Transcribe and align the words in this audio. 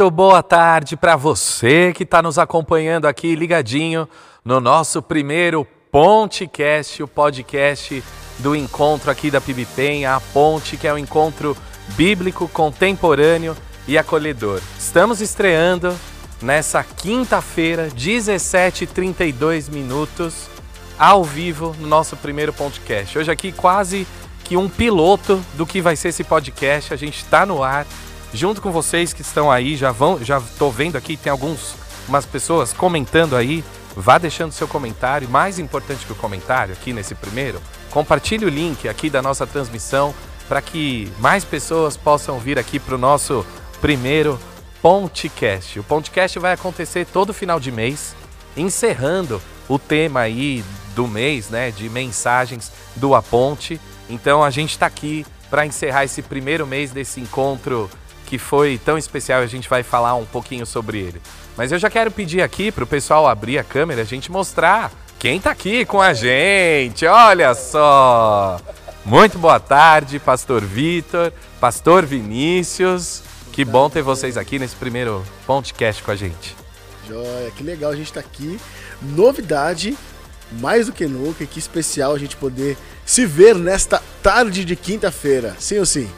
Muito 0.00 0.10
boa 0.12 0.42
tarde 0.42 0.96
para 0.96 1.14
você 1.14 1.92
que 1.92 2.04
está 2.04 2.22
nos 2.22 2.38
acompanhando 2.38 3.04
aqui 3.04 3.34
ligadinho 3.34 4.08
no 4.42 4.58
nosso 4.58 5.02
primeiro 5.02 5.66
Pontecast, 5.92 7.02
o 7.02 7.06
podcast 7.06 8.02
do 8.38 8.56
encontro 8.56 9.10
aqui 9.10 9.30
da 9.30 9.42
PIBPEM, 9.42 10.06
a 10.06 10.18
Ponte, 10.18 10.78
que 10.78 10.88
é 10.88 10.94
um 10.94 10.96
encontro 10.96 11.54
bíblico, 11.98 12.48
contemporâneo 12.48 13.54
e 13.86 13.98
acolhedor. 13.98 14.62
Estamos 14.78 15.20
estreando 15.20 15.94
nessa 16.40 16.82
quinta-feira, 16.82 17.88
17h32 17.88 19.70
minutos, 19.70 20.48
ao 20.98 21.22
vivo 21.22 21.76
no 21.78 21.86
nosso 21.86 22.16
primeiro 22.16 22.54
podcast. 22.54 23.18
Hoje 23.18 23.30
aqui 23.30 23.52
quase 23.52 24.06
que 24.44 24.56
um 24.56 24.66
piloto 24.66 25.44
do 25.58 25.66
que 25.66 25.82
vai 25.82 25.94
ser 25.94 26.08
esse 26.08 26.24
podcast. 26.24 26.94
A 26.94 26.96
gente 26.96 27.18
está 27.18 27.44
no 27.44 27.62
ar 27.62 27.86
junto 28.32 28.60
com 28.60 28.70
vocês 28.70 29.12
que 29.12 29.22
estão 29.22 29.50
aí, 29.50 29.76
já 29.76 29.92
vão, 29.92 30.22
já 30.22 30.40
tô 30.58 30.70
vendo 30.70 30.96
aqui, 30.96 31.16
tem 31.16 31.30
alguns 31.30 31.74
umas 32.08 32.26
pessoas 32.26 32.72
comentando 32.72 33.36
aí. 33.36 33.64
Vá 33.96 34.18
deixando 34.18 34.52
seu 34.52 34.68
comentário, 34.68 35.28
mais 35.28 35.58
importante 35.58 36.06
que 36.06 36.12
o 36.12 36.16
comentário 36.16 36.72
aqui 36.72 36.92
nesse 36.92 37.14
primeiro, 37.14 37.60
compartilhe 37.90 38.44
o 38.44 38.48
link 38.48 38.88
aqui 38.88 39.10
da 39.10 39.20
nossa 39.20 39.46
transmissão 39.46 40.14
para 40.48 40.62
que 40.62 41.10
mais 41.18 41.44
pessoas 41.44 41.96
possam 41.96 42.38
vir 42.38 42.58
aqui 42.58 42.78
para 42.78 42.94
o 42.94 42.98
nosso 42.98 43.44
primeiro 43.80 44.38
Pontecast. 44.80 45.78
O 45.78 45.84
Pontecast 45.84 46.38
vai 46.38 46.52
acontecer 46.52 47.06
todo 47.06 47.34
final 47.34 47.60
de 47.60 47.70
mês, 47.70 48.14
encerrando 48.56 49.42
o 49.68 49.78
tema 49.78 50.20
aí 50.20 50.64
do 50.94 51.06
mês, 51.06 51.50
né, 51.50 51.70
de 51.70 51.88
mensagens 51.88 52.72
do 52.96 53.14
A 53.14 53.22
Ponte. 53.22 53.80
Então 54.08 54.42
a 54.42 54.50
gente 54.50 54.70
está 54.70 54.86
aqui 54.86 55.26
para 55.48 55.66
encerrar 55.66 56.04
esse 56.04 56.22
primeiro 56.22 56.66
mês 56.66 56.92
desse 56.92 57.20
encontro 57.20 57.90
que 58.30 58.38
foi 58.38 58.78
tão 58.84 58.96
especial, 58.96 59.42
a 59.42 59.46
gente 59.48 59.68
vai 59.68 59.82
falar 59.82 60.14
um 60.14 60.24
pouquinho 60.24 60.64
sobre 60.64 61.00
ele. 61.00 61.20
Mas 61.56 61.72
eu 61.72 61.80
já 61.80 61.90
quero 61.90 62.12
pedir 62.12 62.42
aqui 62.42 62.70
para 62.70 62.84
o 62.84 62.86
pessoal 62.86 63.26
abrir 63.26 63.58
a 63.58 63.64
câmera, 63.64 64.02
a 64.02 64.04
gente 64.04 64.30
mostrar 64.30 64.92
quem 65.18 65.38
está 65.38 65.50
aqui 65.50 65.84
com 65.84 66.00
a 66.00 66.14
gente. 66.14 67.04
Olha 67.06 67.52
só! 67.56 68.60
Muito 69.04 69.36
boa 69.36 69.58
tarde, 69.58 70.20
Pastor 70.20 70.64
Vitor, 70.64 71.32
Pastor 71.58 72.06
Vinícius. 72.06 73.20
Que 73.52 73.64
bom 73.64 73.90
ter 73.90 74.00
vocês 74.00 74.36
aqui 74.36 74.60
nesse 74.60 74.76
primeiro 74.76 75.24
podcast 75.44 76.00
com 76.00 76.12
a 76.12 76.16
gente. 76.16 76.54
Joia, 77.08 77.50
que 77.56 77.64
legal 77.64 77.90
a 77.90 77.96
gente 77.96 78.06
estar 78.06 78.22
tá 78.22 78.28
aqui. 78.32 78.60
Novidade, 79.02 79.98
mais 80.52 80.86
do 80.86 80.92
que 80.92 81.06
nunca, 81.06 81.44
que 81.44 81.58
especial 81.58 82.14
a 82.14 82.18
gente 82.18 82.36
poder 82.36 82.76
se 83.04 83.26
ver 83.26 83.56
nesta 83.56 84.00
tarde 84.22 84.64
de 84.64 84.76
quinta-feira. 84.76 85.56
Sim 85.58 85.80
ou 85.80 85.86
sim? 85.86 86.08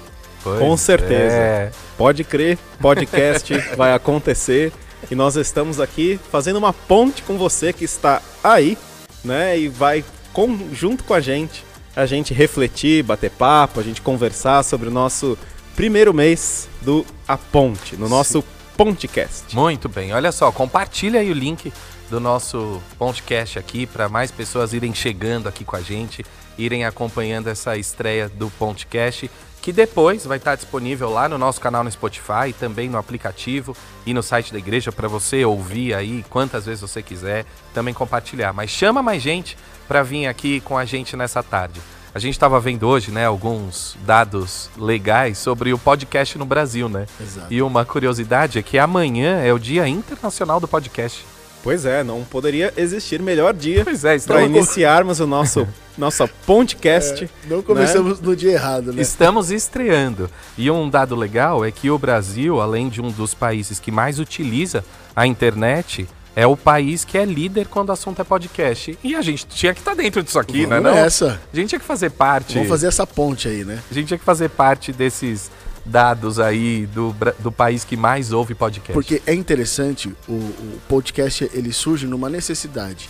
Pois 0.42 0.58
Com 0.58 0.76
certeza. 0.76 1.34
É. 1.34 1.70
Pode 1.96 2.24
crer, 2.24 2.58
podcast 2.80 3.52
vai 3.76 3.92
acontecer 3.92 4.72
e 5.10 5.14
nós 5.14 5.36
estamos 5.36 5.80
aqui 5.80 6.18
fazendo 6.30 6.56
uma 6.56 6.72
ponte 6.72 7.22
com 7.22 7.36
você 7.36 7.72
que 7.72 7.84
está 7.84 8.22
aí, 8.42 8.78
né? 9.24 9.58
E 9.58 9.68
vai 9.68 10.04
com, 10.32 10.58
junto 10.72 11.04
com 11.04 11.14
a 11.14 11.20
gente, 11.20 11.64
a 11.94 12.06
gente 12.06 12.32
refletir, 12.32 13.02
bater 13.02 13.30
papo, 13.30 13.80
a 13.80 13.82
gente 13.82 14.00
conversar 14.00 14.62
sobre 14.62 14.88
o 14.88 14.92
nosso 14.92 15.36
primeiro 15.76 16.12
mês 16.14 16.68
do 16.80 17.04
A 17.26 17.36
Ponte, 17.36 17.96
no 17.96 18.08
nosso 18.08 18.40
Sim. 18.40 18.46
Pontecast. 18.76 19.54
Muito 19.54 19.88
bem, 19.88 20.12
olha 20.12 20.32
só, 20.32 20.50
compartilha 20.50 21.20
aí 21.20 21.30
o 21.30 21.34
link 21.34 21.72
do 22.10 22.20
nosso 22.20 22.80
Pontecast 22.98 23.58
aqui 23.58 23.86
para 23.86 24.08
mais 24.08 24.30
pessoas 24.30 24.72
irem 24.72 24.94
chegando 24.94 25.48
aqui 25.48 25.64
com 25.64 25.76
a 25.76 25.80
gente, 25.80 26.24
irem 26.58 26.84
acompanhando 26.84 27.48
essa 27.48 27.76
estreia 27.76 28.28
do 28.28 28.50
Pontecast 28.50 29.30
que 29.62 29.72
depois 29.72 30.26
vai 30.26 30.38
estar 30.38 30.56
disponível 30.56 31.08
lá 31.08 31.28
no 31.28 31.38
nosso 31.38 31.60
canal 31.60 31.84
no 31.84 31.90
Spotify, 31.90 32.52
também 32.58 32.90
no 32.90 32.98
aplicativo 32.98 33.76
e 34.04 34.12
no 34.12 34.22
site 34.22 34.52
da 34.52 34.58
igreja 34.58 34.90
para 34.90 35.06
você 35.06 35.44
ouvir 35.44 35.94
aí 35.94 36.24
quantas 36.28 36.66
vezes 36.66 36.80
você 36.80 37.00
quiser, 37.00 37.46
também 37.72 37.94
compartilhar. 37.94 38.52
Mas 38.52 38.70
chama 38.70 39.00
mais 39.00 39.22
gente 39.22 39.56
para 39.86 40.02
vir 40.02 40.26
aqui 40.26 40.60
com 40.60 40.76
a 40.76 40.84
gente 40.84 41.16
nessa 41.16 41.44
tarde. 41.44 41.80
A 42.12 42.18
gente 42.18 42.34
estava 42.34 42.58
vendo 42.58 42.86
hoje, 42.86 43.12
né, 43.12 43.24
alguns 43.24 43.96
dados 44.04 44.68
legais 44.76 45.38
sobre 45.38 45.72
o 45.72 45.78
podcast 45.78 46.36
no 46.36 46.44
Brasil, 46.44 46.88
né? 46.88 47.06
Exato. 47.18 47.46
E 47.48 47.62
uma 47.62 47.84
curiosidade 47.84 48.58
é 48.58 48.62
que 48.62 48.78
amanhã 48.78 49.40
é 49.42 49.52
o 49.52 49.58
Dia 49.58 49.88
Internacional 49.88 50.58
do 50.58 50.66
Podcast. 50.68 51.24
Pois 51.62 51.84
é, 51.84 52.02
não 52.02 52.24
poderia 52.24 52.72
existir 52.76 53.22
melhor 53.22 53.54
dia 53.54 53.82
é, 53.82 54.18
para 54.26 54.42
iniciarmos 54.42 55.20
o 55.20 55.26
nosso 55.26 55.66
nossa 55.96 56.26
podcast. 56.26 57.24
É, 57.24 57.48
não 57.48 57.62
começamos 57.62 58.20
né? 58.20 58.26
no 58.26 58.34
dia 58.34 58.52
errado, 58.52 58.92
né? 58.92 59.00
Estamos 59.00 59.50
estreando. 59.50 60.30
E 60.58 60.70
um 60.70 60.88
dado 60.88 61.14
legal 61.14 61.64
é 61.64 61.70
que 61.70 61.90
o 61.90 61.98
Brasil, 61.98 62.60
além 62.60 62.88
de 62.88 63.00
um 63.00 63.10
dos 63.10 63.34
países 63.34 63.78
que 63.78 63.90
mais 63.90 64.18
utiliza 64.18 64.84
a 65.14 65.26
internet, 65.26 66.08
é 66.34 66.46
o 66.46 66.56
país 66.56 67.04
que 67.04 67.18
é 67.18 67.24
líder 67.24 67.68
quando 67.68 67.90
o 67.90 67.92
assunto 67.92 68.20
é 68.20 68.24
podcast. 68.24 68.98
E 69.04 69.14
a 69.14 69.22
gente 69.22 69.46
tinha 69.46 69.74
que 69.74 69.80
estar 69.80 69.94
tá 69.94 70.02
dentro 70.02 70.22
disso 70.22 70.38
aqui, 70.38 70.66
Vamos 70.66 70.82
né? 70.82 70.90
Não? 70.90 70.96
Essa. 70.96 71.40
A 71.52 71.56
gente 71.56 71.68
tinha 71.68 71.78
que 71.78 71.84
fazer 71.84 72.10
parte. 72.10 72.54
Vamos 72.54 72.68
fazer 72.68 72.86
essa 72.86 73.06
ponte 73.06 73.48
aí, 73.48 73.64
né? 73.64 73.80
A 73.90 73.94
gente 73.94 74.08
tinha 74.08 74.18
que 74.18 74.24
fazer 74.24 74.48
parte 74.48 74.92
desses 74.92 75.50
dados 75.84 76.38
aí 76.38 76.86
do, 76.86 77.14
do 77.38 77.50
país 77.50 77.84
que 77.84 77.96
mais 77.96 78.32
ouve 78.32 78.54
podcast. 78.54 78.92
Porque 78.92 79.22
é 79.26 79.34
interessante, 79.34 80.14
o, 80.28 80.32
o 80.32 80.80
podcast 80.88 81.50
ele 81.52 81.72
surge 81.72 82.06
numa 82.06 82.28
necessidade 82.28 83.08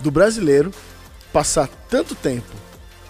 do 0.00 0.10
brasileiro 0.10 0.70
passar 1.32 1.68
tanto 1.88 2.14
tempo, 2.14 2.52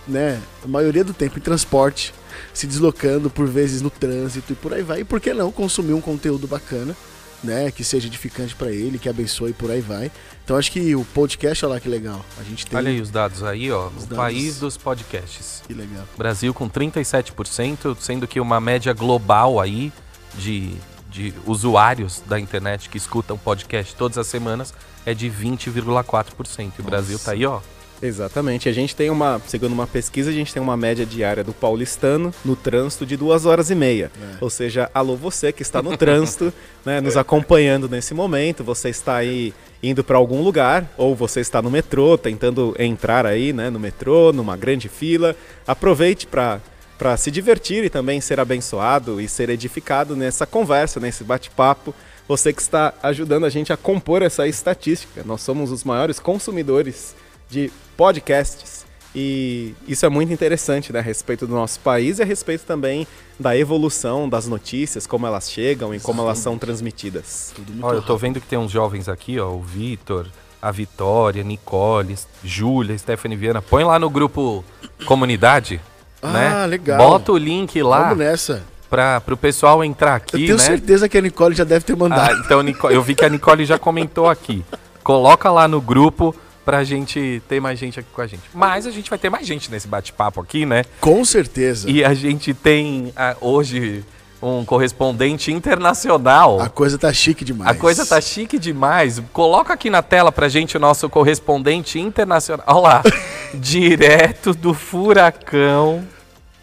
né, 0.09 0.41
a 0.65 0.69
maioria 0.69 1.05
do 1.05 1.13
tempo 1.13 1.39
em 1.39 1.43
transporte, 1.43 2.15
se 2.53 2.67
deslocando 2.67 3.29
por 3.29 3.47
vezes 3.47 3.83
no 3.83 3.91
trânsito 3.91 4.53
e 4.53 4.57
por 4.57 4.73
aí 4.73 4.83
vai. 4.83 5.01
E 5.01 5.05
por 5.05 5.21
que 5.21 5.35
não 5.35 5.53
consumir 5.53 5.93
um 5.93 6.01
conteúdo 6.01 6.47
bacana, 6.47 6.97
né, 7.45 7.71
que 7.71 7.85
seja 7.85 8.07
edificante 8.07 8.55
para 8.55 8.71
ele, 8.71 8.99
que 8.99 9.09
abençoe 9.09 9.53
por 9.53 9.71
aí 9.71 9.81
vai. 9.81 10.11
Então 10.45 10.57
acho 10.57 10.73
que 10.73 10.95
o 10.95 11.05
podcast, 11.05 11.65
olha 11.65 11.75
lá 11.75 11.81
que 11.81 11.89
legal. 11.89 12.25
A 12.39 12.43
gente 12.43 12.67
tem 12.67 12.77
Olha 12.77 12.91
aí 12.91 13.01
os 13.01 13.11
dados 13.11 13.43
aí, 13.43 13.71
ó, 13.71 13.89
o 13.89 13.91
dados... 13.91 14.17
país 14.17 14.59
dos 14.59 14.77
podcasts. 14.77 15.63
Que 15.67 15.75
legal. 15.75 16.05
Brasil 16.17 16.53
com 16.53 16.69
37%, 16.69 17.97
sendo 18.01 18.27
que 18.27 18.41
uma 18.41 18.61
média 18.61 18.93
global 18.93 19.61
aí 19.61 19.93
de 20.37 20.75
de 21.15 21.33
usuários 21.47 22.21
da 22.27 22.41
internet 22.41 22.89
que 22.89 22.99
escutam 22.99 23.39
podcast 23.39 23.95
todas 23.95 24.19
as 24.19 24.27
semanas 24.27 24.75
é 25.07 25.15
de 25.15 25.31
20,4%. 25.31 26.73
E 26.77 26.81
o 26.81 26.85
Brasil 26.85 27.19
tá 27.21 27.31
aí, 27.31 27.47
ó, 27.47 27.61
Exatamente. 28.05 28.69
A 28.69 28.73
gente 28.73 28.95
tem 28.95 29.09
uma, 29.09 29.41
segundo 29.47 29.73
uma 29.73 29.87
pesquisa, 29.87 30.31
a 30.31 30.33
gente 30.33 30.53
tem 30.53 30.63
uma 30.63 30.77
média 30.77 31.07
diária 31.07 31.43
do 31.43 31.55
paulistano 31.55 32.35
no 32.45 32.55
trânsito 32.55 33.07
de 33.07 33.17
duas 33.17 33.47
horas 33.47 33.71
e 33.71 33.75
meia. 33.75 34.13
É. 34.21 34.37
Ou 34.43 34.51
seja, 34.51 34.91
alô 34.93 35.17
você 35.17 35.51
que 35.53 35.63
está 35.63 35.83
no 35.83 35.97
trânsito, 35.97 36.53
né, 36.85 37.01
nos 37.01 37.17
acompanhando 37.17 37.89
nesse 37.89 38.13
momento, 38.13 38.63
você 38.63 38.91
está 38.91 39.17
aí 39.17 39.55
indo 39.83 40.05
para 40.05 40.19
algum 40.19 40.43
lugar, 40.43 40.87
ou 40.99 41.15
você 41.15 41.41
está 41.41 41.63
no 41.63 41.71
metrô, 41.71 42.19
tentando 42.19 42.75
entrar 42.79 43.25
aí, 43.25 43.53
né, 43.53 43.71
no 43.71 43.81
metrô, 43.81 44.33
numa 44.33 44.57
grande 44.57 44.89
fila. 44.89 45.35
Aproveite 45.67 46.27
para 46.27 46.61
para 46.97 47.17
se 47.17 47.29
divertir 47.29 47.83
e 47.83 47.91
também 47.91 48.21
ser 48.21 48.39
abençoado 48.39 49.21
e 49.21 49.29
ser 49.29 49.51
edificado 49.51 50.15
nessa 50.15 50.47
conversa, 50.47 51.01
nesse 51.01 51.25
bate-papo. 51.25 51.93
Você 52.29 52.53
que 52.53 52.63
está 52.63 52.95
ajudando 53.03 53.45
a 53.45 53.51
gente 53.51 53.73
a 53.73 53.77
compor 53.77 54.23
essa 54.23 54.47
estatística. 54.47 55.23
Nós 55.25 55.41
somos 55.41 55.73
os 55.73 55.83
maiores 55.83 56.21
consumidores 56.21 57.15
de 57.49 57.71
podcasts. 57.97 58.85
E 59.15 59.75
isso 59.87 60.05
é 60.05 60.09
muito 60.09 60.33
interessante 60.33 60.93
né, 60.93 60.99
a 60.99 61.03
respeito 61.03 61.47
do 61.47 61.55
nosso 61.55 61.79
país 61.81 62.19
e 62.19 62.23
a 62.23 62.25
respeito 62.25 62.65
também 62.65 63.07
da 63.39 63.57
evolução 63.57 64.29
das 64.29 64.49
notícias, 64.49 65.07
como 65.07 65.27
elas 65.27 65.51
chegam 65.51 65.95
e 65.95 66.01
como 66.01 66.21
elas 66.21 66.39
são 66.39 66.59
transmitidas. 66.59 67.55
Olha, 67.81 67.97
eu 67.97 68.03
tô 68.03 68.17
vendo 68.17 68.41
que 68.41 68.47
tem 68.47 68.59
uns 68.59 68.73
jovens 68.73 69.09
aqui, 69.09 69.39
ó, 69.39 69.51
o 69.51 69.63
Vitor, 69.63 70.27
a 70.61 70.71
Vitória, 70.71 71.45
Nicole, 71.45 72.17
Júlia, 72.43 72.97
Stephanie 72.99 73.37
Viana. 73.37 73.63
Põe 73.63 73.85
lá 73.85 73.99
no 73.99 74.09
grupo 74.09 74.65
comunidade. 75.05 75.81
Ah, 76.23 76.33
né? 76.33 76.67
legal. 76.67 76.97
Bota 76.97 77.33
o 77.33 77.37
link 77.37 77.83
lá. 77.83 78.05
Vamos 78.05 78.19
nessa. 78.19 78.63
Para 78.89 79.23
o 79.31 79.37
pessoal 79.37 79.85
entrar 79.85 80.15
aqui. 80.15 80.37
Eu 80.37 80.47
tenho 80.47 80.57
né? 80.57 80.65
certeza 80.65 81.09
que 81.09 81.19
a 81.19 81.21
Nicole 81.21 81.55
já 81.55 81.65
deve 81.65 81.85
ter 81.85 81.95
mandado. 81.95 82.35
Ah, 82.35 82.43
então, 82.45 82.63
Nicole, 82.63 82.95
eu 82.95 83.03
vi 83.03 83.15
que 83.15 83.25
a 83.25 83.29
Nicole 83.29 83.65
já 83.65 83.79
comentou 83.79 84.29
aqui. 84.29 84.65
Coloca 85.03 85.51
lá 85.51 85.69
no 85.69 85.81
grupo 85.81 86.35
pra 86.65 86.83
gente 86.83 87.43
ter 87.49 87.61
mais 87.61 87.79
gente 87.79 88.01
aqui 88.01 88.09
com 88.13 88.23
a 88.23 88.27
gente. 88.27 88.43
Mas 88.53 88.87
a 88.87 88.91
gente 88.91 89.11
vai 89.11 89.19
ter 89.19 89.31
mais 89.31 89.47
gente 89.47 89.71
nesse 89.71 89.87
bate-papo 89.87 90.41
aqui, 90.41 90.65
né? 90.65 90.85
Com 91.01 91.25
certeza. 91.25 91.91
E 91.91 92.05
a 92.05 92.15
gente 92.15 92.55
tem 92.55 93.13
ah, 93.17 93.37
hoje 93.41 94.05
um 94.43 94.65
correspondente 94.65 95.51
internacional. 95.53 96.61
A 96.61 96.69
coisa 96.69 96.99
tá 96.99 97.13
chique 97.13 97.45
demais. 97.45 97.71
A 97.71 97.75
coisa 97.75 98.05
tá 98.05 98.21
chique 98.21 98.59
demais. 98.59 99.23
Coloca 99.33 99.73
aqui 99.73 99.89
na 99.89 100.03
tela 100.03 100.31
pra 100.31 100.49
gente 100.49 100.77
o 100.77 100.81
nosso 100.81 101.09
correspondente 101.09 101.99
internacional. 101.99 102.65
Olha 102.69 102.81
lá. 102.81 103.03
direto 103.55 104.53
do 104.53 104.75
furacão. 104.75 106.05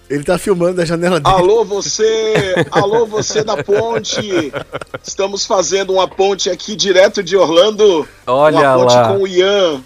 Ele 0.09 0.25
tá 0.25 0.37
filmando 0.37 0.75
da 0.75 0.83
janela 0.83 1.21
dele. 1.21 1.33
Alô, 1.33 1.63
você! 1.63 2.53
Alô, 2.69 3.05
você 3.05 3.45
da 3.45 3.63
ponte! 3.63 4.51
Estamos 5.01 5.45
fazendo 5.45 5.93
uma 5.93 6.05
ponte 6.05 6.49
aqui 6.49 6.75
direto 6.75 7.23
de 7.23 7.37
Orlando. 7.37 8.05
Olha 8.27 8.75
uma 8.75 8.79
ponte 8.79 8.93
lá. 8.93 9.07
com 9.07 9.23
o 9.23 9.27
Ian 9.27 9.81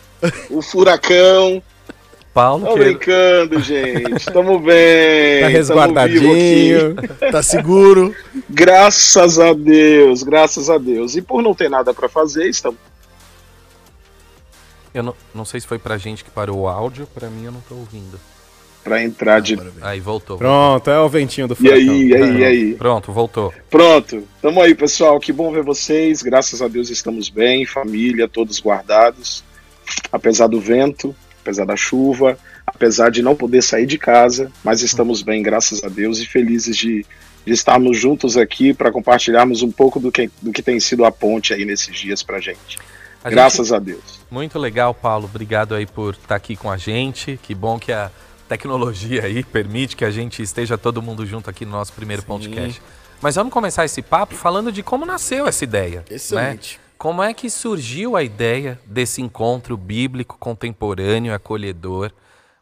o 0.49 0.61
furacão. 0.61 1.61
Paulo. 2.33 2.65
Tô 2.67 2.73
que- 2.73 2.79
brincando, 2.79 3.59
gente. 3.61 4.25
Tamo 4.25 4.59
bem. 4.63 5.41
Tá 5.41 5.47
resguardadinho. 5.47 6.95
Tá 7.31 7.41
seguro. 7.41 8.13
Graças 8.49 9.39
a 9.39 9.53
Deus, 9.53 10.21
graças 10.21 10.69
a 10.69 10.77
Deus. 10.77 11.15
E 11.15 11.21
por 11.21 11.41
não 11.41 11.53
ter 11.55 11.69
nada 11.69 11.93
pra 11.93 12.09
fazer, 12.09 12.49
estamos. 12.49 12.77
Eu 14.93 15.03
não, 15.03 15.15
não 15.33 15.45
sei 15.45 15.59
se 15.61 15.67
foi 15.67 15.77
pra 15.79 15.97
gente 15.97 16.23
que 16.23 16.29
parou 16.29 16.59
o 16.59 16.67
áudio, 16.67 17.07
pra 17.13 17.29
mim 17.29 17.45
eu 17.45 17.51
não 17.53 17.61
tô 17.61 17.75
ouvindo. 17.75 18.19
Pra 18.83 19.01
entrar 19.01 19.39
de. 19.41 19.55
Vem. 19.55 19.71
Aí, 19.81 19.99
voltou. 19.99 20.37
Pronto, 20.37 20.89
é 20.91 20.99
o 20.99 21.07
ventinho 21.09 21.47
do 21.47 21.53
E 21.53 21.55
furacão. 21.55 21.79
aí, 21.79 22.07
e 22.09 22.15
aí, 22.15 22.37
e 22.37 22.43
aí? 22.43 22.73
Pronto, 22.75 23.11
voltou. 23.13 23.53
Pronto, 23.69 24.23
tamo 24.41 24.61
aí, 24.61 24.75
pessoal. 24.75 25.19
Que 25.21 25.31
bom 25.31 25.51
ver 25.53 25.63
vocês. 25.63 26.21
Graças 26.21 26.61
a 26.61 26.67
Deus 26.67 26.89
estamos 26.89 27.29
bem, 27.29 27.65
família, 27.65 28.27
todos 28.27 28.59
guardados. 28.61 29.41
Apesar 30.11 30.47
do 30.47 30.59
vento, 30.59 31.15
apesar 31.41 31.65
da 31.65 31.75
chuva, 31.75 32.37
apesar 32.65 33.09
de 33.09 33.21
não 33.21 33.35
poder 33.35 33.61
sair 33.61 33.85
de 33.85 33.97
casa, 33.97 34.51
mas 34.63 34.81
estamos 34.81 35.21
bem, 35.21 35.43
graças 35.43 35.83
a 35.83 35.87
Deus, 35.87 36.19
e 36.19 36.25
felizes 36.25 36.75
de, 36.75 37.05
de 37.45 37.53
estarmos 37.53 37.97
juntos 37.97 38.35
aqui 38.37 38.73
para 38.73 38.91
compartilharmos 38.91 39.61
um 39.61 39.71
pouco 39.71 39.99
do 39.99 40.11
que, 40.11 40.29
do 40.41 40.51
que 40.51 40.63
tem 40.63 40.79
sido 40.79 41.05
a 41.05 41.11
ponte 41.11 41.53
aí 41.53 41.65
nesses 41.65 41.95
dias 41.95 42.23
pra 42.23 42.39
gente. 42.39 42.77
A 43.23 43.29
graças 43.29 43.71
a 43.71 43.79
Deus. 43.79 44.19
muito 44.29 44.59
legal, 44.59 44.93
Paulo. 44.93 45.25
Obrigado 45.25 45.73
aí 45.73 45.87
por 45.87 46.13
estar 46.13 46.35
aqui 46.35 46.55
com 46.55 46.69
a 46.69 46.77
gente. 46.77 47.39
Que 47.41 47.55
bom 47.55 47.79
que 47.79 47.91
a 47.91 48.11
tecnologia 48.47 49.23
aí 49.23 49.43
permite 49.43 49.95
que 49.95 50.05
a 50.05 50.11
gente 50.11 50.43
esteja 50.43 50.77
todo 50.77 51.01
mundo 51.01 51.25
junto 51.25 51.49
aqui 51.49 51.65
no 51.65 51.71
nosso 51.71 51.91
primeiro 51.93 52.21
Sim. 52.21 52.27
podcast. 52.27 52.81
Mas 53.19 53.33
vamos 53.33 53.51
começar 53.51 53.83
esse 53.83 54.01
papo 54.03 54.35
falando 54.35 54.71
de 54.71 54.83
como 54.83 55.05
nasceu 55.07 55.47
essa 55.47 55.63
ideia. 55.63 56.03
né? 56.35 56.75
Como 56.97 57.21
é 57.21 57.33
que 57.33 57.49
surgiu 57.49 58.15
a 58.15 58.23
ideia 58.23 58.79
desse 58.85 59.21
encontro 59.21 59.75
bíblico 59.75 60.37
contemporâneo, 60.39 61.33
acolhedor? 61.33 62.11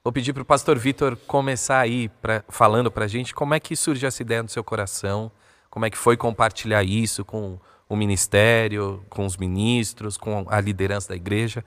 Vou 0.04 0.12
pedir 0.12 0.34
para 0.34 0.42
o 0.42 0.46
pastor 0.46 0.78
Vitor 0.78 1.16
começar 1.28 1.80
aí 1.80 2.10
pra, 2.10 2.44
falando 2.50 2.92
para 2.92 3.06
a 3.06 3.08
gente 3.08 3.34
como 3.34 3.54
é 3.54 3.60
que 3.60 3.76
surgiu 3.76 4.08
essa 4.08 4.22
ideia 4.24 4.42
no 4.42 4.50
seu 4.50 4.64
coração, 4.64 5.32
como 5.70 5.86
é 5.86 5.90
que 5.90 5.98
foi 5.98 6.18
compartilhar 6.18 6.84
isso 6.84 7.24
com 7.24 7.60
o 7.88 7.96
ministério, 7.96 9.06
com 9.08 9.26
os 9.26 9.38
ministros, 9.38 10.18
com 10.18 10.46
a 10.50 10.60
liderança 10.60 11.10
da 11.10 11.16
igreja. 11.16 11.64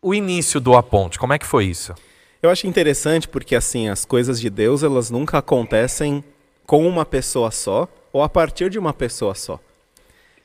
O 0.00 0.14
início 0.14 0.60
do 0.60 0.74
A 0.74 0.82
Ponte, 0.82 1.18
como 1.18 1.34
é 1.34 1.38
que 1.38 1.46
foi 1.46 1.66
isso? 1.66 1.94
Eu 2.42 2.50
acho 2.50 2.66
interessante 2.66 3.28
porque 3.28 3.54
assim, 3.54 3.88
as 3.88 4.06
coisas 4.06 4.40
de 4.40 4.48
Deus, 4.48 4.82
elas 4.82 5.10
nunca 5.10 5.38
acontecem 5.38 6.24
com 6.66 6.88
uma 6.88 7.04
pessoa 7.04 7.50
só 7.50 7.86
ou 8.10 8.22
a 8.22 8.28
partir 8.28 8.70
de 8.70 8.78
uma 8.78 8.92
pessoa 8.94 9.34
só. 9.34 9.60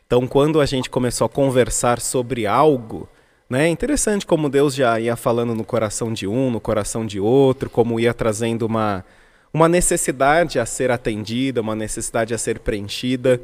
Então, 0.09 0.25
quando 0.25 0.59
a 0.59 0.65
gente 0.65 0.89
começou 0.89 1.25
a 1.25 1.29
conversar 1.29 2.01
sobre 2.01 2.47
algo, 2.47 3.07
né, 3.47 3.67
é 3.67 3.69
interessante 3.69 4.25
como 4.25 4.50
Deus 4.50 4.73
já 4.73 5.00
ia 5.00 5.15
falando 5.15 5.53
no 5.53 5.63
coração 5.63 6.11
de 6.11 6.25
um, 6.25 6.50
no 6.50 6.59
coração 6.59 7.06
de 7.06 7.19
outro, 7.19 7.69
como 7.69 8.00
ia 8.00 8.11
trazendo 8.11 8.65
uma, 8.65 9.06
uma 9.53 9.69
necessidade 9.69 10.57
a 10.57 10.65
ser 10.65 10.89
atendida, 10.89 11.61
uma 11.61 11.75
necessidade 11.75 12.33
a 12.33 12.39
ser 12.39 12.57
preenchida. 12.57 13.39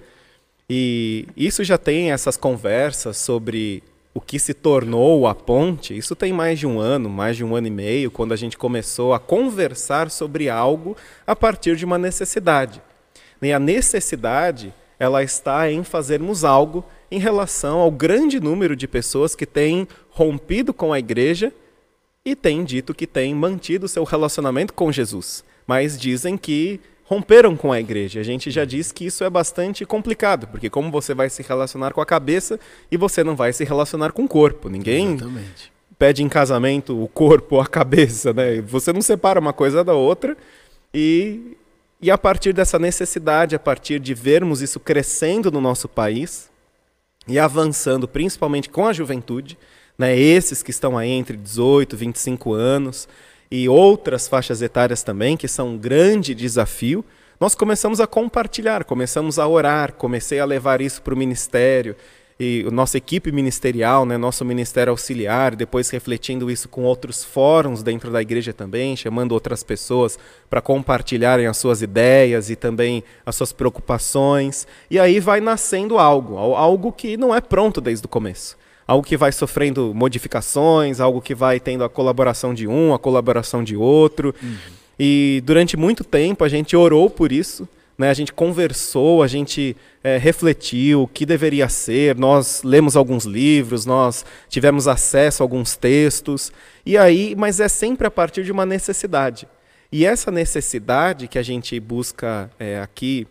E 0.68 1.28
isso 1.38 1.64
já 1.64 1.78
tem 1.78 2.12
essas 2.12 2.36
conversas 2.36 3.18
sobre 3.18 3.84
o 4.12 4.20
que 4.20 4.40
se 4.40 4.56
tornou 4.56 5.28
a 5.28 5.36
ponte. 5.36 5.96
Isso 5.96 6.16
tem 6.16 6.34
mais 6.34 6.58
de 6.58 6.66
um 6.66 6.80
ano, 6.80 7.12
mais 7.12 7.38
de 7.38 7.44
um 7.44 7.56
ano 7.56 7.68
e 7.68 7.70
meio, 7.70 8.10
quando 8.10 8.32
a 8.32 8.36
gente 8.36 8.58
começou 8.58 9.14
a 9.14 9.20
conversar 9.20 10.10
sobre 10.10 10.50
algo 10.50 10.98
a 11.28 11.36
partir 11.36 11.76
de 11.76 11.86
uma 11.86 12.00
necessidade. 12.00 12.82
E 13.40 13.54
a 13.54 13.60
necessidade, 13.60 14.74
ela 15.00 15.24
está 15.24 15.72
em 15.72 15.84
fazermos 15.84 16.44
algo 16.44 16.84
em 17.12 17.20
relação 17.20 17.80
ao 17.80 17.92
grande 17.92 18.40
número 18.40 18.76
de 18.76 18.88
pessoas 18.88 19.36
que 19.36 19.46
têm 19.46 19.88
rompido 20.10 20.74
com 20.74 20.92
a 20.92 21.00
igreja 21.00 21.52
e 22.26 22.36
têm 22.36 22.64
dito 22.64 22.94
que 22.94 23.06
têm 23.06 23.36
mantido 23.36 23.88
seu 23.88 24.04
relacionamento 24.04 24.74
com 24.74 24.92
Jesus, 24.92 25.44
mas 25.68 25.98
dizem 25.98 26.38
que 26.38 26.80
romperam 27.04 27.56
com 27.56 27.72
a 27.72 27.80
igreja. 27.80 28.20
A 28.20 28.24
gente 28.24 28.50
já 28.50 28.66
disse 28.66 28.94
que 28.94 29.06
isso 29.06 29.24
é 29.24 29.30
bastante 29.30 29.86
complicado, 29.86 30.48
porque 30.48 30.70
como 30.70 30.92
você 30.92 31.14
vai 31.14 31.30
se 31.30 31.44
relacionar 31.44 31.94
com 31.94 32.02
a 32.02 32.06
cabeça 32.06 32.60
e 32.92 32.98
você 32.98 33.24
não 33.24 33.36
vai 33.36 33.54
se 33.54 33.64
relacionar 33.64 34.12
com 34.12 34.24
o 34.24 34.28
corpo. 34.28 34.70
Ninguém 34.70 35.14
Exatamente. 35.14 35.72
pede 36.00 36.24
em 36.24 36.30
casamento 36.30 37.00
o 37.00 37.08
corpo 37.08 37.56
ou 37.56 37.62
a 37.62 37.68
cabeça, 37.68 38.34
né? 38.34 38.60
Você 38.62 38.92
não 38.92 39.02
separa 39.02 39.40
uma 39.40 39.54
coisa 39.54 39.84
da 39.84 39.94
outra 39.94 40.36
e 40.92 41.56
e 42.02 42.12
a 42.12 42.18
partir 42.18 42.54
dessa 42.54 42.78
necessidade, 42.78 43.56
a 43.56 43.60
partir 43.60 44.00
de 44.00 44.14
vermos 44.14 44.62
isso 44.62 44.80
crescendo 44.80 45.52
no 45.52 45.62
nosso 45.62 45.88
país 45.88 46.50
e 47.28 47.40
avançando 47.40 48.08
principalmente 48.08 48.70
com 48.70 48.86
a 48.86 48.94
juventude, 48.94 49.58
né? 49.98 50.18
Esses 50.18 50.62
que 50.62 50.72
estão 50.72 50.98
aí 50.98 51.10
entre 51.10 51.38
18 51.38 51.96
e 51.96 51.98
25 51.98 52.54
anos 52.54 53.08
e 53.50 53.70
outras 53.70 54.28
faixas 54.28 54.62
etárias 54.62 55.04
também, 55.04 55.38
que 55.38 55.48
são 55.48 55.70
um 55.70 55.78
grande 55.78 56.36
desafio, 56.36 57.04
nós 57.40 57.56
começamos 57.56 58.00
a 58.00 58.08
compartilhar, 58.08 58.84
começamos 58.84 59.40
a 59.40 59.48
orar, 59.48 59.94
comecei 59.94 60.40
a 60.40 60.46
levar 60.46 60.82
isso 60.82 61.02
para 61.02 61.14
o 61.14 61.18
ministério 61.18 61.96
e 62.38 62.66
a 62.68 62.72
nossa 62.72 62.98
equipe 62.98 63.32
ministerial, 63.32 64.06
né, 64.06 64.18
nosso 64.18 64.44
ministério 64.44 64.92
auxiliar, 64.92 65.56
depois 65.56 65.90
refletindo 65.90 66.52
isso 66.52 66.68
com 66.68 66.84
outros 66.84 67.24
fóruns 67.24 67.82
dentro 67.82 68.12
da 68.12 68.22
igreja 68.22 68.52
também, 68.52 68.96
chamando 68.98 69.32
outras 69.32 69.64
pessoas 69.64 70.20
para 70.50 70.60
compartilharem 70.62 71.48
as 71.48 71.56
suas 71.58 71.82
ideias 71.82 72.50
e 72.50 72.56
também 72.58 73.04
as 73.26 73.38
suas 73.38 73.54
preocupações. 73.54 74.68
E 74.92 75.00
aí 75.00 75.20
vai 75.22 75.40
nascendo 75.40 75.98
algo, 75.98 76.38
al- 76.38 76.56
algo 76.56 76.92
que 76.92 77.16
não 77.16 77.34
é 77.34 77.40
pronto 77.40 77.80
desde 77.80 78.06
o 78.06 78.10
começo. 78.10 78.58
Algo 78.86 79.08
que 79.08 79.18
vai 79.18 79.32
sofrendo 79.32 79.94
modificações, 79.96 81.00
algo 81.00 81.22
que 81.22 81.34
vai 81.34 81.60
tendo 81.60 81.84
a 81.84 81.90
colaboração 81.90 82.54
de 82.54 82.68
um, 82.68 82.94
a 82.94 83.00
colaboração 83.00 83.64
de 83.64 83.76
outro. 83.76 84.36
E 85.00 85.42
durante 85.46 85.76
muito 85.78 86.04
tempo 86.04 86.44
a 86.44 86.50
gente 86.50 86.76
orou 86.76 87.10
por 87.10 87.32
isso, 87.32 87.68
né? 87.98 88.10
a 88.10 88.14
gente 88.14 88.34
conversou, 88.34 89.24
a 89.24 89.28
gente 89.28 89.76
eh, 90.04 90.18
refletiu 90.18 91.04
o 91.04 91.08
que 91.08 91.26
deveria 91.26 91.70
ser, 91.70 92.18
nós 92.18 92.64
lemos 92.64 92.96
alguns 92.96 93.26
livros, 93.26 93.86
nós 93.86 94.26
tivemos 94.50 94.88
acesso 94.88 95.42
a 95.42 95.44
alguns 95.44 95.76
textos, 95.76 96.52
e 96.86 96.98
aí, 96.98 97.36
mas 97.38 97.60
é 97.60 97.68
sempre 97.68 98.06
a 98.08 98.12
partir 98.12 98.44
de 98.44 98.52
uma 98.52 98.66
necessidade. 98.66 99.48
E 99.92 100.06
essa 100.06 100.32
necessidade 100.32 101.28
que 101.28 101.40
a 101.40 101.44
gente 101.44 101.80
busca 101.80 102.50
eh, 102.60 102.80
aqui 102.82 103.28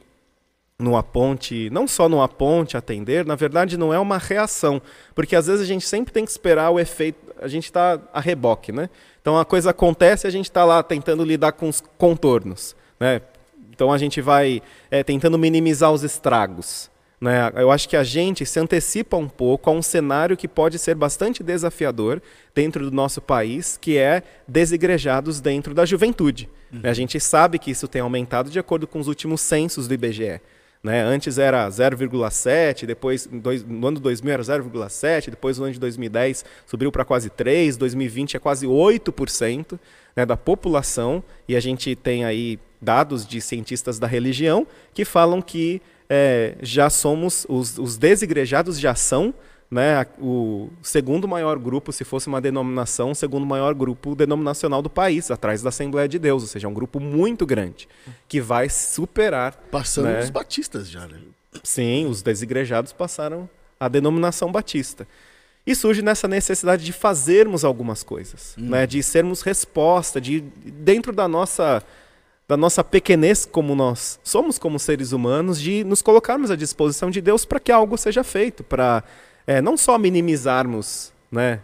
no 0.79 0.97
Aponte, 0.97 1.69
não 1.71 1.87
só 1.87 2.09
no 2.09 2.23
Aponte 2.23 2.77
atender, 2.77 3.25
na 3.25 3.35
verdade 3.35 3.77
não 3.77 3.95
é 3.95 3.99
uma 3.99 4.19
reação, 4.19 4.83
porque 5.15 5.37
às 5.37 5.47
vezes 5.47 5.63
a 5.63 5.67
gente 5.67 5.87
sempre 5.87 6.13
tem 6.13 6.25
que 6.25 6.31
esperar 6.31 6.71
o 6.71 6.81
efeito, 6.81 7.19
a 7.41 7.49
gente 7.49 7.65
está 7.65 8.01
a 8.13 8.21
reboque, 8.21 8.73
né? 8.73 8.91
Então 9.21 9.39
a 9.39 9.45
coisa 9.45 9.71
acontece 9.71 10.27
e 10.27 10.29
a 10.29 10.31
gente 10.31 10.47
está 10.47 10.65
lá 10.65 10.83
tentando 10.83 11.25
lidar 11.25 11.53
com 11.53 11.69
os 11.69 11.83
contornos, 11.97 12.75
né? 12.99 13.21
Então 13.75 13.93
a 13.93 13.99
gente 13.99 14.21
vai 14.21 14.63
é, 14.91 15.03
tentando 15.03 15.39
minimizar 15.39 15.93
os 15.93 16.03
estragos. 16.03 16.91
Né? 17.21 17.51
Eu 17.57 17.71
acho 17.71 17.89
que 17.89 17.97
a 17.97 18.05
gente 18.05 18.45
se 18.45 18.61
antecipa 18.61 19.17
um 19.17 19.29
pouco 19.29 19.71
a 19.71 19.73
um 19.73 19.83
cenário 19.83 20.37
que 20.37 20.47
pode 20.47 20.79
ser 20.79 20.95
bastante 20.95 21.43
desafiador 21.43 22.21
dentro 22.55 22.89
do 22.89 22.95
nosso 22.95 23.21
país, 23.21 23.79
que 23.81 23.97
é 23.97 24.23
desigrejados 24.47 25.41
dentro 25.41 25.75
da 25.75 25.85
juventude. 25.85 26.49
A 26.83 26.93
gente 26.93 27.21
sabe 27.21 27.59
que 27.59 27.71
isso 27.71 27.87
tem 27.87 28.03
aumentado 28.03 28.51
de 28.51 28.59
acordo 28.59 28.87
com 28.87 28.99
os 28.99 29.07
últimos 29.07 29.41
censos 29.41 29.87
do 29.87 29.95
IBGE. 29.95 30.41
Né? 30.83 31.01
Antes 31.03 31.39
era 31.39 31.67
0,7, 31.71 32.85
depois 32.85 33.27
dois- 33.27 33.65
no 33.65 33.87
ano 33.87 34.01
2000 34.01 34.33
era 34.35 34.43
0,7, 34.43 35.31
depois 35.31 35.57
no 35.57 35.65
ano 35.65 35.73
de 35.73 35.81
2010 35.81 36.45
subiu 36.67 36.93
para 36.93 37.05
quase 37.05 37.31
3, 37.31 37.77
2020 37.79 38.37
é 38.37 38.41
quase 38.41 38.67
8% 38.67 39.79
né, 40.15 40.27
da 40.27 40.37
população, 40.37 41.23
e 41.49 41.57
a 41.57 41.61
gente 41.61 41.95
tem 41.97 42.25
aí 42.25 42.59
dados 42.85 43.27
de 43.27 43.41
cientistas 43.41 43.99
da 43.99 44.07
religião 44.07 44.67
que 44.93 45.05
falam 45.05 45.43
que 45.43 45.81
é, 46.09 46.57
já 46.63 46.91
somos, 46.91 47.47
os, 47.49 47.79
os 47.79 47.97
desigrejados 47.97 48.79
já 48.79 48.95
são 48.95 49.35
né, 49.71 50.07
o 50.21 50.69
segundo 50.83 51.27
maior 51.27 51.59
grupo, 51.59 51.93
se 51.93 52.05
fosse 52.05 52.29
uma 52.29 52.41
denominação, 52.41 53.11
o 53.11 53.15
segundo 53.15 53.45
maior 53.45 53.75
grupo 53.75 54.15
denominacional 54.15 54.81
do 54.81 54.89
país, 54.89 55.31
atrás 55.31 55.63
da 55.63 55.71
Assembleia 55.71 56.07
de 56.09 56.19
Deus, 56.19 56.43
ou 56.43 56.49
seja, 56.49 56.69
é 56.69 56.71
um 56.71 56.75
grupo 56.75 57.01
muito 57.01 57.45
grande, 57.45 57.89
que 58.29 58.41
vai 58.41 58.69
superar 58.69 59.53
Passando 59.73 60.05
Né? 60.09 60.21
os 60.21 60.31
batistas 60.31 60.89
já, 60.89 61.09
né? 61.09 61.19
Sim, 61.63 62.07
os 62.07 62.23
desigrejados 62.23 62.93
passaram 62.93 63.49
a 63.81 63.89
denominação 63.89 64.53
batista. 64.53 65.09
E 65.67 65.75
surge 65.75 66.03
nessa 66.03 66.29
necessidade 66.29 66.85
de 66.85 66.93
fazermos 66.93 67.65
algumas 67.65 68.03
coisas, 68.03 68.55
né? 68.57 68.87
de 68.87 69.03
sermos 69.03 69.41
resposta, 69.41 70.21
de 70.21 70.41
dentro 70.41 71.13
da 71.13 71.27
nossa 71.27 71.83
da 72.47 72.57
nossa 72.57 72.85
pequenez 72.85 73.47
como 73.47 73.75
nós 73.75 74.19
somos 74.23 74.59
como 74.59 74.79
seres 74.79 75.13
humanos, 75.13 75.61
de 75.61 75.83
nos 75.85 76.03
colocarmos 76.03 76.51
à 76.51 76.57
disposição 76.57 77.11
de 77.11 77.21
Deus 77.21 77.45
para 77.45 77.61
que 77.61 77.73
algo 77.73 77.97
seja 77.97 78.23
feito, 78.23 78.63
para 78.63 79.03
é, 79.47 79.61
não 79.61 79.77
só 79.77 79.99
minimizarmos 79.99 81.13
né, 81.31 81.61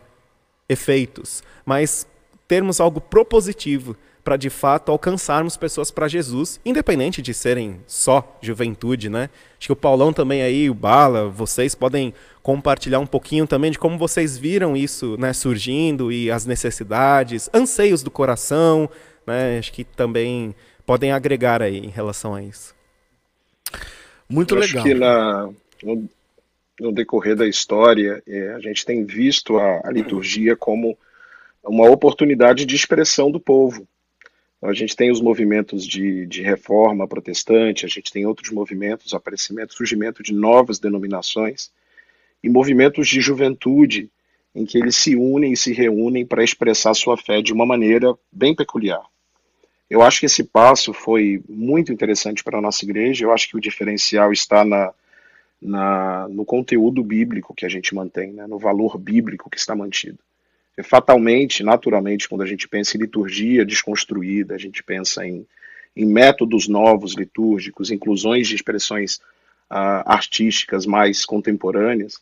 efeitos, 0.68 1.42
mas 1.64 2.06
termos 2.48 2.80
algo 2.80 3.00
propositivo 3.00 3.96
para 4.22 4.36
de 4.36 4.50
fato 4.50 4.92
alcançarmos 4.92 5.56
pessoas 5.56 5.90
para 5.90 6.06
Jesus, 6.06 6.60
independente 6.64 7.22
de 7.22 7.32
serem 7.32 7.80
só 7.86 8.36
juventude, 8.40 9.08
né? 9.08 9.30
Acho 9.58 9.68
que 9.68 9.72
o 9.72 9.76
Paulão 9.76 10.12
também 10.12 10.42
aí, 10.42 10.68
o 10.68 10.74
Bala, 10.74 11.28
vocês 11.28 11.74
podem 11.74 12.12
compartilhar 12.42 12.98
um 12.98 13.06
pouquinho 13.06 13.46
também 13.46 13.70
de 13.70 13.78
como 13.78 13.96
vocês 13.96 14.36
viram 14.36 14.76
isso, 14.76 15.16
né, 15.18 15.32
surgindo 15.32 16.12
e 16.12 16.30
as 16.30 16.44
necessidades, 16.44 17.48
anseios 17.52 18.02
do 18.02 18.10
coração, 18.10 18.90
né? 19.26 19.58
Acho 19.58 19.72
que 19.72 19.84
também 19.84 20.54
podem 20.86 21.12
agregar 21.12 21.62
aí 21.62 21.78
em 21.78 21.88
relação 21.88 22.34
a 22.34 22.42
isso. 22.42 22.74
Muito 24.28 24.54
Eu 24.54 24.60
legal. 24.60 24.84
Acho 24.84 24.92
que 24.92 24.94
na, 24.98 25.50
no, 25.82 26.08
no 26.80 26.92
decorrer 26.92 27.36
da 27.36 27.46
história, 27.46 28.22
é, 28.26 28.54
a 28.54 28.60
gente 28.60 28.84
tem 28.84 29.04
visto 29.04 29.58
a, 29.58 29.82
a 29.84 29.90
liturgia 29.90 30.56
como 30.56 30.96
uma 31.62 31.88
oportunidade 31.90 32.64
de 32.64 32.74
expressão 32.74 33.30
do 33.30 33.40
povo. 33.40 33.86
A 34.62 34.74
gente 34.74 34.94
tem 34.94 35.10
os 35.10 35.20
movimentos 35.20 35.86
de, 35.86 36.26
de 36.26 36.42
reforma 36.42 37.08
protestante, 37.08 37.86
a 37.86 37.88
gente 37.88 38.12
tem 38.12 38.26
outros 38.26 38.50
movimentos, 38.50 39.14
aparecimento, 39.14 39.74
surgimento 39.74 40.22
de 40.22 40.34
novas 40.34 40.78
denominações 40.78 41.70
e 42.42 42.48
movimentos 42.48 43.08
de 43.08 43.20
juventude 43.20 44.10
em 44.54 44.66
que 44.66 44.76
eles 44.76 44.96
se 44.96 45.16
unem 45.16 45.52
e 45.52 45.56
se 45.56 45.72
reúnem 45.72 46.26
para 46.26 46.44
expressar 46.44 46.92
sua 46.94 47.16
fé 47.16 47.40
de 47.40 47.52
uma 47.52 47.64
maneira 47.64 48.14
bem 48.30 48.54
peculiar. 48.54 49.02
Eu 49.90 50.02
acho 50.02 50.20
que 50.20 50.26
esse 50.26 50.44
passo 50.44 50.92
foi 50.92 51.42
muito 51.48 51.92
interessante 51.92 52.44
para 52.44 52.58
a 52.58 52.62
nossa 52.62 52.84
igreja. 52.84 53.24
Eu 53.24 53.32
acho 53.32 53.48
que 53.48 53.56
o 53.56 53.60
diferencial 53.60 54.32
está 54.32 54.64
na, 54.64 54.94
na, 55.60 56.28
no 56.28 56.44
conteúdo 56.44 57.02
bíblico 57.02 57.52
que 57.52 57.66
a 57.66 57.68
gente 57.68 57.92
mantém, 57.92 58.32
né? 58.32 58.46
no 58.46 58.56
valor 58.56 58.96
bíblico 58.96 59.50
que 59.50 59.58
está 59.58 59.74
mantido. 59.74 60.18
E 60.78 60.82
fatalmente, 60.82 61.64
naturalmente, 61.64 62.28
quando 62.28 62.42
a 62.42 62.46
gente 62.46 62.68
pensa 62.68 62.96
em 62.96 63.00
liturgia 63.00 63.64
desconstruída, 63.64 64.54
a 64.54 64.58
gente 64.58 64.80
pensa 64.82 65.26
em, 65.26 65.44
em 65.96 66.06
métodos 66.06 66.68
novos 66.68 67.14
litúrgicos, 67.16 67.90
inclusões 67.90 68.46
de 68.46 68.54
expressões 68.54 69.16
uh, 69.70 70.06
artísticas 70.06 70.86
mais 70.86 71.24
contemporâneas, 71.24 72.20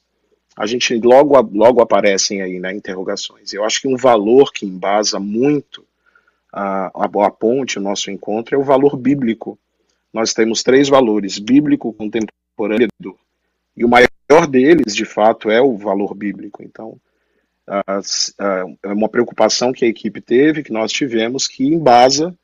a 0.56 0.66
gente 0.66 0.92
logo, 0.96 1.40
logo 1.52 1.80
aparecem 1.80 2.42
aí 2.42 2.58
né, 2.58 2.74
interrogações. 2.74 3.52
Eu 3.52 3.62
acho 3.62 3.80
que 3.80 3.86
um 3.86 3.96
valor 3.96 4.52
que 4.52 4.66
embasa 4.66 5.20
muito 5.20 5.84
a, 6.52 6.86
a, 6.86 7.30
ponte, 7.30 7.78
o 7.78 7.82
nosso 7.82 8.10
encontro, 8.10 8.54
é 8.54 8.58
o 8.58 8.64
valor 8.64 8.96
bíblico. 8.96 9.58
Nós 10.12 10.32
temos 10.32 10.62
três 10.62 10.88
valores: 10.88 11.38
bíblico, 11.38 11.92
contemporâneo 11.92 12.88
e 13.76 13.84
o 13.84 13.88
maior 13.88 14.46
deles, 14.48 14.94
de 14.94 15.04
fato, 15.04 15.48
é 15.48 15.60
o 15.60 15.76
valor 15.76 16.12
bíblico. 16.12 16.64
Então, 16.64 17.00
é 18.84 18.92
uma 18.92 19.08
preocupação 19.08 19.72
que 19.72 19.84
a 19.84 19.88
equipe 19.88 20.20
teve, 20.20 20.64
que 20.64 20.72
nós 20.72 20.90
tivemos, 20.90 21.46
que 21.46 21.64
embasa 21.64 22.36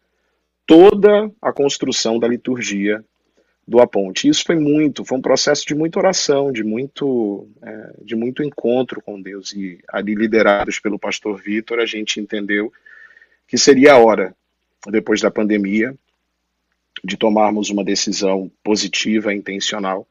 toda 0.65 1.31
a 1.43 1.53
construção 1.53 2.21
da 2.21 2.29
liturgia 2.29 3.05
do 3.67 3.81
Aponte. 3.81 4.29
Isso 4.29 4.45
foi 4.45 4.57
muito, 4.57 5.05
foi 5.05 5.19
um 5.19 5.23
processo 5.23 5.67
de 5.67 5.75
muita 5.75 5.99
oração, 5.99 6.53
de 6.53 6.63
muito, 6.63 7.49
é, 7.63 7.95
de 8.03 8.15
muito 8.15 8.43
encontro 8.43 9.03
com 9.03 9.21
Deus. 9.21 9.53
E 9.53 9.81
ali, 9.89 10.15
liderados 10.15 10.79
pelo 10.79 10.99
pastor 10.99 11.41
Vitor, 11.41 11.81
a 11.81 11.87
gente 11.87 12.21
entendeu 12.21 12.73
que 13.47 13.59
seria 13.59 13.95
a 13.95 13.99
hora, 13.99 14.35
depois 14.91 15.21
da 15.21 15.31
pandemia, 15.31 15.95
de 17.03 17.17
tomarmos 17.17 17.71
uma 17.71 17.85
decisão 17.85 18.51
positiva, 18.63 19.35
intencional, 19.35 20.07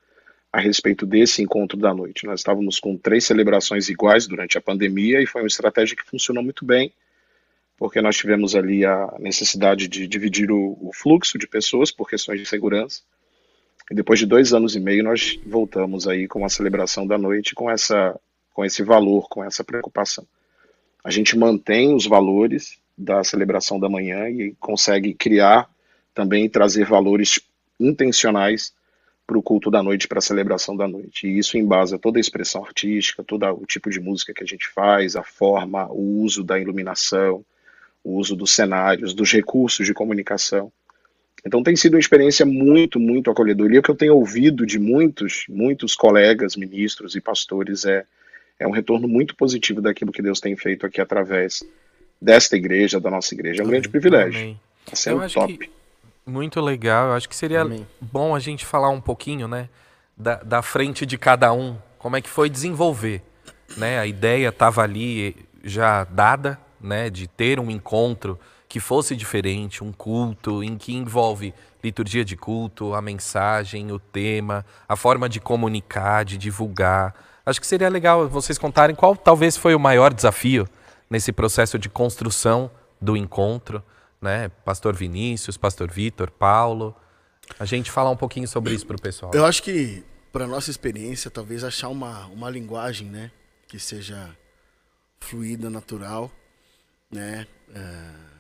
a 0.51 0.59
respeito 0.59 1.05
desse 1.05 1.41
encontro 1.41 1.77
da 1.77 1.93
noite. 1.93 2.27
Nós 2.27 2.41
estávamos 2.41 2.79
com 2.79 2.95
três 2.95 3.25
celebrações 3.25 3.89
iguais 3.89 4.27
durante 4.27 4.55
a 4.55 4.61
pandemia 4.61 5.19
e 5.19 5.25
foi 5.25 5.41
uma 5.41 5.47
estratégia 5.47 5.95
que 5.95 6.03
funcionou 6.03 6.43
muito 6.43 6.63
bem, 6.63 6.93
porque 7.75 7.99
nós 8.01 8.15
tivemos 8.15 8.55
ali 8.55 8.85
a 8.85 9.15
necessidade 9.19 9.87
de 9.87 10.07
dividir 10.07 10.51
o, 10.51 10.77
o 10.79 10.91
fluxo 10.93 11.39
de 11.39 11.47
pessoas 11.47 11.91
por 11.91 12.07
questões 12.07 12.39
de 12.39 12.45
segurança. 12.45 13.01
E 13.89 13.95
depois 13.95 14.19
de 14.19 14.27
dois 14.27 14.53
anos 14.53 14.75
e 14.75 14.79
meio, 14.79 15.03
nós 15.03 15.39
voltamos 15.45 16.07
aí 16.07 16.27
com 16.27 16.45
a 16.45 16.49
celebração 16.49 17.07
da 17.07 17.17
noite, 17.17 17.55
com, 17.55 17.69
essa, 17.69 18.17
com 18.53 18.63
esse 18.63 18.83
valor, 18.83 19.27
com 19.27 19.43
essa 19.43 19.63
preocupação. 19.63 20.25
A 21.03 21.09
gente 21.09 21.35
mantém 21.35 21.95
os 21.95 22.05
valores 22.05 22.77
da 22.97 23.23
celebração 23.23 23.79
da 23.79 23.89
manhã 23.89 24.29
e 24.29 24.55
consegue 24.59 25.13
criar 25.13 25.69
também 26.13 26.49
trazer 26.49 26.85
valores 26.85 27.39
intencionais 27.79 28.73
para 29.25 29.37
o 29.37 29.41
culto 29.41 29.71
da 29.71 29.81
noite, 29.81 30.07
para 30.07 30.19
a 30.19 30.21
celebração 30.21 30.75
da 30.75 30.87
noite. 30.87 31.27
E 31.27 31.39
isso 31.39 31.57
embasa 31.57 31.97
toda 31.97 32.19
a 32.19 32.21
expressão 32.21 32.63
artística, 32.63 33.23
todo 33.23 33.45
o 33.45 33.65
tipo 33.65 33.89
de 33.89 33.99
música 33.99 34.33
que 34.33 34.43
a 34.43 34.47
gente 34.47 34.67
faz, 34.67 35.15
a 35.15 35.23
forma, 35.23 35.87
o 35.91 36.21
uso 36.21 36.43
da 36.43 36.59
iluminação, 36.59 37.43
o 38.03 38.17
uso 38.17 38.35
dos 38.35 38.53
cenários, 38.53 39.13
dos 39.13 39.31
recursos 39.31 39.85
de 39.85 39.93
comunicação. 39.93 40.71
Então 41.45 41.63
tem 41.63 41.75
sido 41.75 41.93
uma 41.93 41.99
experiência 41.99 42.45
muito, 42.45 42.99
muito 42.99 43.31
acolhedora. 43.31 43.73
E 43.73 43.79
o 43.79 43.81
que 43.81 43.89
eu 43.89 43.95
tenho 43.95 44.15
ouvido 44.15 44.65
de 44.65 44.77
muitos, 44.77 45.45
muitos 45.49 45.95
colegas, 45.95 46.55
ministros 46.55 47.15
e 47.15 47.21
pastores 47.21 47.85
é, 47.85 48.05
é 48.59 48.67
um 48.67 48.71
retorno 48.71 49.07
muito 49.07 49.35
positivo 49.35 49.81
daquilo 49.81 50.11
que 50.11 50.21
Deus 50.21 50.39
tem 50.39 50.55
feito 50.55 50.85
aqui 50.85 51.01
através 51.01 51.63
desta 52.23 52.55
igreja, 52.55 52.99
da 52.99 53.11
nossa 53.11 53.33
igreja. 53.33 53.61
É 53.61 53.65
um 53.65 53.67
Amém. 53.67 53.71
grande 53.71 53.89
privilégio. 53.89 54.57
Está 54.85 54.95
sendo 54.95 55.29
top. 55.29 55.57
Que 55.57 55.69
muito 56.25 56.61
legal. 56.61 57.07
Eu 57.09 57.13
acho 57.13 57.27
que 57.27 57.35
seria 57.35 57.61
Amém. 57.61 57.85
bom 57.99 58.33
a 58.33 58.39
gente 58.39 58.65
falar 58.65 58.89
um 58.89 59.01
pouquinho, 59.01 59.47
né, 59.47 59.67
da, 60.15 60.35
da 60.35 60.61
frente 60.61 61.05
de 61.05 61.17
cada 61.17 61.51
um, 61.51 61.75
como 61.97 62.15
é 62.15 62.21
que 62.21 62.29
foi 62.29 62.49
desenvolver, 62.49 63.21
né? 63.75 63.99
A 63.99 64.05
ideia 64.05 64.49
estava 64.49 64.81
ali 64.81 65.35
já 65.63 66.05
dada, 66.05 66.57
né, 66.79 67.09
de 67.09 67.27
ter 67.27 67.59
um 67.59 67.69
encontro 67.69 68.39
que 68.69 68.79
fosse 68.79 69.15
diferente, 69.15 69.83
um 69.83 69.91
culto 69.91 70.63
em 70.63 70.77
que 70.77 70.93
envolve 70.93 71.53
liturgia 71.83 72.23
de 72.23 72.37
culto, 72.37 72.93
a 72.93 73.01
mensagem, 73.01 73.91
o 73.91 73.99
tema, 73.99 74.65
a 74.87 74.95
forma 74.95 75.27
de 75.27 75.39
comunicar, 75.39 76.23
de 76.23 76.37
divulgar. 76.37 77.13
Acho 77.45 77.59
que 77.59 77.67
seria 77.67 77.89
legal 77.89 78.27
vocês 78.29 78.57
contarem 78.57 78.95
qual 78.95 79.15
talvez 79.15 79.57
foi 79.57 79.75
o 79.75 79.79
maior 79.79 80.13
desafio 80.13 80.67
nesse 81.13 81.31
processo 81.31 81.79
de 81.79 81.87
construção 81.87 82.69
do 82.99 83.15
encontro 83.15 83.81
né? 84.23 84.47
Pastor 84.63 84.95
Vinícius, 84.95 85.57
Pastor 85.57 85.91
Vitor, 85.91 86.31
Paulo. 86.31 86.95
A 87.59 87.65
gente 87.65 87.91
falar 87.91 88.09
um 88.09 88.15
pouquinho 88.15 88.47
sobre 88.47 88.73
isso 88.73 88.87
para 88.87 88.95
o 88.95 89.01
pessoal. 89.01 89.33
Eu 89.35 89.45
acho 89.45 89.61
que, 89.61 90.01
para 90.31 90.47
nossa 90.47 90.71
experiência, 90.71 91.29
talvez 91.29 91.63
achar 91.63 91.89
uma, 91.89 92.25
uma 92.27 92.49
linguagem, 92.49 93.09
né? 93.09 93.29
Que 93.67 93.77
seja 93.77 94.35
fluida, 95.19 95.69
natural, 95.69 96.31
né? 97.11 97.45
Uh, 97.69 98.33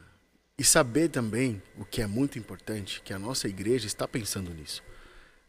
e 0.57 0.63
saber 0.63 1.09
também, 1.09 1.61
o 1.77 1.83
que 1.83 2.01
é 2.01 2.07
muito 2.07 2.39
importante, 2.39 3.01
que 3.01 3.13
a 3.13 3.19
nossa 3.19 3.49
igreja 3.49 3.85
está 3.85 4.07
pensando 4.07 4.53
nisso. 4.53 4.81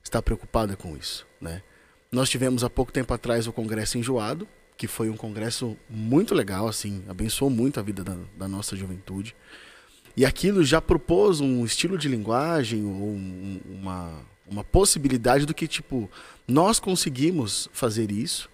Está 0.02 0.20
preocupada 0.20 0.76
com 0.76 0.96
isso, 0.96 1.24
né? 1.40 1.62
Nós 2.10 2.28
tivemos 2.28 2.64
há 2.64 2.70
pouco 2.70 2.90
tempo 2.90 3.14
atrás 3.14 3.46
o 3.46 3.52
Congresso 3.52 3.98
Enjoado, 3.98 4.48
que 4.76 4.86
foi 4.86 5.08
um 5.08 5.16
congresso 5.16 5.76
muito 5.88 6.34
legal, 6.34 6.66
assim, 6.66 7.04
abençoou 7.08 7.50
muito 7.50 7.78
a 7.78 7.82
vida 7.82 8.02
da, 8.02 8.16
da 8.36 8.48
nossa 8.48 8.74
juventude. 8.74 9.34
E 10.16 10.24
aquilo 10.24 10.64
já 10.64 10.80
propôs 10.80 11.40
um 11.40 11.64
estilo 11.64 11.98
de 11.98 12.08
linguagem 12.08 12.84
ou 12.84 12.90
um, 12.90 13.60
uma, 13.66 14.22
uma 14.46 14.64
possibilidade 14.64 15.46
do 15.46 15.54
que, 15.54 15.66
tipo, 15.66 16.10
nós 16.46 16.78
conseguimos 16.78 17.68
fazer 17.72 18.10
isso. 18.10 18.48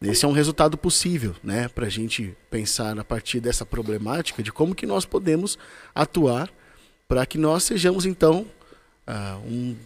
Esse 0.00 0.24
é 0.24 0.28
um 0.28 0.32
resultado 0.32 0.76
possível, 0.76 1.34
né, 1.42 1.68
para 1.68 1.86
a 1.86 1.90
gente 1.90 2.36
pensar 2.50 2.98
a 2.98 3.04
partir 3.04 3.40
dessa 3.40 3.64
problemática 3.64 4.42
de 4.42 4.52
como 4.52 4.74
que 4.74 4.86
nós 4.86 5.04
podemos 5.06 5.58
atuar 5.94 6.52
para 7.08 7.24
que 7.24 7.38
nós 7.38 7.64
sejamos 7.64 8.04
então 8.04 8.46
uh, 9.06 9.38
um 9.46 9.76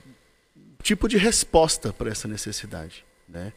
tipo 0.82 1.06
de 1.06 1.16
resposta 1.16 1.92
para 1.92 2.10
essa 2.10 2.26
necessidade, 2.26 3.04
né? 3.28 3.52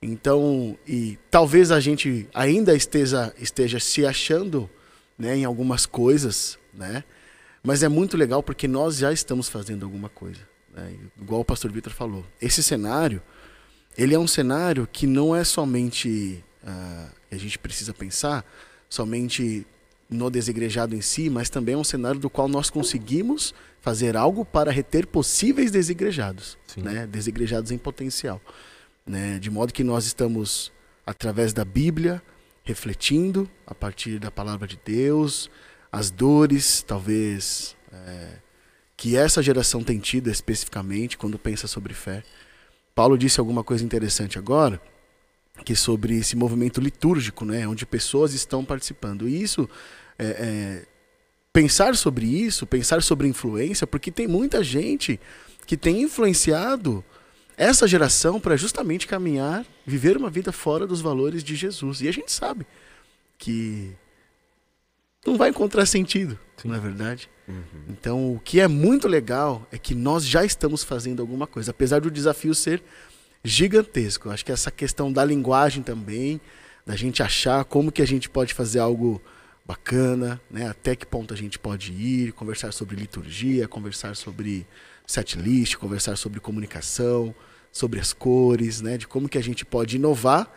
Então, 0.00 0.78
e 0.86 1.18
talvez 1.30 1.70
a 1.70 1.80
gente 1.80 2.28
ainda 2.32 2.74
esteja 2.74 3.34
esteja 3.38 3.80
se 3.80 4.06
achando, 4.06 4.70
né, 5.18 5.36
em 5.36 5.44
algumas 5.44 5.86
coisas 5.86 6.58
né? 6.78 7.04
Mas 7.62 7.82
é 7.82 7.88
muito 7.88 8.16
legal 8.16 8.42
porque 8.42 8.68
nós 8.68 8.98
já 8.98 9.12
estamos 9.12 9.48
fazendo 9.48 9.84
alguma 9.84 10.08
coisa, 10.08 10.40
né? 10.74 10.94
igual 11.20 11.40
o 11.40 11.44
pastor 11.44 11.72
Vitor 11.72 11.92
falou. 11.92 12.24
Esse 12.40 12.62
cenário, 12.62 13.20
ele 13.96 14.14
é 14.14 14.18
um 14.18 14.28
cenário 14.28 14.88
que 14.90 15.06
não 15.06 15.34
é 15.34 15.42
somente 15.42 16.42
uh, 16.62 17.12
a 17.30 17.36
gente 17.36 17.58
precisa 17.58 17.92
pensar 17.92 18.44
somente 18.88 19.66
no 20.08 20.30
desegrejado 20.30 20.94
em 20.94 21.02
si, 21.02 21.28
mas 21.28 21.50
também 21.50 21.74
é 21.74 21.78
um 21.78 21.84
cenário 21.84 22.18
do 22.18 22.30
qual 22.30 22.48
nós 22.48 22.70
conseguimos 22.70 23.52
fazer 23.80 24.16
algo 24.16 24.44
para 24.44 24.70
reter 24.70 25.06
possíveis 25.06 25.70
desigrejados, 25.70 26.56
né? 26.76 27.06
desigrejados 27.06 27.70
em 27.70 27.76
potencial. 27.76 28.40
Né? 29.08 29.38
De 29.38 29.50
modo 29.50 29.72
que 29.72 29.82
nós 29.82 30.04
estamos, 30.04 30.70
através 31.06 31.52
da 31.54 31.64
Bíblia, 31.64 32.22
refletindo 32.62 33.48
a 33.66 33.74
partir 33.74 34.18
da 34.18 34.30
palavra 34.30 34.68
de 34.68 34.78
Deus, 34.84 35.50
as 35.90 36.10
dores, 36.10 36.84
talvez, 36.86 37.74
é, 37.90 38.28
que 38.94 39.16
essa 39.16 39.42
geração 39.42 39.82
tem 39.82 39.98
tido 39.98 40.28
especificamente 40.28 41.16
quando 41.16 41.38
pensa 41.38 41.66
sobre 41.66 41.94
fé. 41.94 42.22
Paulo 42.94 43.16
disse 43.16 43.40
alguma 43.40 43.64
coisa 43.64 43.82
interessante 43.82 44.38
agora, 44.38 44.80
que 45.64 45.74
sobre 45.74 46.18
esse 46.18 46.36
movimento 46.36 46.80
litúrgico, 46.80 47.44
né, 47.44 47.66
onde 47.66 47.86
pessoas 47.86 48.34
estão 48.34 48.62
participando. 48.64 49.26
E 49.26 49.42
isso 49.42 49.68
é, 50.18 50.26
é, 50.26 50.86
pensar 51.52 51.96
sobre 51.96 52.26
isso, 52.26 52.66
pensar 52.66 53.02
sobre 53.02 53.26
influência, 53.26 53.86
porque 53.86 54.10
tem 54.10 54.28
muita 54.28 54.62
gente 54.62 55.18
que 55.66 55.76
tem 55.76 56.02
influenciado 56.02 57.04
essa 57.58 57.88
geração 57.88 58.38
para 58.38 58.56
justamente 58.56 59.06
caminhar, 59.06 59.66
viver 59.84 60.16
uma 60.16 60.30
vida 60.30 60.52
fora 60.52 60.86
dos 60.86 61.00
valores 61.00 61.42
de 61.42 61.56
Jesus. 61.56 62.00
E 62.00 62.08
a 62.08 62.12
gente 62.12 62.30
sabe 62.30 62.64
que 63.36 63.92
não 65.26 65.36
vai 65.36 65.50
encontrar 65.50 65.84
sentido, 65.84 66.38
Sim. 66.56 66.68
não 66.68 66.76
é 66.76 66.78
verdade? 66.78 67.28
Uhum. 67.48 67.64
Então, 67.88 68.34
o 68.34 68.38
que 68.38 68.60
é 68.60 68.68
muito 68.68 69.08
legal 69.08 69.66
é 69.72 69.76
que 69.76 69.94
nós 69.94 70.24
já 70.24 70.44
estamos 70.44 70.84
fazendo 70.84 71.20
alguma 71.20 71.46
coisa, 71.46 71.72
apesar 71.72 72.00
do 72.00 72.10
desafio 72.10 72.54
ser 72.54 72.82
gigantesco. 73.42 74.30
Acho 74.30 74.44
que 74.44 74.52
essa 74.52 74.70
questão 74.70 75.12
da 75.12 75.24
linguagem 75.24 75.82
também, 75.82 76.40
da 76.86 76.94
gente 76.94 77.22
achar 77.22 77.64
como 77.64 77.90
que 77.90 78.02
a 78.02 78.06
gente 78.06 78.30
pode 78.30 78.54
fazer 78.54 78.78
algo 78.78 79.20
bacana, 79.66 80.40
né? 80.50 80.68
Até 80.68 80.96
que 80.96 81.04
ponto 81.04 81.34
a 81.34 81.36
gente 81.36 81.58
pode 81.58 81.92
ir, 81.92 82.32
conversar 82.32 82.72
sobre 82.72 82.96
liturgia, 82.96 83.68
conversar 83.68 84.16
sobre 84.16 84.66
setlist, 85.06 85.76
conversar 85.76 86.16
sobre 86.16 86.40
comunicação, 86.40 87.34
sobre 87.72 88.00
as 88.00 88.12
cores, 88.12 88.80
né? 88.80 88.96
De 88.96 89.06
como 89.06 89.28
que 89.28 89.38
a 89.38 89.42
gente 89.42 89.64
pode 89.64 89.96
inovar, 89.96 90.50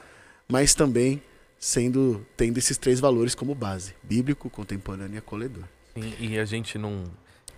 mas 0.48 0.74
também 0.74 1.22
sendo 1.60 2.25
tendo 2.36 2.58
esses 2.58 2.77
três 2.77 3.00
valores 3.00 3.36
como 3.36 3.53
base: 3.53 3.94
bíblico, 4.03 4.50
contemporâneo 4.50 5.15
e 5.15 5.18
acolhedor. 5.18 5.63
E, 5.96 6.32
e 6.32 6.39
a 6.39 6.46
gente 6.46 6.77
não 6.77 7.03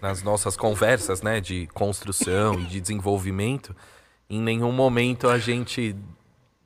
nas 0.01 0.21
nossas 0.21 0.57
conversas, 0.57 1.21
né, 1.21 1.39
de 1.39 1.65
construção 1.67 2.59
e 2.59 2.65
de 2.65 2.81
desenvolvimento, 2.81 3.73
em 4.29 4.41
nenhum 4.41 4.73
momento 4.73 5.29
a 5.29 5.37
gente 5.37 5.95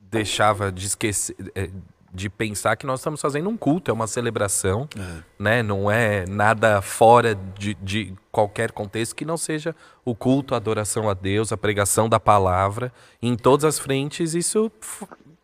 deixava 0.00 0.72
de 0.72 0.86
esquecer, 0.86 1.36
é, 1.54 1.70
de 2.12 2.30
pensar 2.30 2.76
que 2.76 2.86
nós 2.86 3.00
estamos 3.00 3.20
fazendo 3.20 3.48
um 3.48 3.56
culto, 3.56 3.90
é 3.90 3.94
uma 3.94 4.06
celebração, 4.06 4.88
é. 4.96 5.22
né? 5.38 5.62
Não 5.62 5.90
é 5.90 6.26
nada 6.26 6.80
fora 6.80 7.34
de, 7.34 7.74
de, 7.74 8.14
qualquer 8.32 8.72
contexto 8.72 9.14
que 9.14 9.24
não 9.24 9.36
seja 9.36 9.74
o 10.04 10.14
culto, 10.14 10.54
a 10.54 10.56
adoração 10.56 11.08
a 11.08 11.14
Deus, 11.14 11.52
a 11.52 11.56
pregação 11.56 12.08
da 12.08 12.18
palavra. 12.18 12.92
em 13.20 13.36
todas 13.36 13.64
as 13.64 13.78
frentes 13.78 14.34
isso 14.34 14.70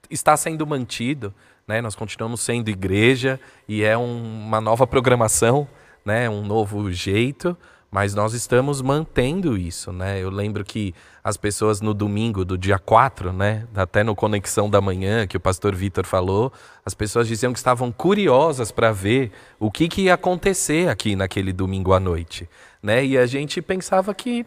está 0.09 0.37
sendo 0.37 0.67
mantido, 0.67 1.35
né? 1.67 1.81
Nós 1.81 1.95
continuamos 1.95 2.41
sendo 2.41 2.69
igreja 2.69 3.39
e 3.69 3.83
é 3.83 3.97
um, 3.97 4.47
uma 4.47 4.61
nova 4.61 4.87
programação, 4.87 5.69
né? 6.05 6.31
Um 6.31 6.43
novo 6.43 6.91
jeito, 6.91 7.57
mas 7.95 8.13
nós 8.13 8.35
estamos 8.35 8.83
mantendo 8.83 9.57
isso, 9.57 9.93
né? 9.93 10.21
Eu 10.21 10.29
lembro 10.29 10.65
que 10.65 10.93
as 11.23 11.37
pessoas 11.37 11.81
no 11.81 11.95
domingo 11.95 12.45
do 12.45 12.59
dia 12.59 12.77
4, 12.77 13.33
né, 13.33 13.69
até 13.73 14.03
no 14.03 14.17
Conexão 14.17 14.69
da 14.69 14.81
Manhã, 14.81 15.29
que 15.29 15.37
o 15.37 15.41
pastor 15.41 15.77
Vitor 15.77 16.05
falou, 16.05 16.53
as 16.85 16.93
pessoas 16.93 17.29
diziam 17.29 17.53
que 17.53 17.59
estavam 17.61 17.93
curiosas 17.93 18.73
para 18.73 18.91
ver 18.91 19.31
o 19.61 19.71
que, 19.71 19.87
que 19.87 20.03
ia 20.03 20.15
acontecer 20.15 20.89
aqui 20.89 21.15
naquele 21.15 21.53
domingo 21.53 21.93
à 21.93 22.01
noite. 22.01 22.49
Né? 22.83 23.07
E 23.07 23.17
a 23.17 23.27
gente 23.27 23.63
pensava 23.63 24.13
que 24.13 24.45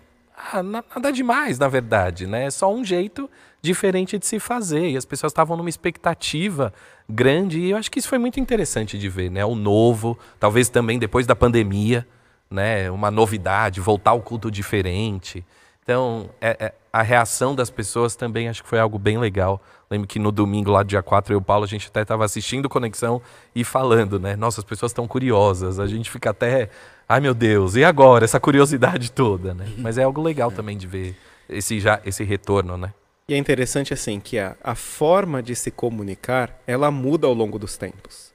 ah, 0.51 0.61
nada 0.61 1.09
demais, 1.09 1.57
na 1.57 1.69
verdade, 1.69 2.27
né? 2.27 2.47
É 2.47 2.51
só 2.51 2.69
um 2.69 2.83
jeito 2.83 3.29
diferente 3.61 4.19
de 4.19 4.25
se 4.25 4.39
fazer. 4.39 4.89
E 4.89 4.97
as 4.97 5.05
pessoas 5.05 5.31
estavam 5.31 5.55
numa 5.55 5.69
expectativa 5.69 6.73
grande, 7.09 7.61
e 7.61 7.69
eu 7.69 7.77
acho 7.77 7.89
que 7.89 7.97
isso 7.97 8.09
foi 8.09 8.17
muito 8.17 8.41
interessante 8.41 8.99
de 8.99 9.07
ver, 9.07 9.31
né? 9.31 9.45
O 9.45 9.55
novo, 9.55 10.19
talvez 10.37 10.67
também 10.67 10.99
depois 10.99 11.25
da 11.25 11.33
pandemia, 11.33 12.05
né? 12.49 12.89
Uma 12.91 13.11
novidade, 13.11 13.81
voltar 13.81 14.11
ao 14.11 14.21
culto 14.21 14.49
diferente. 14.49 15.45
Então, 15.83 16.29
é, 16.41 16.57
é, 16.59 16.73
a 16.91 17.01
reação 17.01 17.55
das 17.55 17.69
pessoas 17.69 18.15
também 18.15 18.49
acho 18.49 18.61
que 18.61 18.67
foi 18.67 18.79
algo 18.79 18.99
bem 18.99 19.17
legal. 19.17 19.61
Lembro 19.89 20.05
que 20.05 20.19
no 20.19 20.33
domingo, 20.33 20.69
lá 20.69 20.83
dia 20.83 21.01
4, 21.01 21.33
eu 21.33 21.37
e 21.37 21.39
o 21.39 21.41
Paulo, 21.41 21.63
a 21.63 21.67
gente 21.67 21.87
até 21.87 22.01
estava 22.01 22.25
assistindo 22.25 22.67
Conexão 22.67 23.21
e 23.55 23.63
falando, 23.63 24.19
né? 24.19 24.35
Nossa, 24.35 24.59
as 24.59 24.65
pessoas 24.65 24.91
estão 24.91 25.07
curiosas. 25.07 25.79
A 25.79 25.87
gente 25.87 26.11
fica 26.11 26.31
até, 26.31 26.69
ai 27.07 27.21
meu 27.21 27.33
Deus, 27.33 27.75
e 27.75 27.85
agora? 27.85 28.25
Essa 28.25 28.39
curiosidade 28.39 29.11
toda, 29.13 29.53
né? 29.53 29.65
Mas 29.77 29.97
é 29.97 30.03
algo 30.03 30.21
legal 30.21 30.51
também 30.51 30.77
de 30.77 30.85
ver 30.85 31.15
esse, 31.47 31.79
já, 31.79 32.01
esse 32.05 32.25
retorno, 32.25 32.77
né? 32.77 32.93
E 33.29 33.33
é 33.33 33.37
interessante 33.37 33.93
assim 33.93 34.19
que 34.19 34.37
a, 34.39 34.57
a 34.61 34.75
forma 34.75 35.41
de 35.41 35.55
se 35.55 35.71
comunicar, 35.71 36.61
ela 36.67 36.91
muda 36.91 37.27
ao 37.27 37.33
longo 37.33 37.57
dos 37.57 37.77
tempos. 37.77 38.33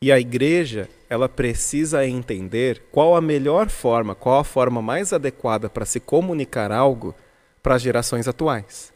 E 0.00 0.12
a 0.12 0.20
igreja, 0.20 0.88
ela 1.08 1.28
precisa 1.28 2.06
entender 2.06 2.82
qual 2.92 3.16
a 3.16 3.20
melhor 3.20 3.68
forma, 3.70 4.14
qual 4.14 4.40
a 4.40 4.44
forma 4.44 4.82
mais 4.82 5.12
adequada 5.12 5.70
para 5.70 5.86
se 5.86 5.98
comunicar 5.98 6.70
algo 6.70 7.14
para 7.62 7.76
as 7.76 7.82
gerações 7.82 8.28
atuais. 8.28 8.92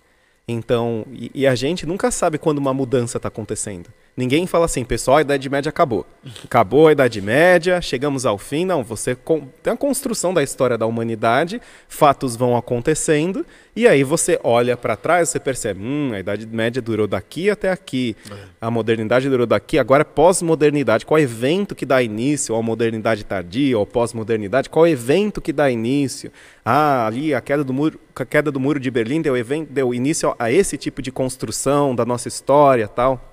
Então, 0.46 1.06
e, 1.12 1.30
e, 1.34 1.46
a 1.46 1.54
gente 1.54 1.86
nunca 1.86 2.10
sabe 2.10 2.36
quando 2.36 2.58
uma 2.58 2.74
mudança 2.74 3.16
está 3.16 3.28
acontecendo. 3.28 3.88
Ninguém 4.20 4.46
fala 4.46 4.66
assim, 4.66 4.84
pessoal, 4.84 5.16
a 5.16 5.20
Idade 5.22 5.48
Média 5.48 5.70
acabou. 5.70 6.04
Acabou 6.44 6.88
a 6.88 6.92
Idade 6.92 7.22
Média, 7.22 7.80
chegamos 7.80 8.26
ao 8.26 8.36
fim. 8.36 8.66
Não, 8.66 8.84
você 8.84 9.16
tem 9.62 9.72
a 9.72 9.76
construção 9.76 10.34
da 10.34 10.42
história 10.42 10.76
da 10.76 10.84
humanidade, 10.84 11.58
fatos 11.88 12.36
vão 12.36 12.54
acontecendo, 12.54 13.46
e 13.74 13.88
aí 13.88 14.04
você 14.04 14.38
olha 14.44 14.76
para 14.76 14.94
trás, 14.94 15.30
você 15.30 15.40
percebe, 15.40 15.80
hum, 15.82 16.10
a 16.12 16.20
Idade 16.20 16.46
Média 16.46 16.82
durou 16.82 17.06
daqui 17.06 17.48
até 17.48 17.70
aqui, 17.70 18.14
é. 18.30 18.34
a 18.60 18.70
modernidade 18.70 19.26
durou 19.30 19.46
daqui, 19.46 19.78
agora 19.78 20.02
é 20.02 20.04
pós-modernidade. 20.04 21.06
Qual 21.06 21.18
evento 21.18 21.74
que 21.74 21.86
dá 21.86 22.02
início 22.02 22.54
à 22.54 22.62
modernidade 22.62 23.24
tardia 23.24 23.78
ou 23.78 23.86
pós-modernidade? 23.86 24.68
Qual 24.68 24.86
evento 24.86 25.40
que 25.40 25.50
dá 25.50 25.70
início? 25.70 26.30
Ah, 26.62 27.06
ali 27.06 27.32
a 27.34 27.40
queda 27.40 27.64
do 27.64 27.72
muro, 27.72 27.98
a 28.14 28.24
queda 28.26 28.52
do 28.52 28.60
muro 28.60 28.78
de 28.78 28.90
Berlim 28.90 29.22
deu, 29.22 29.34
evento, 29.34 29.72
deu 29.72 29.94
início 29.94 30.34
a 30.38 30.52
esse 30.52 30.76
tipo 30.76 31.00
de 31.00 31.10
construção 31.10 31.94
da 31.94 32.04
nossa 32.04 32.28
história, 32.28 32.86
tal. 32.86 33.29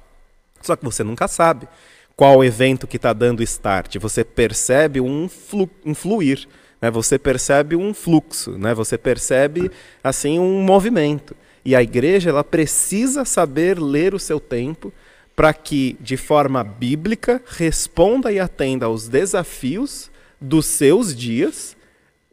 Só 0.62 0.76
que 0.76 0.84
você 0.84 1.04
nunca 1.04 1.28
sabe 1.28 1.68
qual 2.16 2.44
evento 2.44 2.88
que 2.88 2.98
está 2.98 3.14
dando 3.14 3.44
start. 3.44 3.98
Você 3.98 4.24
percebe 4.24 5.00
um, 5.00 5.30
flu, 5.30 5.70
um 5.86 5.94
fluir, 5.94 6.48
né? 6.82 6.90
você 6.90 7.20
percebe 7.20 7.76
um 7.76 7.94
fluxo, 7.94 8.58
né? 8.58 8.74
você 8.74 8.98
percebe 8.98 9.70
assim 10.04 10.40
um 10.40 10.62
movimento. 10.64 11.36
E 11.64 11.76
a 11.76 11.84
igreja 11.84 12.30
ela 12.30 12.44
precisa 12.44 13.24
saber 13.24 13.80
ler 13.80 14.16
o 14.16 14.20
seu 14.20 14.40
tempo 14.40 14.92
para 15.36 15.54
que, 15.54 15.96
de 16.00 16.18
forma 16.18 16.64
bíblica, 16.64 17.40
responda 17.46 18.32
e 18.32 18.40
atenda 18.40 18.88
aos 18.88 19.08
desafios 19.08 20.10
dos 20.42 20.66
seus 20.66 21.16
dias 21.16 21.78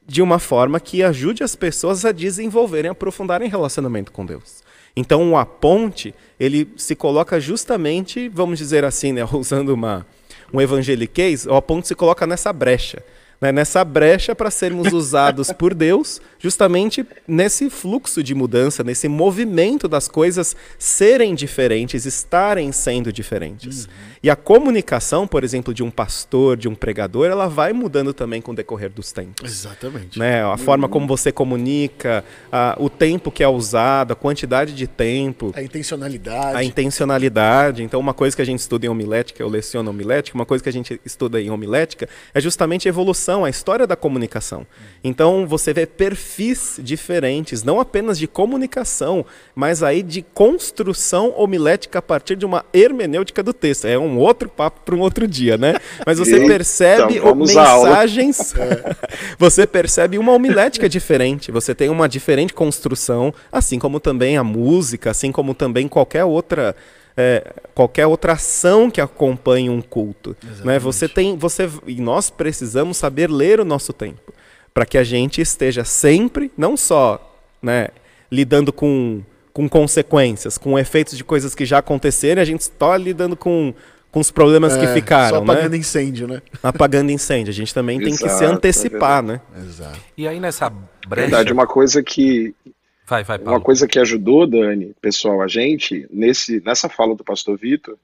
de 0.06 0.22
uma 0.22 0.38
forma 0.38 0.80
que 0.80 1.02
ajude 1.02 1.42
as 1.42 1.54
pessoas 1.54 2.04
a 2.04 2.12
desenvolverem, 2.12 2.90
aprofundarem 2.90 3.48
relacionamento 3.48 4.10
com 4.12 4.24
Deus. 4.24 4.63
Então, 4.96 5.37
a 5.37 5.44
ponte, 5.44 6.14
ele 6.38 6.72
se 6.76 6.94
coloca 6.94 7.40
justamente, 7.40 8.28
vamos 8.28 8.59
dizer 8.59 8.85
assim, 8.85 9.12
né, 9.12 9.26
usando 9.33 9.70
uma, 9.70 10.07
um 10.52 10.61
evangeliquez, 10.61 11.46
a 11.46 11.61
ponte 11.61 11.88
se 11.88 11.94
coloca 11.94 12.26
nessa 12.26 12.52
brecha 12.52 13.02
né, 13.44 13.52
nessa 13.52 13.85
brecha 13.85 14.35
para 14.35 14.50
sermos 14.50 14.90
usados 14.94 15.52
por 15.52 15.74
Deus, 15.74 16.20
justamente 16.38 17.07
nesse 17.28 17.68
fluxo 17.68 18.22
de 18.22 18.35
mudança, 18.35 18.83
nesse 18.83 19.07
movimento 19.07 19.87
das 19.87 20.09
coisas 20.09 20.57
serem 20.78 21.35
diferentes, 21.35 22.07
estarem 22.07 22.72
sendo 22.72 23.12
diferentes. 23.12 23.85
Uhum. 23.85 23.90
E 24.24 24.30
a 24.30 24.34
comunicação, 24.34 25.26
por 25.26 25.44
exemplo, 25.44 25.74
de 25.74 25.82
um 25.82 25.90
pastor, 25.90 26.56
de 26.56 26.66
um 26.66 26.74
pregador, 26.74 27.26
ela 27.26 27.46
vai 27.46 27.74
mudando 27.74 28.14
também 28.14 28.40
com 28.40 28.52
o 28.52 28.54
decorrer 28.54 28.88
dos 28.88 29.12
tempos. 29.12 29.44
Exatamente. 29.44 30.18
Né? 30.18 30.42
A 30.42 30.52
uhum. 30.52 30.56
forma 30.56 30.88
como 30.88 31.06
você 31.06 31.30
comunica, 31.30 32.24
a, 32.50 32.74
o 32.80 32.88
tempo 32.88 33.30
que 33.30 33.42
é 33.42 33.48
usado, 33.48 34.14
a 34.14 34.16
quantidade 34.16 34.72
de 34.72 34.87
tempo. 34.87 35.52
A 35.54 35.62
intencionalidade. 35.62 36.56
A 36.56 36.64
intencionalidade. 36.64 37.82
Então, 37.82 38.00
uma 38.00 38.14
coisa 38.14 38.34
que 38.34 38.40
a 38.40 38.46
gente 38.46 38.60
estuda 38.60 38.87
em 38.87 38.88
homilética, 38.88 39.42
eu 39.42 39.48
leciono 39.50 39.90
homilética, 39.90 40.34
uma 40.38 40.46
coisa 40.46 40.64
que 40.64 40.70
a 40.70 40.72
gente 40.72 40.98
estuda 41.04 41.38
em 41.38 41.50
homilética 41.50 42.08
é 42.32 42.40
justamente 42.40 42.88
a 42.88 42.90
evolução 42.90 43.44
a 43.44 43.50
história 43.50 43.87
da 43.87 43.94
comunicação. 43.94 44.66
Então 45.02 45.46
você 45.46 45.74
vê 45.74 45.84
perfis 45.84 46.80
diferentes, 46.82 47.62
não 47.62 47.78
apenas 47.78 48.18
de 48.18 48.26
comunicação, 48.26 49.26
mas 49.54 49.82
aí 49.82 50.02
de 50.02 50.22
construção 50.22 51.34
homilética 51.37 51.98
a 51.98 52.02
partir 52.02 52.37
de 52.37 52.46
uma 52.46 52.64
hermenêutica 52.72 53.42
do 53.42 53.52
texto. 53.52 53.84
É 53.84 53.98
um 53.98 54.13
outro 54.18 54.48
papo 54.48 54.81
para 54.85 54.94
um 54.94 55.00
outro 55.00 55.27
dia, 55.27 55.57
né? 55.57 55.74
Mas 56.07 56.18
você 56.18 56.37
Eita, 56.37 56.46
percebe 56.46 57.16
então, 57.18 57.35
mensagens, 57.35 58.55
você 59.38 59.66
percebe 59.66 60.18
uma 60.18 60.33
homilética 60.33 60.88
diferente, 60.88 61.50
você 61.50 61.74
tem 61.74 61.88
uma 61.88 62.09
diferente 62.09 62.53
construção, 62.53 63.33
assim 63.50 63.79
como 63.79 64.00
também 64.00 64.37
a 64.37 64.44
música, 64.44 65.11
assim 65.11 65.31
como 65.31 65.55
também 65.55 65.88
qualquer 65.88 66.24
outra 66.24 66.74
é, 67.16 67.53
qualquer 67.74 68.07
outra 68.07 68.33
ação 68.33 68.90
que 68.90 69.00
acompanhe 69.00 69.70
um 69.70 69.81
culto. 69.81 70.37
Né? 70.64 70.79
Você 70.79 71.09
tem, 71.09 71.37
você 71.37 71.68
e 71.87 72.00
nós 72.00 72.31
precisamos 72.31 72.96
saber 72.96 73.31
ler 73.31 73.61
o 73.61 73.64
nosso 73.64 73.92
tempo 73.92 74.33
para 74.72 74.85
que 74.85 74.98
a 74.98 75.05
gente 75.05 75.40
esteja 75.40 75.85
sempre, 75.85 76.50
não 76.57 76.77
só 76.77 77.38
né, 77.62 77.88
lidando 78.31 78.72
com, 78.72 79.22
com 79.53 79.68
consequências, 79.68 80.59
com 80.59 80.77
efeitos 80.77 81.16
de 81.16 81.22
coisas 81.22 81.55
que 81.55 81.64
já 81.64 81.79
aconteceram, 81.79 82.42
a 82.42 82.44
gente 82.44 82.62
está 82.62 82.96
lidando 82.98 83.37
com 83.37 83.72
com 84.14 84.20
os 84.20 84.31
problemas 84.31 84.77
é, 84.77 84.81
que 84.81 84.87
ficaram, 84.94 85.38
só 85.38 85.44
né? 85.44 85.53
apagando 85.53 85.72
né? 85.72 85.79
incêndio, 85.79 86.29
né? 86.29 86.40
Apagando 86.62 87.11
incêndio. 87.11 87.50
A 87.50 87.55
gente 87.55 87.74
também 87.74 88.00
Exato, 88.00 88.16
tem 88.16 88.29
que 88.29 88.33
se 88.33 88.44
antecipar, 88.44 89.24
é 89.24 89.27
né? 89.27 89.40
Exato. 89.59 89.98
E 90.16 90.29
aí 90.29 90.38
nessa 90.38 90.70
brecha... 90.70 91.29
Verdade, 91.29 91.53
uma 91.53 91.66
coisa 91.66 92.00
que 92.00 92.55
Vai, 93.07 93.24
vai, 93.24 93.38
Paulo. 93.38 93.59
Uma 93.59 93.61
coisa 93.61 93.88
que 93.88 93.98
ajudou, 93.98 94.46
Dani, 94.46 94.94
pessoal, 95.00 95.42
a 95.42 95.48
gente, 95.48 96.07
nesse, 96.11 96.62
nessa 96.64 96.88
fala 96.88 97.14
do 97.16 97.24
pastor 97.24 97.59
Vitor, 97.59 97.98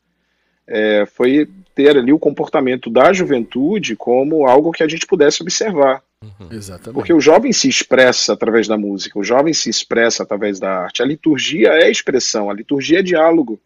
é, 0.67 1.07
foi 1.07 1.49
ter 1.75 1.97
ali 1.97 2.13
o 2.13 2.19
comportamento 2.19 2.91
da 2.91 3.13
juventude 3.13 3.95
como 3.95 4.47
algo 4.47 4.73
que 4.73 4.83
a 4.83 4.89
gente 4.89 5.07
pudesse 5.07 5.43
observar. 5.43 6.03
Uhum. 6.23 6.49
Exatamente. 6.51 6.93
Porque 6.93 7.15
o 7.15 7.21
jovem 7.21 7.53
se 7.53 7.69
expressa 7.69 8.33
através 8.33 8.67
da 8.67 8.77
música, 8.77 9.19
o 9.19 9.25
jovem 9.25 9.55
se 9.55 9.71
expressa 9.71 10.25
através 10.25 10.59
da 10.59 10.71
arte. 10.71 11.03
A 11.03 11.07
liturgia 11.07 11.69
é 11.69 11.89
expressão, 11.89 12.51
a 12.51 12.55
liturgia 12.55 12.99
é 12.99 13.03
diálogo. 13.03 13.61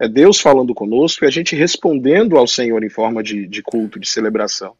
É 0.00 0.08
Deus 0.08 0.40
falando 0.40 0.74
conosco 0.74 1.24
e 1.24 1.28
a 1.28 1.30
gente 1.30 1.54
respondendo 1.54 2.38
ao 2.38 2.46
Senhor 2.46 2.82
em 2.82 2.88
forma 2.88 3.22
de, 3.22 3.46
de 3.46 3.62
culto, 3.62 4.00
de 4.00 4.08
celebração. 4.08 4.74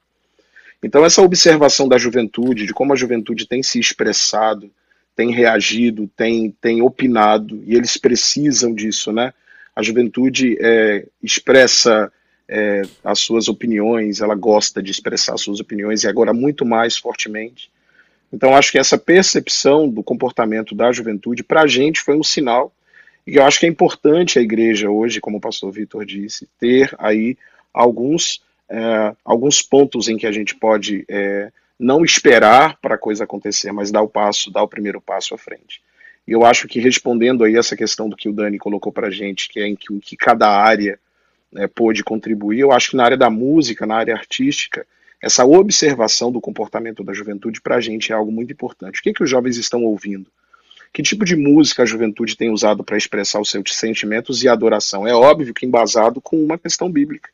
Então, 0.83 1.05
essa 1.05 1.21
observação 1.21 1.87
da 1.87 1.99
juventude, 1.99 2.65
de 2.65 2.73
como 2.73 2.95
a 2.95 2.97
juventude 2.97 3.47
tem 3.47 3.63
se 3.63 3.79
expressado, 3.79 4.71
tem 5.15 5.31
reagido, 5.31 6.11
tem, 6.17 6.57
tem 6.59 6.81
opinado, 6.81 7.63
e 7.67 7.77
eles 7.77 7.99
precisam 7.99 8.75
disso, 8.75 9.13
né? 9.13 9.35
A 9.77 9.83
juventude 9.83 10.57
é, 10.59 11.07
expressa 11.23 12.11
é, 12.49 12.81
as 13.05 13.19
suas 13.21 13.47
opiniões, 13.47 14.23
ela 14.23 14.35
gosta 14.35 14.83
de 14.83 14.91
expressar 14.91 15.35
as 15.35 15.43
suas 15.43 15.61
opiniões, 15.61 16.03
e 16.03 16.09
agora 16.09 16.33
muito 16.33 16.65
mais 16.65 16.97
fortemente. 16.97 17.71
Então, 18.33 18.57
acho 18.57 18.73
que 18.73 18.79
essa 18.79 18.97
percepção 18.97 19.87
do 19.87 20.03
comportamento 20.03 20.75
da 20.75 20.91
juventude, 20.91 21.43
para 21.43 21.65
a 21.65 21.67
gente, 21.67 22.01
foi 22.01 22.17
um 22.17 22.23
sinal, 22.23 22.73
e 23.27 23.37
eu 23.37 23.45
acho 23.45 23.61
que 23.61 23.67
é 23.67 23.69
importante 23.69 24.39
a 24.39 24.43
igreja 24.43 24.91
hoje, 24.91 25.21
como 25.21 25.39
o 25.39 25.41
pastor 25.41 25.71
Vitor 25.71 26.05
disse, 26.05 26.49
ter 26.59 26.95
aí 26.99 27.37
alguns, 27.73 28.43
é, 28.69 29.15
alguns 29.25 29.63
pontos 29.63 30.09
em 30.09 30.17
que 30.17 30.27
a 30.27 30.33
gente 30.33 30.55
pode 30.55 31.05
é, 31.09 31.53
não 31.79 32.05
esperar 32.05 32.77
para 32.81 32.95
a 32.95 32.99
coisa 32.99 33.25
acontecer, 33.25 33.73
mas 33.73 33.91
dar 33.91 34.03
o 34.03 34.09
passo, 34.09 34.51
dar 34.51 34.63
o 34.63 34.69
primeiro 34.69 35.01
passo 35.01 35.35
à 35.35 35.39
frente. 35.39 35.81
E 36.27 36.33
eu 36.33 36.45
acho 36.45 36.69
que 36.69 36.79
respondendo 36.79 37.45
aí 37.45 37.57
essa 37.57 37.77
questão 37.77 38.09
do 38.09 38.17
que 38.17 38.29
o 38.29 38.33
Dani 38.33 38.59
colocou 38.59 38.93
para 38.93 39.09
a 39.09 39.11
gente, 39.11 39.49
que 39.49 39.61
é 39.61 39.67
em 39.67 39.75
que, 39.75 39.99
que 40.01 40.17
cada 40.17 40.49
área 40.49 40.99
né, 41.53 41.67
pôde 41.67 42.05
contribuir, 42.05 42.61
eu 42.61 42.73
acho 42.73 42.91
que 42.91 42.97
na 42.97 43.05
área 43.05 43.17
da 43.17 43.31
música, 43.31 43.87
na 43.87 43.97
área 43.97 44.15
artística, 44.15 44.87
essa 45.23 45.45
observação 45.45 46.33
do 46.33 46.41
comportamento 46.41 47.05
da 47.05 47.13
juventude 47.13 47.61
para 47.61 47.77
a 47.77 47.81
gente 47.81 48.13
é 48.13 48.15
algo 48.15 48.33
muito 48.33 48.53
importante. 48.53 49.01
O 49.01 49.03
que, 49.03 49.13
que 49.13 49.23
os 49.23 49.31
jovens 49.31 49.57
estão 49.57 49.85
ouvindo? 49.85 50.27
Que 50.93 51.03
tipo 51.03 51.25
de 51.25 51.37
música 51.37 51.83
a 51.83 51.87
juventude 51.87 52.37
tem 52.37 52.51
usado 52.51 52.83
para 52.83 52.97
expressar 52.97 53.41
os 53.41 53.51
seus 53.51 53.77
sentimentos 53.77 54.43
e 54.43 54.49
adoração? 54.49 55.07
É 55.07 55.15
óbvio 55.15 55.55
que 55.55 55.65
embasado 55.65 56.21
com 56.21 56.43
uma 56.43 56.59
questão 56.59 56.91
bíblica. 56.91 57.31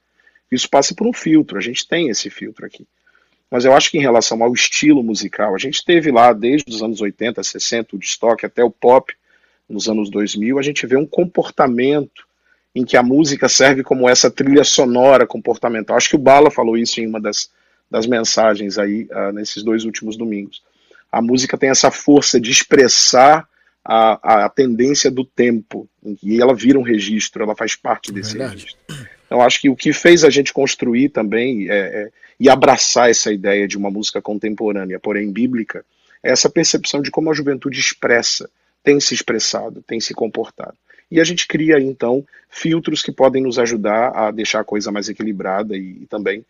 Isso 0.51 0.69
passa 0.69 0.95
por 0.95 1.07
um 1.07 1.13
filtro, 1.13 1.59
a 1.59 1.61
gente 1.61 1.89
tem 1.89 2.09
esse 2.09 2.29
filtro 2.31 2.67
aqui. 2.67 2.87
Mas 3.51 3.65
eu 3.65 3.73
acho 3.75 3.91
que 3.91 3.99
em 3.99 4.03
relação 4.03 4.43
ao 4.43 4.53
estilo 4.53 5.03
musical, 5.03 5.55
a 5.55 5.59
gente 5.59 5.85
teve 5.85 6.11
lá 6.11 6.33
desde 6.33 6.71
os 6.73 6.83
anos 6.83 7.01
80, 7.01 7.43
60, 7.43 7.97
o 7.97 7.99
estoque 7.99 8.45
até 8.45 8.63
o 8.63 8.71
pop 8.71 9.15
nos 9.69 9.89
anos 9.89 10.11
2000, 10.11 10.59
a 10.59 10.63
gente 10.63 10.87
vê 10.87 10.97
um 10.97 11.07
comportamento 11.07 12.27
em 12.75 12.85
que 12.85 12.97
a 12.97 13.03
música 13.03 13.49
serve 13.49 13.83
como 13.83 14.09
essa 14.09 14.31
trilha 14.31 14.63
sonora 14.63 15.27
comportamental. 15.27 15.97
Acho 15.97 16.11
que 16.11 16.17
o 16.17 16.21
Bala 16.21 16.51
falou 16.51 16.77
isso 16.77 17.01
em 17.01 17.07
uma 17.07 17.21
das, 17.21 17.51
das 17.91 18.07
mensagens 18.07 18.79
aí 18.79 19.09
uh, 19.11 19.33
nesses 19.33 19.63
dois 19.63 19.85
últimos 19.85 20.17
domingos. 20.17 20.63
A 21.17 21.23
música 21.23 21.57
tem 21.57 21.71
essa 21.71 21.91
força 21.91 22.39
de 22.39 22.51
expressar 22.51 23.49
a, 23.83 24.45
a 24.45 24.49
tendência 24.51 25.11
do 25.11 25.25
tempo, 25.25 25.89
e 26.23 26.43
ela 26.43 26.55
vira 26.55 26.79
um 26.79 26.83
registro, 26.83 27.43
ela 27.43 27.57
faz 27.57 27.75
parte 27.75 28.13
desse 28.13 28.37
Verdade. 28.37 28.57
registro. 28.57 29.09
Então, 29.25 29.41
acho 29.41 29.59
que 29.59 29.71
o 29.71 29.75
que 29.75 29.95
fez 29.95 30.25
a 30.25 30.29
gente 30.29 30.53
construir 30.53 31.09
também 31.09 31.71
é, 31.71 31.75
é, 31.75 32.11
e 32.39 32.51
abraçar 32.51 33.09
essa 33.09 33.33
ideia 33.33 33.67
de 33.67 33.79
uma 33.79 33.91
música 33.91 34.21
contemporânea, 34.21 35.01
porém 35.01 35.33
bíblica, 35.33 35.87
é 36.23 36.33
essa 36.33 36.51
percepção 36.51 37.01
de 37.01 37.11
como 37.11 37.31
a 37.31 37.35
juventude 37.35 37.81
expressa, 37.81 38.51
tem 38.85 39.01
se 39.01 39.15
expressado, 39.15 39.83
tem 39.87 39.99
se 39.99 40.13
comportado. 40.13 40.77
E 41.11 41.19
a 41.19 41.25
gente 41.25 41.49
cria, 41.49 41.81
então, 41.81 42.27
filtros 42.51 43.03
que 43.03 43.11
podem 43.11 43.43
nos 43.43 43.59
ajudar 43.59 44.11
a 44.11 44.31
deixar 44.31 44.61
a 44.61 44.65
coisa 44.65 44.93
mais 44.93 45.09
equilibrada 45.09 45.79
e, 45.79 46.03
e 46.03 46.07
também 46.11 46.45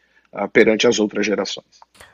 perante 0.52 0.86
as 0.86 0.98
outras 0.98 1.24
gerações. 1.24 1.66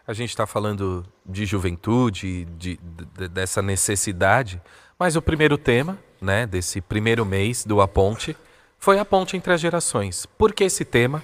A 0.07 0.13
gente 0.13 0.31
está 0.31 0.47
falando 0.47 1.05
de 1.25 1.45
juventude, 1.45 2.47
de, 2.57 2.79
de, 2.79 3.29
dessa 3.29 3.63
necessidade, 3.63 4.61
mas 4.99 5.17
o 5.17 5.23
primeiro 5.23 5.59
tema, 5.59 5.99
né, 6.21 6.47
desse 6.47 6.81
primeiro 6.81 7.25
mês 7.25 7.65
do 7.65 7.81
A 7.81 7.89
Ponte, 7.89 8.37
foi 8.79 8.99
a 8.99 9.05
ponte 9.05 9.37
entre 9.37 9.53
as 9.53 9.61
gerações. 9.61 10.27
Por 10.27 10.53
que 10.53 10.65
esse 10.65 10.85
tema? 10.85 11.23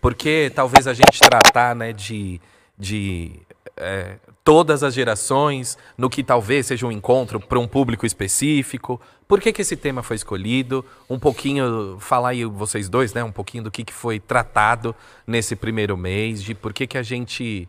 Porque 0.00 0.50
talvez 0.54 0.86
a 0.86 0.94
gente 0.94 1.18
tratar 1.18 1.74
né, 1.74 1.92
de, 1.92 2.40
de 2.78 3.32
é, 3.80 4.16
todas 4.44 4.82
as 4.82 4.94
gerações, 4.94 5.78
no 5.96 6.10
que 6.10 6.22
talvez 6.22 6.66
seja 6.66 6.86
um 6.86 6.92
encontro 6.92 7.40
para 7.40 7.58
um 7.58 7.66
público 7.66 8.04
específico. 8.04 9.00
Por 9.26 9.40
que, 9.40 9.52
que 9.52 9.62
esse 9.62 9.76
tema 9.76 10.02
foi 10.02 10.16
escolhido? 10.16 10.84
Um 11.08 11.18
pouquinho, 11.18 11.96
falar 11.98 12.30
aí 12.30 12.44
vocês 12.44 12.88
dois, 12.88 13.14
né? 13.14 13.24
Um 13.24 13.32
pouquinho 13.32 13.64
do 13.64 13.70
que, 13.70 13.84
que 13.84 13.92
foi 13.92 14.20
tratado 14.20 14.94
nesse 15.26 15.56
primeiro 15.56 15.96
mês, 15.96 16.42
de 16.42 16.54
por 16.54 16.72
que, 16.72 16.86
que 16.86 16.98
a 16.98 17.02
gente 17.02 17.68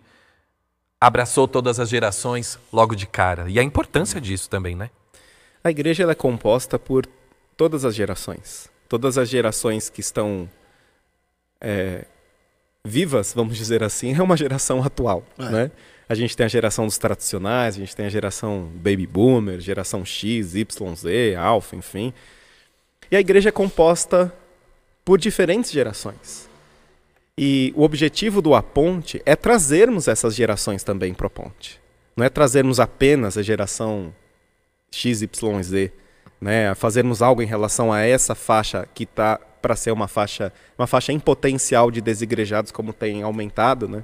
abraçou 1.00 1.48
todas 1.48 1.80
as 1.80 1.90
gerações 1.90 2.60
logo 2.72 2.94
de 2.94 3.08
cara. 3.08 3.50
E 3.50 3.58
a 3.58 3.64
importância 3.64 4.20
disso 4.20 4.50
também, 4.50 4.76
né? 4.76 4.90
A 5.64 5.72
igreja 5.72 6.04
é 6.10 6.16
composta 6.16 6.78
por 6.78 7.08
todas 7.56 7.86
as 7.86 7.96
gerações. 7.96 8.70
Todas 8.90 9.18
as 9.18 9.30
gerações 9.30 9.90
que 9.90 10.02
estão 10.02 10.50
é, 11.60 12.06
vivas, 12.84 13.34
vamos 13.34 13.56
dizer 13.56 13.84
assim, 13.84 14.16
é 14.16 14.22
uma 14.22 14.36
geração 14.36 14.84
atual. 14.84 15.24
É. 15.38 15.50
Né? 15.50 15.72
A 16.12 16.14
gente 16.14 16.36
tem 16.36 16.46
a 16.46 16.50
geração 16.50 16.86
dos 16.86 16.98
tradicionais, 16.98 17.76
a 17.76 17.80
gente 17.80 17.96
tem 17.96 18.06
a 18.06 18.10
geração 18.10 18.70
baby 18.76 19.08
boomer, 19.08 19.62
geração 19.62 20.04
X, 20.04 20.56
Y, 20.56 20.94
Z, 20.94 21.36
alfa, 21.36 21.74
enfim. 21.78 22.14
E 23.10 23.16
a 23.16 23.20
igreja 23.22 23.48
é 23.48 23.52
composta 23.52 24.30
por 25.06 25.18
diferentes 25.18 25.72
gerações. 25.72 26.50
E 27.38 27.72
o 27.78 27.84
objetivo 27.84 28.42
do 28.42 28.54
A 28.54 28.62
Ponte 28.62 29.22
é 29.26 29.38
trazermos 29.38 30.10
essas 30.10 30.36
gerações 30.36 30.84
também 30.84 31.14
para 31.14 31.28
a 31.28 31.30
ponte. 31.30 31.80
Não 32.18 32.26
é 32.26 32.30
trazermos 32.30 32.82
apenas 32.82 33.38
a 33.38 33.42
geração 33.42 34.14
X, 34.92 35.22
Y, 35.22 35.64
Z, 35.64 35.94
né? 36.42 36.76
fazermos 36.76 37.22
algo 37.22 37.42
em 37.42 37.48
relação 37.48 37.90
a 37.90 38.02
essa 38.02 38.36
faixa 38.36 38.86
que 38.94 39.06
está 39.06 39.40
para 39.62 39.78
ser 39.78 39.92
uma 39.92 40.10
faixa, 40.10 40.52
uma 40.78 40.88
faixa 40.88 41.14
em 41.14 41.20
potencial 41.22 41.90
de 41.90 42.02
desigrejados, 42.02 42.70
como 42.70 42.92
tem 42.92 43.24
aumentado, 43.24 43.88
né? 43.88 44.04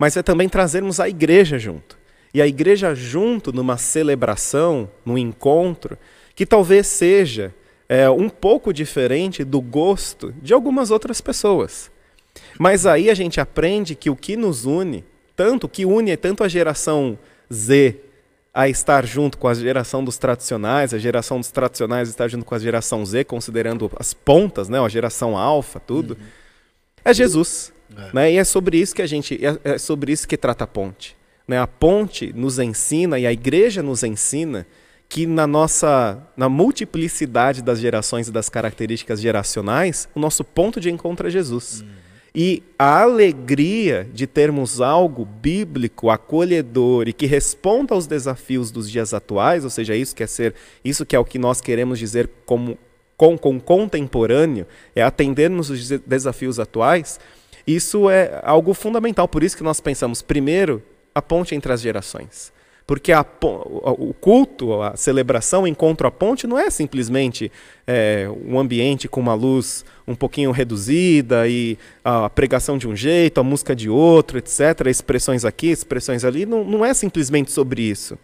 Mas 0.00 0.16
é 0.16 0.22
também 0.22 0.48
trazermos 0.48 0.98
a 0.98 1.10
igreja 1.10 1.58
junto. 1.58 1.98
E 2.32 2.40
a 2.40 2.46
igreja 2.46 2.94
junto 2.94 3.52
numa 3.52 3.76
celebração, 3.76 4.90
num 5.04 5.18
encontro, 5.18 5.98
que 6.34 6.46
talvez 6.46 6.86
seja 6.86 7.54
é, 7.86 8.08
um 8.08 8.30
pouco 8.30 8.72
diferente 8.72 9.44
do 9.44 9.60
gosto 9.60 10.32
de 10.40 10.54
algumas 10.54 10.90
outras 10.90 11.20
pessoas. 11.20 11.90
Mas 12.58 12.86
aí 12.86 13.10
a 13.10 13.14
gente 13.14 13.42
aprende 13.42 13.94
que 13.94 14.08
o 14.08 14.16
que 14.16 14.38
nos 14.38 14.64
une, 14.64 15.04
tanto 15.36 15.68
que 15.68 15.84
une 15.84 16.16
tanto 16.16 16.42
a 16.42 16.48
geração 16.48 17.18
Z 17.52 17.96
a 18.54 18.70
estar 18.70 19.04
junto 19.04 19.36
com 19.36 19.48
a 19.48 19.54
geração 19.54 20.02
dos 20.02 20.16
tradicionais, 20.16 20.94
a 20.94 20.98
geração 20.98 21.38
dos 21.38 21.50
tradicionais 21.50 22.08
estar 22.08 22.26
junto 22.26 22.46
com 22.46 22.54
a 22.54 22.58
geração 22.58 23.04
Z, 23.04 23.24
considerando 23.24 23.90
as 23.96 24.14
pontas, 24.14 24.66
né, 24.70 24.80
a 24.80 24.88
geração 24.88 25.36
alfa, 25.36 25.78
tudo, 25.78 26.14
uhum. 26.14 26.26
É 27.04 27.14
Jesus. 27.14 27.72
É. 27.96 28.10
Né? 28.14 28.32
E 28.32 28.36
é 28.36 28.44
sobre 28.44 28.78
isso 28.78 28.94
que 28.94 29.02
a 29.02 29.06
gente, 29.06 29.38
é, 29.44 29.74
é 29.74 29.78
sobre 29.78 30.12
isso 30.12 30.26
que 30.26 30.36
trata 30.36 30.64
a 30.64 30.66
ponte. 30.66 31.16
Né? 31.46 31.58
A 31.58 31.66
ponte 31.66 32.32
nos 32.32 32.58
ensina 32.58 33.18
e 33.18 33.26
a 33.26 33.32
igreja 33.32 33.82
nos 33.82 34.02
ensina 34.02 34.66
que 35.08 35.26
na 35.26 35.46
nossa 35.46 36.22
na 36.36 36.48
multiplicidade 36.48 37.62
das 37.62 37.80
gerações 37.80 38.28
e 38.28 38.32
das 38.32 38.48
características 38.48 39.20
geracionais, 39.20 40.08
o 40.14 40.20
nosso 40.20 40.44
ponto 40.44 40.80
de 40.80 40.88
encontro 40.88 41.26
é 41.26 41.30
Jesus. 41.30 41.80
Uhum. 41.80 41.88
E 42.32 42.62
a 42.78 43.02
alegria 43.02 44.08
de 44.14 44.24
termos 44.24 44.80
algo 44.80 45.24
bíblico, 45.24 46.10
acolhedor 46.10 47.08
e 47.08 47.12
que 47.12 47.26
responda 47.26 47.92
aos 47.92 48.06
desafios 48.06 48.70
dos 48.70 48.88
dias 48.88 49.12
atuais, 49.12 49.64
ou 49.64 49.70
seja, 49.70 49.96
isso 49.96 50.14
quer 50.14 50.28
ser, 50.28 50.54
isso 50.84 51.04
que 51.04 51.16
é 51.16 51.18
o 51.18 51.24
que 51.24 51.40
nós 51.40 51.60
queremos 51.60 51.98
dizer 51.98 52.30
como 52.46 52.78
com, 53.20 53.36
com 53.36 53.60
contemporâneo, 53.60 54.66
é 54.96 55.02
atendermos 55.02 55.68
os 55.68 55.86
desafios 56.06 56.58
atuais, 56.58 57.20
isso 57.66 58.08
é 58.08 58.40
algo 58.42 58.72
fundamental. 58.72 59.28
Por 59.28 59.44
isso 59.44 59.58
que 59.58 59.62
nós 59.62 59.78
pensamos, 59.78 60.22
primeiro, 60.22 60.82
a 61.14 61.20
ponte 61.20 61.54
entre 61.54 61.70
as 61.70 61.82
gerações. 61.82 62.50
Porque 62.86 63.12
a, 63.12 63.20
o 63.20 64.14
culto, 64.14 64.80
a 64.80 64.96
celebração, 64.96 65.64
o 65.64 65.66
encontro 65.66 66.06
à 66.08 66.10
ponte 66.10 66.46
não 66.46 66.58
é 66.58 66.70
simplesmente 66.70 67.52
é, 67.86 68.26
um 68.46 68.58
ambiente 68.58 69.06
com 69.06 69.20
uma 69.20 69.34
luz 69.34 69.84
um 70.08 70.14
pouquinho 70.14 70.50
reduzida 70.50 71.46
e 71.46 71.76
a 72.02 72.30
pregação 72.30 72.78
de 72.78 72.88
um 72.88 72.96
jeito, 72.96 73.38
a 73.38 73.44
música 73.44 73.76
de 73.76 73.90
outro, 73.90 74.38
etc. 74.38 74.86
Expressões 74.86 75.44
aqui, 75.44 75.66
expressões 75.66 76.24
ali. 76.24 76.46
Não, 76.46 76.64
não 76.64 76.82
é 76.82 76.94
simplesmente 76.94 77.52
sobre 77.52 77.82
isso. 77.82 78.18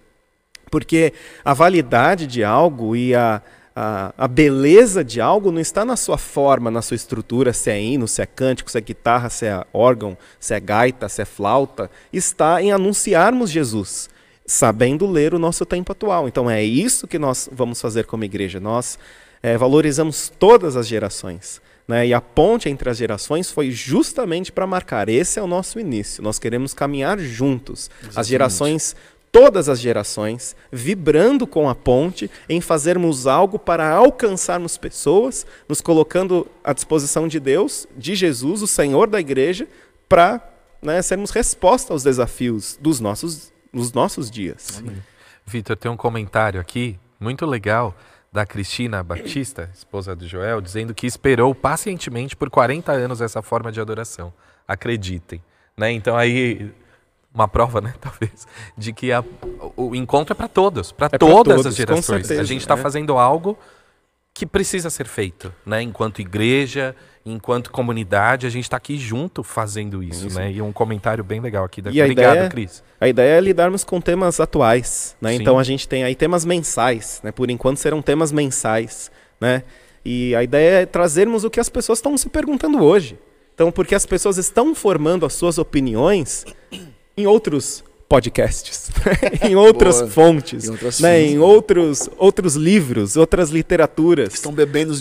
Porque 0.70 1.12
a 1.44 1.52
validade 1.52 2.26
de 2.26 2.42
algo 2.42 2.96
e 2.96 3.14
a, 3.14 3.42
a, 3.78 4.14
a, 4.16 4.26
beleza 4.26 5.04
de 5.04 5.20
algo 5.20 5.52
não 5.52 5.60
está 5.60 5.84
na 5.84 5.96
sua 5.96 6.16
forma, 6.16 6.70
na 6.70 6.80
sua 6.80 6.94
estrutura, 6.94 7.52
se 7.52 7.70
é 7.70 7.78
hino, 7.78 8.08
se 8.08 8.22
é 8.22 8.26
cântico, 8.26 8.70
se 8.70 8.78
é 8.78 8.80
guitarra, 8.80 9.28
se 9.28 9.44
é 9.44 9.62
órgão, 9.70 10.16
se 10.40 10.54
é 10.54 10.60
gaita, 10.60 11.10
se 11.10 11.20
é 11.20 11.26
flauta. 11.26 11.90
Está 12.10 12.62
em 12.62 12.72
anunciarmos 12.72 13.50
Jesus 13.50 14.08
sabendo 14.46 15.06
ler 15.06 15.34
o 15.34 15.38
nosso 15.38 15.66
tempo 15.66 15.92
atual. 15.92 16.28
Então 16.28 16.48
é 16.48 16.62
isso 16.62 17.06
que 17.06 17.18
nós 17.18 17.48
vamos 17.52 17.80
fazer 17.80 18.06
como 18.06 18.24
igreja. 18.24 18.60
Nós 18.60 18.98
é, 19.42 19.58
valorizamos 19.58 20.32
todas 20.38 20.76
as 20.76 20.86
gerações. 20.86 21.60
Né? 21.86 22.08
E 22.08 22.14
a 22.14 22.20
ponte 22.20 22.68
entre 22.68 22.90
as 22.90 22.96
gerações 22.96 23.50
foi 23.50 23.70
justamente 23.70 24.50
para 24.50 24.66
marcar. 24.66 25.08
Esse 25.08 25.38
é 25.38 25.42
o 25.42 25.46
nosso 25.46 25.78
início. 25.78 26.22
Nós 26.22 26.38
queremos 26.38 26.74
caminhar 26.74 27.18
juntos. 27.18 27.90
Exatamente. 27.98 28.20
As 28.20 28.26
gerações, 28.26 28.96
todas 29.30 29.68
as 29.68 29.78
gerações, 29.80 30.56
vibrando 30.72 31.46
com 31.46 31.68
a 31.68 31.74
ponte 31.74 32.30
em 32.48 32.60
fazermos 32.60 33.26
algo 33.26 33.58
para 33.58 33.90
alcançarmos 33.90 34.78
pessoas, 34.78 35.46
nos 35.68 35.80
colocando 35.80 36.46
à 36.64 36.72
disposição 36.72 37.28
de 37.28 37.38
Deus, 37.38 37.86
de 37.96 38.14
Jesus, 38.14 38.62
o 38.62 38.66
Senhor 38.66 39.08
da 39.08 39.20
igreja, 39.20 39.68
para 40.08 40.40
né, 40.80 41.02
sermos 41.02 41.30
resposta 41.30 41.92
aos 41.92 42.02
desafios 42.02 42.78
dos 42.80 43.00
nossos, 43.00 43.52
dos 43.72 43.92
nossos 43.92 44.30
dias. 44.30 44.82
Vitor, 45.44 45.76
tem 45.76 45.90
um 45.90 45.96
comentário 45.96 46.60
aqui 46.60 46.98
muito 47.20 47.46
legal 47.46 47.94
da 48.32 48.44
Cristina 48.44 49.02
Batista, 49.02 49.70
esposa 49.72 50.14
do 50.14 50.26
Joel, 50.26 50.60
dizendo 50.60 50.94
que 50.94 51.06
esperou 51.06 51.54
pacientemente 51.54 52.36
por 52.36 52.50
40 52.50 52.92
anos 52.92 53.20
essa 53.20 53.40
forma 53.40 53.72
de 53.72 53.80
adoração. 53.80 54.32
Acreditem. 54.66 55.42
Né? 55.76 55.92
Então 55.92 56.16
aí 56.16 56.72
uma 57.36 57.46
prova, 57.46 57.80
né, 57.80 57.94
talvez, 58.00 58.46
de 58.76 58.92
que 58.92 59.12
a, 59.12 59.22
o 59.76 59.94
encontro 59.94 60.32
é 60.32 60.34
para 60.34 60.48
todos, 60.48 60.90
para 60.90 61.08
é 61.12 61.18
todas 61.18 61.56
todos, 61.56 61.66
as 61.66 61.76
gerações. 61.76 62.26
Certeza, 62.26 62.40
a 62.40 62.44
gente 62.44 62.62
está 62.62 62.74
é. 62.74 62.78
fazendo 62.78 63.16
algo 63.18 63.56
que 64.32 64.44
precisa 64.44 64.90
ser 64.90 65.06
feito, 65.06 65.52
né? 65.64 65.80
Enquanto 65.80 66.20
igreja, 66.20 66.94
enquanto 67.24 67.70
comunidade, 67.70 68.46
a 68.46 68.50
gente 68.50 68.64
está 68.64 68.76
aqui 68.76 68.98
junto 68.98 69.42
fazendo 69.42 70.02
isso, 70.02 70.26
isso, 70.26 70.38
né? 70.38 70.52
E 70.52 70.60
um 70.60 70.72
comentário 70.72 71.24
bem 71.24 71.40
legal 71.40 71.64
aqui. 71.64 71.80
Da... 71.80 71.90
E 71.90 72.02
Obrigado, 72.02 72.34
ideia, 72.34 72.48
Cris. 72.50 72.84
A 73.00 73.08
ideia 73.08 73.38
é 73.38 73.40
lidarmos 73.40 73.82
com 73.82 73.98
temas 73.98 74.38
atuais, 74.38 75.16
né? 75.22 75.30
Sim. 75.30 75.40
Então 75.40 75.58
a 75.58 75.62
gente 75.62 75.88
tem 75.88 76.04
aí 76.04 76.14
temas 76.14 76.44
mensais, 76.44 77.20
né? 77.24 77.32
Por 77.32 77.48
enquanto 77.48 77.78
serão 77.78 78.02
temas 78.02 78.30
mensais, 78.30 79.10
né? 79.40 79.62
E 80.04 80.34
a 80.34 80.42
ideia 80.42 80.82
é 80.82 80.86
trazermos 80.86 81.42
o 81.42 81.50
que 81.50 81.58
as 81.58 81.70
pessoas 81.70 81.98
estão 81.98 82.16
se 82.18 82.28
perguntando 82.28 82.82
hoje. 82.84 83.18
Então, 83.54 83.72
porque 83.72 83.94
as 83.94 84.04
pessoas 84.04 84.36
estão 84.36 84.74
formando 84.74 85.24
as 85.24 85.32
suas 85.32 85.56
opiniões 85.56 86.44
em 87.16 87.26
outros 87.26 87.84
podcasts, 88.08 88.90
em 89.42 89.56
outras 89.56 90.00
Boa. 90.00 90.10
fontes, 90.10 90.64
em, 90.64 90.70
outras 90.70 91.00
né? 91.00 91.18
fontes, 91.18 91.32
em 91.32 91.38
outros, 91.38 92.10
outros 92.18 92.54
livros, 92.54 93.16
outras 93.16 93.50
literaturas. 93.50 94.34
Estão 94.34 94.52
bebendo, 94.52 94.94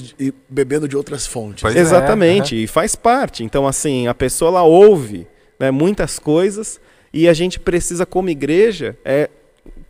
bebendo 0.50 0.88
de 0.88 0.98
outras 0.98 1.28
fontes. 1.28 1.62
Pois 1.62 1.76
Exatamente, 1.76 2.56
é. 2.56 2.60
e 2.60 2.68
faz 2.68 2.96
parte. 2.96 3.44
Então, 3.44 3.68
assim, 3.68 4.08
a 4.08 4.14
pessoa 4.14 4.50
ela 4.50 4.64
ouve 4.64 5.28
né, 5.60 5.70
muitas 5.72 6.18
coisas 6.18 6.80
e 7.14 7.28
a 7.28 7.34
gente 7.34 7.60
precisa, 7.60 8.06
como 8.06 8.30
igreja, 8.30 8.98
é 9.06 9.30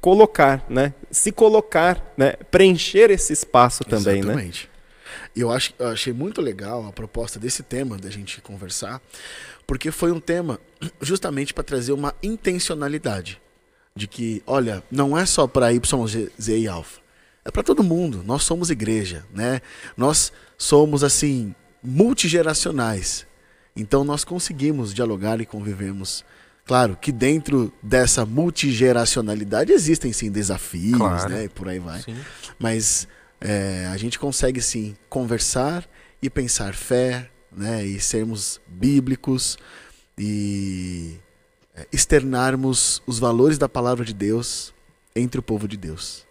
colocar, 0.01 0.65
né, 0.69 0.93
se 1.09 1.31
colocar, 1.31 2.13
né, 2.17 2.33
preencher 2.51 3.09
esse 3.09 3.33
espaço 3.33 3.83
também. 3.83 4.21
Né? 4.21 4.33
Exatamente. 4.33 4.63
Né? 4.65 4.74
Eu, 5.35 5.51
acho, 5.51 5.73
eu 5.79 5.87
achei 5.87 6.13
muito 6.13 6.41
legal 6.41 6.85
a 6.87 6.91
proposta 6.91 7.39
desse 7.39 7.63
tema, 7.63 7.97
da 7.97 8.09
gente 8.09 8.41
conversar, 8.41 9.01
porque 9.67 9.91
foi 9.91 10.11
um 10.11 10.19
tema 10.19 10.59
justamente 11.01 11.53
para 11.53 11.63
trazer 11.63 11.91
uma 11.91 12.13
intencionalidade 12.21 13.41
de 13.95 14.07
que, 14.07 14.43
olha, 14.45 14.83
não 14.91 15.17
é 15.17 15.25
só 15.25 15.47
para 15.47 15.71
Y, 15.71 16.07
Z 16.07 16.57
e 16.57 16.67
Alfa, 16.67 16.99
é 17.45 17.51
para 17.51 17.63
todo 17.63 17.83
mundo. 17.83 18.23
Nós 18.25 18.43
somos 18.43 18.69
igreja, 18.69 19.23
né? 19.33 19.61
Nós 19.95 20.33
somos 20.57 21.03
assim 21.03 21.53
multigeracionais. 21.81 23.25
Então 23.75 24.03
nós 24.03 24.23
conseguimos 24.23 24.93
dialogar 24.93 25.39
e 25.39 25.45
convivemos. 25.45 26.25
Claro 26.65 26.97
que 26.99 27.11
dentro 27.11 27.71
dessa 27.81 28.25
multigeracionalidade 28.25 29.71
existem 29.71 30.11
sim 30.11 30.31
desafios, 30.31 30.97
claro. 30.97 31.29
né? 31.29 31.43
E 31.43 31.49
por 31.49 31.69
aí 31.69 31.77
vai. 31.77 32.01
Sim. 32.01 32.17
Mas 32.57 33.07
é, 33.41 33.87
a 33.91 33.97
gente 33.97 34.17
consegue 34.17 34.61
sim 34.61 34.95
conversar 35.09 35.87
e 36.21 36.29
pensar 36.29 36.73
fé, 36.73 37.29
né, 37.51 37.85
e 37.85 37.99
sermos 37.99 38.59
bíblicos 38.67 39.57
e 40.17 41.17
é, 41.75 41.87
externarmos 41.91 43.01
os 43.05 43.19
valores 43.19 43.57
da 43.57 43.69
palavra 43.69 44.03
de 44.03 44.13
Deus 44.13 44.73
entre 45.15 45.39
o 45.39 45.43
povo 45.43 45.67
de 45.67 45.77
Deus, 45.77 46.27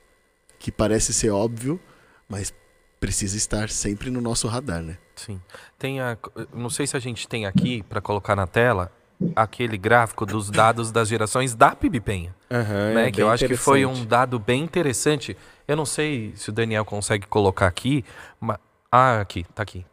que 0.59 0.71
parece 0.71 1.13
ser 1.15 1.31
óbvio, 1.31 1.81
mas 2.29 2.53
precisa 3.01 3.37
estar 3.37 3.69
sempre 3.71 4.11
no 4.11 4.21
nosso 4.21 4.49
radar, 4.49 4.83
né? 4.83 4.99
Sim. 5.15 5.41
Tem 5.79 6.01
a, 6.01 6.19
não 6.53 6.71
sei 6.71 6.87
se 6.87 6.97
a 6.97 7.01
gente 7.01 7.29
tem 7.29 7.47
aqui 7.47 7.83
para 7.83 8.01
colocar 8.01 8.35
na 8.35 8.47
tela 8.47 8.91
aquele 9.35 9.77
gráfico 9.77 10.27
dos 10.27 10.51
dados 10.51 10.91
das 10.91 11.09
gerações 11.09 11.55
da 11.55 11.75
PibPenha, 11.75 12.35
uhum, 12.51 12.95
né? 12.95 13.09
É 13.09 13.13
que 13.13 13.23
eu 13.23 13.31
acho 13.31 13.47
que 13.47 13.57
foi 13.57 13.85
um 13.87 14.05
dado 14.05 14.39
bem 14.39 14.63
interessante. 14.63 15.37
Eu 15.67 15.77
não 15.77 15.87
sei 15.87 16.33
se 16.37 16.51
o 16.51 16.53
Daniel 16.53 16.85
consegue 16.85 17.27
colocar 17.27 17.67
aqui, 17.67 18.05
mas 18.41 18.59
ah, 18.91 19.21
aqui, 19.21 19.45
tá 19.55 19.63
aqui 19.63 19.85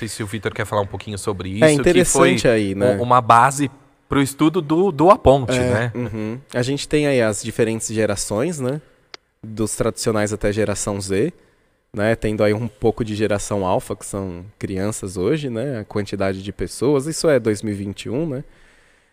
sei 0.00 0.08
se 0.08 0.22
o 0.22 0.26
Vitor 0.26 0.52
quer 0.52 0.64
falar 0.64 0.82
um 0.82 0.86
pouquinho 0.86 1.18
sobre 1.18 1.50
é 1.50 1.54
isso. 1.54 1.64
É 1.64 1.72
interessante 1.72 2.48
aí, 2.48 2.74
né? 2.74 2.96
Uma 3.00 3.20
base 3.20 3.70
para 4.08 4.18
o 4.18 4.22
estudo 4.22 4.60
do, 4.60 4.90
do 4.90 5.10
Aponte, 5.10 5.56
é, 5.56 5.70
né? 5.70 5.92
Uhum. 5.94 6.40
A 6.54 6.62
gente 6.62 6.88
tem 6.88 7.06
aí 7.06 7.20
as 7.20 7.42
diferentes 7.42 7.88
gerações, 7.88 8.58
né? 8.58 8.80
Dos 9.42 9.76
tradicionais 9.76 10.32
até 10.32 10.52
geração 10.52 11.00
Z, 11.00 11.32
né? 11.92 12.14
Tendo 12.14 12.42
aí 12.44 12.52
um 12.52 12.68
pouco 12.68 13.04
de 13.04 13.14
geração 13.14 13.66
alfa, 13.66 13.96
que 13.96 14.06
são 14.06 14.44
crianças 14.58 15.16
hoje, 15.16 15.50
né? 15.50 15.80
A 15.80 15.84
quantidade 15.84 16.42
de 16.42 16.52
pessoas, 16.52 17.06
isso 17.06 17.28
é 17.28 17.38
2021, 17.38 18.28
né? 18.28 18.44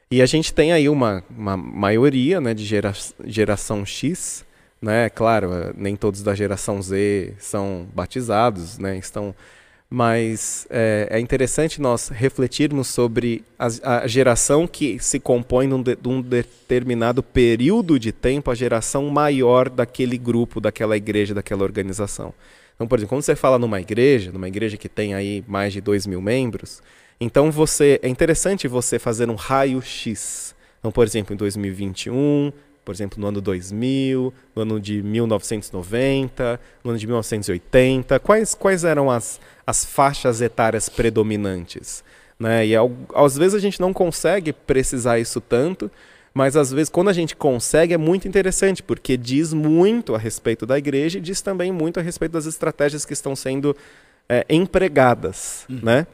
E 0.10 0.22
a 0.22 0.26
gente 0.26 0.54
tem 0.54 0.72
aí 0.72 0.88
uma, 0.88 1.24
uma 1.30 1.58
maioria, 1.58 2.40
né? 2.40 2.54
De 2.54 2.63
gera, 2.66 2.94
geração 3.26 3.86
X, 3.86 4.46
né? 4.82 5.10
Claro, 5.10 5.74
nem 5.76 5.96
todos 5.96 6.24
da 6.24 6.36
geração 6.36 6.82
Z 6.82 7.34
são 7.40 7.88
batizados, 7.94 8.78
né? 8.78 8.98
Estão 8.98 9.36
mas 9.90 10.68
é, 10.70 11.08
é, 11.12 11.20
interessante 11.20 11.80
nós 11.80 12.10
refletirmos 12.10 12.88
sobre 12.88 13.44
a, 13.58 14.00
a, 14.00 14.08
geração 14.08 14.68
que 14.68 15.00
se 15.00 15.18
compõe 15.18 15.70
de, 15.82 15.96
de 15.96 16.10
um 16.10 16.22
determinado 16.22 17.24
período 17.24 17.98
de 17.98 18.12
tempo, 18.12 18.52
a 18.52 18.56
geração 18.56 19.08
maior 19.10 19.70
daquele 19.70 20.18
grupo, 20.18 20.60
daquela 20.60 20.98
igreja, 20.98 21.34
daquela 21.34 21.63
organização. 21.63 22.34
Então, 22.78 22.88
por 22.88 23.00
exemplo, 23.00 23.10
quando 23.10 23.24
você 23.24 23.36
fala 23.36 23.58
numa 23.58 23.82
igreja, 23.82 24.32
numa 24.32 24.48
igreja 24.48 24.78
que 24.78 24.88
tem 24.88 25.16
aí 25.16 25.44
mais 25.48 25.74
de 25.74 25.82
2 25.82 26.06
mil 26.06 26.22
membros, 26.22 26.80
então 27.20 27.52
você 27.52 28.00
é 28.04 28.08
interessante 28.08 28.68
você 28.68 29.00
fazer 29.00 29.28
um 29.32 29.36
raio-x. 29.36 30.56
Então, 30.80 30.92
por 30.92 31.04
exemplo, 31.04 31.34
em 31.34 31.38
2021, 31.38 32.54
por 32.86 32.94
exemplo, 32.94 33.20
no 33.20 33.28
ano 33.28 33.42
2000, 33.42 34.32
no 34.56 34.62
ano 34.62 34.80
de 34.80 35.02
1990, 35.02 36.60
no 36.84 36.92
ano 36.92 37.00
de 37.00 37.08
1980? 37.08 38.20
Quais, 38.20 38.54
quais 38.54 38.84
eram 38.84 39.10
as, 39.10 39.42
as 39.66 39.84
faixas 39.84 40.40
etárias 40.40 40.88
predominantes? 40.88 42.04
Né? 42.40 42.68
E 42.68 42.76
ao, 42.76 42.92
às 43.16 43.36
vezes 43.36 43.56
a 43.56 43.60
gente 43.60 43.82
não 43.82 43.92
consegue 43.92 44.54
precisar 44.54 45.18
isso 45.18 45.42
tanto, 45.42 45.90
mas 46.38 46.56
às 46.56 46.71
vezes 46.71 46.88
quando 46.88 47.10
a 47.10 47.13
gente 47.13 47.36
consegue 47.36 47.95
é 47.95 47.97
muito 47.97 48.28
interessante, 48.28 48.84
porque 48.84 49.17
diz 49.17 49.54
muito 49.54 50.13
a 50.13 50.19
respeito 50.19 50.67
da 50.67 50.78
igreja 50.78 51.17
e 51.17 51.21
diz 51.21 51.41
também 51.41 51.71
muito 51.71 52.00
a 52.00 52.04
respeito 52.04 52.34
das 52.34 52.45
estratégias 52.45 53.04
que 53.06 53.13
estão 53.13 53.36
sendo 53.36 53.76
é, 54.30 54.45
empregadas. 54.47 55.65
Uhum. 55.67 55.80
Né? 55.82 56.08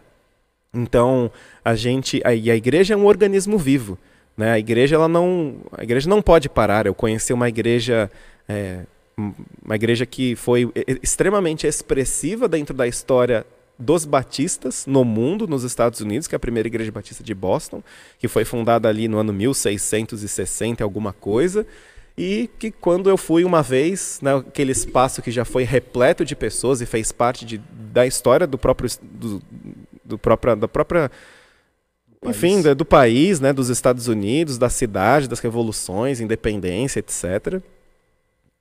Então, 0.73 1.29
a 1.63 1.75
gente. 1.75 2.21
A, 2.23 2.33
e 2.33 2.49
a 2.49 2.55
igreja 2.55 2.93
é 2.93 2.97
um 2.97 3.05
organismo 3.05 3.57
vivo. 3.57 3.97
Né? 4.37 4.53
A 4.53 4.57
igreja 4.57 4.95
ela 4.95 5.09
não, 5.09 5.57
a 5.73 5.83
igreja 5.83 6.09
não 6.09 6.21
pode 6.21 6.47
parar. 6.47 6.85
Eu 6.85 6.95
conheci 6.95 7.33
uma 7.33 7.49
igreja, 7.49 8.09
é, 8.47 8.79
uma 9.17 9.75
igreja 9.75 10.05
que 10.05 10.37
foi 10.37 10.71
extremamente 11.01 11.67
expressiva 11.67 12.47
dentro 12.47 12.73
da 12.73 12.87
história 12.87 13.45
dos 13.83 14.05
batistas 14.05 14.85
no 14.87 15.03
mundo, 15.03 15.47
nos 15.47 15.63
Estados 15.63 15.99
Unidos, 15.99 16.27
que 16.27 16.33
é 16.33 16.37
a 16.37 16.39
primeira 16.39 16.67
igreja 16.67 16.91
batista 16.91 17.23
de 17.23 17.33
Boston, 17.33 17.83
que 18.17 18.27
foi 18.27 18.45
fundada 18.45 18.87
ali 18.87 19.07
no 19.07 19.17
ano 19.17 19.33
1660 19.33 20.83
alguma 20.83 21.11
coisa, 21.13 21.65
e 22.17 22.49
que 22.59 22.71
quando 22.71 23.09
eu 23.09 23.17
fui 23.17 23.43
uma 23.43 23.61
vez 23.61 24.19
naquele 24.21 24.71
né, 24.71 24.77
espaço 24.77 25.21
que 25.21 25.31
já 25.31 25.43
foi 25.43 25.63
repleto 25.63 26.23
de 26.23 26.35
pessoas 26.35 26.79
e 26.79 26.85
fez 26.85 27.11
parte 27.11 27.43
de, 27.43 27.57
da 27.91 28.05
história 28.05 28.45
do 28.45 28.57
próprio 28.57 28.89
do, 29.01 29.41
do 30.05 30.17
própria, 30.17 30.55
da 30.55 30.67
própria 30.67 31.11
enfim, 32.23 32.61
do, 32.61 32.75
do 32.75 32.85
país, 32.85 33.39
né, 33.39 33.51
dos 33.51 33.69
Estados 33.69 34.07
Unidos, 34.07 34.57
da 34.57 34.69
cidade, 34.69 35.27
das 35.27 35.39
revoluções, 35.39 36.21
independência, 36.21 36.99
etc. 36.99 37.61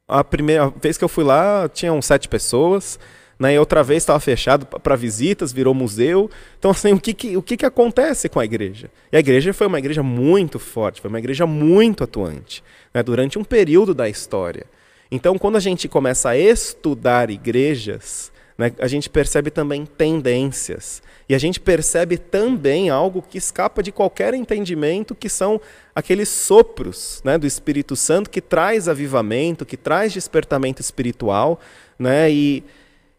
A 0.08 0.24
primeira 0.24 0.68
vez 0.70 0.98
que 0.98 1.04
eu 1.04 1.08
fui 1.08 1.22
lá, 1.22 1.68
tinham 1.68 2.00
sete 2.02 2.28
pessoas. 2.28 2.98
Né, 3.38 3.54
e 3.54 3.58
outra 3.58 3.82
vez 3.82 4.02
estava 4.02 4.20
fechado 4.20 4.66
para 4.66 4.94
visitas, 4.94 5.52
virou 5.52 5.74
museu. 5.74 6.30
Então, 6.58 6.70
assim, 6.70 6.92
o 6.92 7.00
que, 7.00 7.12
que, 7.12 7.36
o 7.36 7.42
que, 7.42 7.56
que 7.56 7.66
acontece 7.66 8.28
com 8.28 8.38
a 8.38 8.44
igreja? 8.44 8.90
E 9.10 9.16
a 9.16 9.20
igreja 9.20 9.52
foi 9.52 9.66
uma 9.66 9.78
igreja 9.78 10.02
muito 10.02 10.58
forte, 10.58 11.00
foi 11.00 11.08
uma 11.08 11.18
igreja 11.18 11.46
muito 11.46 12.04
atuante, 12.04 12.62
né, 12.94 13.02
durante 13.02 13.38
um 13.38 13.44
período 13.44 13.94
da 13.94 14.08
história. 14.08 14.66
Então, 15.10 15.36
quando 15.38 15.56
a 15.56 15.60
gente 15.60 15.88
começa 15.88 16.30
a 16.30 16.36
estudar 16.36 17.30
igrejas, 17.30 18.32
né, 18.56 18.72
a 18.78 18.86
gente 18.86 19.10
percebe 19.10 19.50
também 19.50 19.84
tendências. 19.84 21.02
E 21.28 21.34
a 21.34 21.38
gente 21.38 21.58
percebe 21.58 22.16
também 22.16 22.90
algo 22.90 23.22
que 23.22 23.38
escapa 23.38 23.82
de 23.82 23.90
qualquer 23.90 24.34
entendimento, 24.34 25.14
que 25.14 25.28
são 25.28 25.60
aqueles 25.94 26.28
sopros 26.28 27.20
né, 27.24 27.38
do 27.38 27.46
Espírito 27.46 27.96
Santo 27.96 28.30
que 28.30 28.40
traz 28.40 28.88
avivamento, 28.88 29.66
que 29.66 29.76
traz 29.76 30.12
despertamento 30.12 30.80
espiritual. 30.80 31.60
Né, 31.98 32.30
e, 32.30 32.64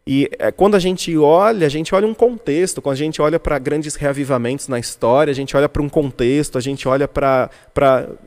E 0.05 0.29
é, 0.37 0.51
quando 0.51 0.75
a 0.75 0.79
gente 0.79 1.17
olha, 1.17 1.65
a 1.65 1.69
gente 1.69 1.95
olha 1.95 2.05
um 2.05 2.13
contexto, 2.13 2.81
quando 2.81 2.93
a 2.93 2.97
gente 2.97 3.21
olha 3.21 3.39
para 3.39 3.57
grandes 3.57 3.95
reavivamentos 3.95 4.67
na 4.67 4.77
história, 4.77 5.31
a 5.31 5.35
gente 5.35 5.55
olha 5.55 5.69
para 5.69 5.81
um 5.81 5.89
contexto, 5.89 6.57
a 6.57 6.61
gente 6.61 6.87
olha 6.87 7.07
para. 7.07 7.49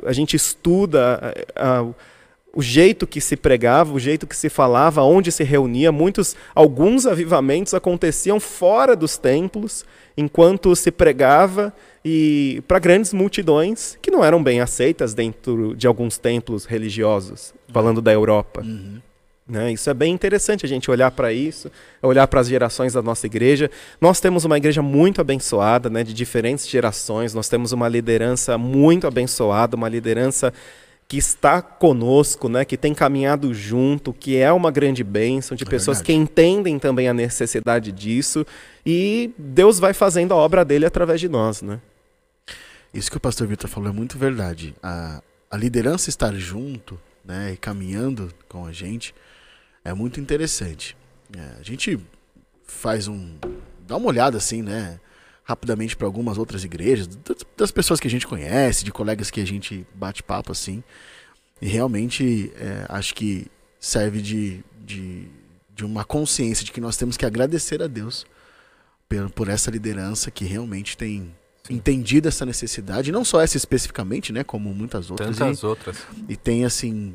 a 0.04 0.12
gente 0.12 0.34
estuda 0.34 1.34
o 2.56 2.62
jeito 2.62 3.06
que 3.06 3.20
se 3.20 3.36
pregava, 3.36 3.92
o 3.92 3.98
jeito 3.98 4.26
que 4.26 4.34
se 4.34 4.48
falava, 4.48 5.02
onde 5.02 5.30
se 5.30 5.44
reunia. 5.44 5.92
Muitos, 5.92 6.34
alguns 6.54 7.06
avivamentos 7.06 7.74
aconteciam 7.74 8.40
fora 8.40 8.96
dos 8.96 9.18
templos, 9.18 9.84
enquanto 10.16 10.74
se 10.74 10.90
pregava 10.90 11.70
e 12.02 12.62
para 12.66 12.78
grandes 12.78 13.12
multidões 13.12 13.98
que 14.00 14.10
não 14.10 14.24
eram 14.24 14.42
bem 14.42 14.60
aceitas 14.60 15.12
dentro 15.12 15.76
de 15.76 15.86
alguns 15.86 16.16
templos 16.16 16.64
religiosos, 16.64 17.52
falando 17.68 18.00
da 18.00 18.12
Europa. 18.12 18.62
Uhum. 18.62 19.02
Né? 19.48 19.72
Isso 19.72 19.88
é 19.88 19.94
bem 19.94 20.12
interessante 20.12 20.66
a 20.66 20.68
gente 20.68 20.90
olhar 20.90 21.10
para 21.12 21.32
isso, 21.32 21.70
olhar 22.02 22.26
para 22.26 22.40
as 22.40 22.48
gerações 22.48 22.94
da 22.94 23.02
nossa 23.02 23.26
igreja. 23.26 23.70
Nós 24.00 24.18
temos 24.18 24.44
uma 24.44 24.56
igreja 24.56 24.82
muito 24.82 25.20
abençoada, 25.20 25.88
né, 25.88 26.02
de 26.02 26.12
diferentes 26.12 26.68
gerações. 26.68 27.32
Nós 27.32 27.48
temos 27.48 27.70
uma 27.70 27.88
liderança 27.88 28.58
muito 28.58 29.06
abençoada, 29.06 29.76
uma 29.76 29.88
liderança 29.88 30.52
que 31.08 31.16
está 31.16 31.62
conosco, 31.62 32.48
né, 32.48 32.64
que 32.64 32.76
tem 32.76 32.92
caminhado 32.92 33.54
junto, 33.54 34.12
que 34.12 34.36
é 34.36 34.52
uma 34.52 34.72
grande 34.72 35.04
bênção, 35.04 35.56
de 35.56 35.62
é 35.62 35.66
pessoas 35.66 35.98
verdade. 35.98 36.06
que 36.06 36.12
entendem 36.12 36.78
também 36.80 37.08
a 37.08 37.14
necessidade 37.14 37.92
disso. 37.92 38.44
E 38.84 39.30
Deus 39.38 39.78
vai 39.78 39.94
fazendo 39.94 40.32
a 40.34 40.36
obra 40.36 40.64
dele 40.64 40.84
através 40.84 41.20
de 41.20 41.28
nós. 41.28 41.62
Né? 41.62 41.78
Isso 42.92 43.08
que 43.08 43.16
o 43.16 43.20
pastor 43.20 43.46
Vitor 43.46 43.70
falou 43.70 43.90
é 43.90 43.92
muito 43.92 44.18
verdade. 44.18 44.74
A, 44.82 45.22
a 45.48 45.56
liderança 45.56 46.10
estar 46.10 46.34
junto 46.34 46.98
né, 47.24 47.52
e 47.52 47.56
caminhando 47.56 48.32
com 48.48 48.66
a 48.66 48.72
gente 48.72 49.14
é 49.86 49.94
muito 49.94 50.20
interessante. 50.20 50.96
É, 51.36 51.60
a 51.60 51.62
gente 51.62 51.98
faz 52.66 53.08
um. 53.08 53.36
dá 53.86 53.96
uma 53.96 54.08
olhada 54.08 54.36
assim, 54.36 54.62
né? 54.62 54.98
Rapidamente 55.44 55.96
para 55.96 56.06
algumas 56.06 56.38
outras 56.38 56.64
igrejas, 56.64 57.08
das 57.56 57.70
pessoas 57.70 58.00
que 58.00 58.08
a 58.08 58.10
gente 58.10 58.26
conhece, 58.26 58.84
de 58.84 58.90
colegas 58.90 59.30
que 59.30 59.40
a 59.40 59.46
gente 59.46 59.86
bate 59.94 60.22
papo 60.22 60.50
assim. 60.50 60.82
E 61.62 61.68
realmente 61.68 62.52
é, 62.56 62.84
acho 62.88 63.14
que 63.14 63.46
serve 63.78 64.20
de, 64.20 64.64
de, 64.84 65.28
de 65.74 65.84
uma 65.84 66.04
consciência 66.04 66.64
de 66.64 66.72
que 66.72 66.80
nós 66.80 66.96
temos 66.96 67.16
que 67.16 67.24
agradecer 67.24 67.80
a 67.80 67.86
Deus 67.86 68.26
por, 69.08 69.30
por 69.30 69.48
essa 69.48 69.70
liderança 69.70 70.32
que 70.32 70.44
realmente 70.44 70.96
tem 70.96 71.32
entendido 71.70 72.26
essa 72.26 72.44
necessidade, 72.44 73.12
não 73.12 73.24
só 73.24 73.40
essa 73.40 73.56
especificamente, 73.56 74.32
né, 74.32 74.42
como 74.42 74.74
muitas 74.74 75.10
outras. 75.10 75.36
Tantas 75.36 75.60
e, 75.60 75.66
outras. 75.66 75.96
E 76.28 76.36
tem 76.36 76.64
assim 76.64 77.14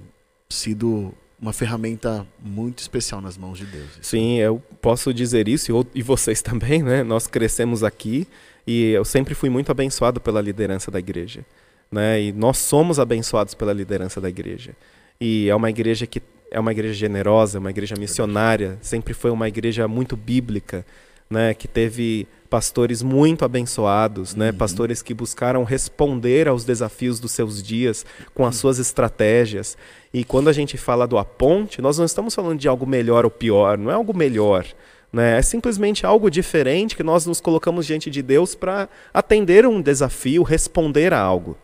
sido 0.49 1.13
uma 1.41 1.51
ferramenta 1.51 2.25
muito 2.39 2.79
especial 2.79 3.19
nas 3.19 3.35
mãos 3.35 3.57
de 3.57 3.65
Deus. 3.65 3.89
Sim, 4.01 4.37
eu 4.37 4.61
posso 4.79 5.11
dizer 5.11 5.47
isso 5.47 5.85
e 5.95 6.03
vocês 6.03 6.41
também, 6.43 6.83
né? 6.83 7.03
Nós 7.03 7.25
crescemos 7.25 7.83
aqui 7.83 8.27
e 8.67 8.91
eu 8.91 9.03
sempre 9.03 9.33
fui 9.33 9.49
muito 9.49 9.71
abençoado 9.71 10.21
pela 10.21 10.39
liderança 10.39 10.91
da 10.91 10.99
igreja, 10.99 11.43
né? 11.91 12.21
E 12.21 12.31
nós 12.31 12.59
somos 12.59 12.99
abençoados 12.99 13.55
pela 13.55 13.73
liderança 13.73 14.21
da 14.21 14.29
igreja. 14.29 14.75
E 15.19 15.49
é 15.49 15.55
uma 15.55 15.69
igreja 15.69 16.05
que 16.05 16.21
é 16.51 16.59
uma 16.59 16.71
igreja 16.71 16.93
generosa, 16.93 17.57
uma 17.57 17.69
igreja 17.69 17.95
missionária, 17.97 18.77
sempre 18.81 19.13
foi 19.13 19.31
uma 19.31 19.47
igreja 19.47 19.87
muito 19.87 20.15
bíblica, 20.17 20.85
né? 21.31 21.53
Que 21.53 21.67
teve 21.67 22.27
pastores 22.49 23.01
muito 23.01 23.45
abençoados, 23.45 24.35
né? 24.35 24.49
Uhum. 24.49 24.57
Pastores 24.57 25.01
que 25.01 25.13
buscaram 25.13 25.63
responder 25.63 26.49
aos 26.49 26.65
desafios 26.65 27.17
dos 27.19 27.31
seus 27.31 27.63
dias 27.63 28.05
com 28.35 28.45
as 28.45 28.57
suas 28.57 28.77
estratégias. 28.77 29.77
E 30.13 30.25
quando 30.25 30.49
a 30.49 30.53
gente 30.53 30.77
fala 30.77 31.07
do 31.07 31.17
aponte, 31.17 31.81
nós 31.81 31.97
não 31.97 32.05
estamos 32.05 32.35
falando 32.35 32.59
de 32.59 32.67
algo 32.67 32.85
melhor 32.85 33.23
ou 33.23 33.31
pior, 33.31 33.77
não 33.77 33.89
é 33.89 33.93
algo 33.93 34.15
melhor. 34.15 34.65
Né? 35.13 35.37
É 35.37 35.41
simplesmente 35.41 36.05
algo 36.05 36.29
diferente 36.29 36.95
que 36.95 37.03
nós 37.03 37.25
nos 37.25 37.39
colocamos 37.39 37.85
diante 37.85 38.09
de 38.09 38.21
Deus 38.21 38.53
para 38.53 38.89
atender 39.13 39.65
um 39.65 39.81
desafio, 39.81 40.43
responder 40.43 41.13
a 41.13 41.19
algo. 41.19 41.57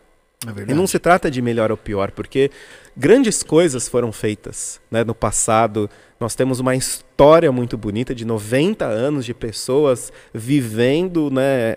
É 0.46 0.70
e 0.70 0.74
não 0.74 0.86
se 0.86 1.00
trata 1.00 1.30
de 1.30 1.42
melhor 1.42 1.70
ou 1.72 1.76
pior, 1.76 2.12
porque 2.12 2.50
grandes 2.98 3.44
coisas 3.44 3.88
foram 3.88 4.10
feitas 4.10 4.80
né, 4.90 5.04
no 5.04 5.14
passado. 5.14 5.88
Nós 6.18 6.34
temos 6.34 6.58
uma 6.58 6.74
história 6.74 7.52
muito 7.52 7.78
bonita 7.78 8.12
de 8.12 8.24
90 8.24 8.84
anos 8.84 9.24
de 9.24 9.32
pessoas 9.32 10.12
vivendo 10.34 11.30
né, 11.30 11.76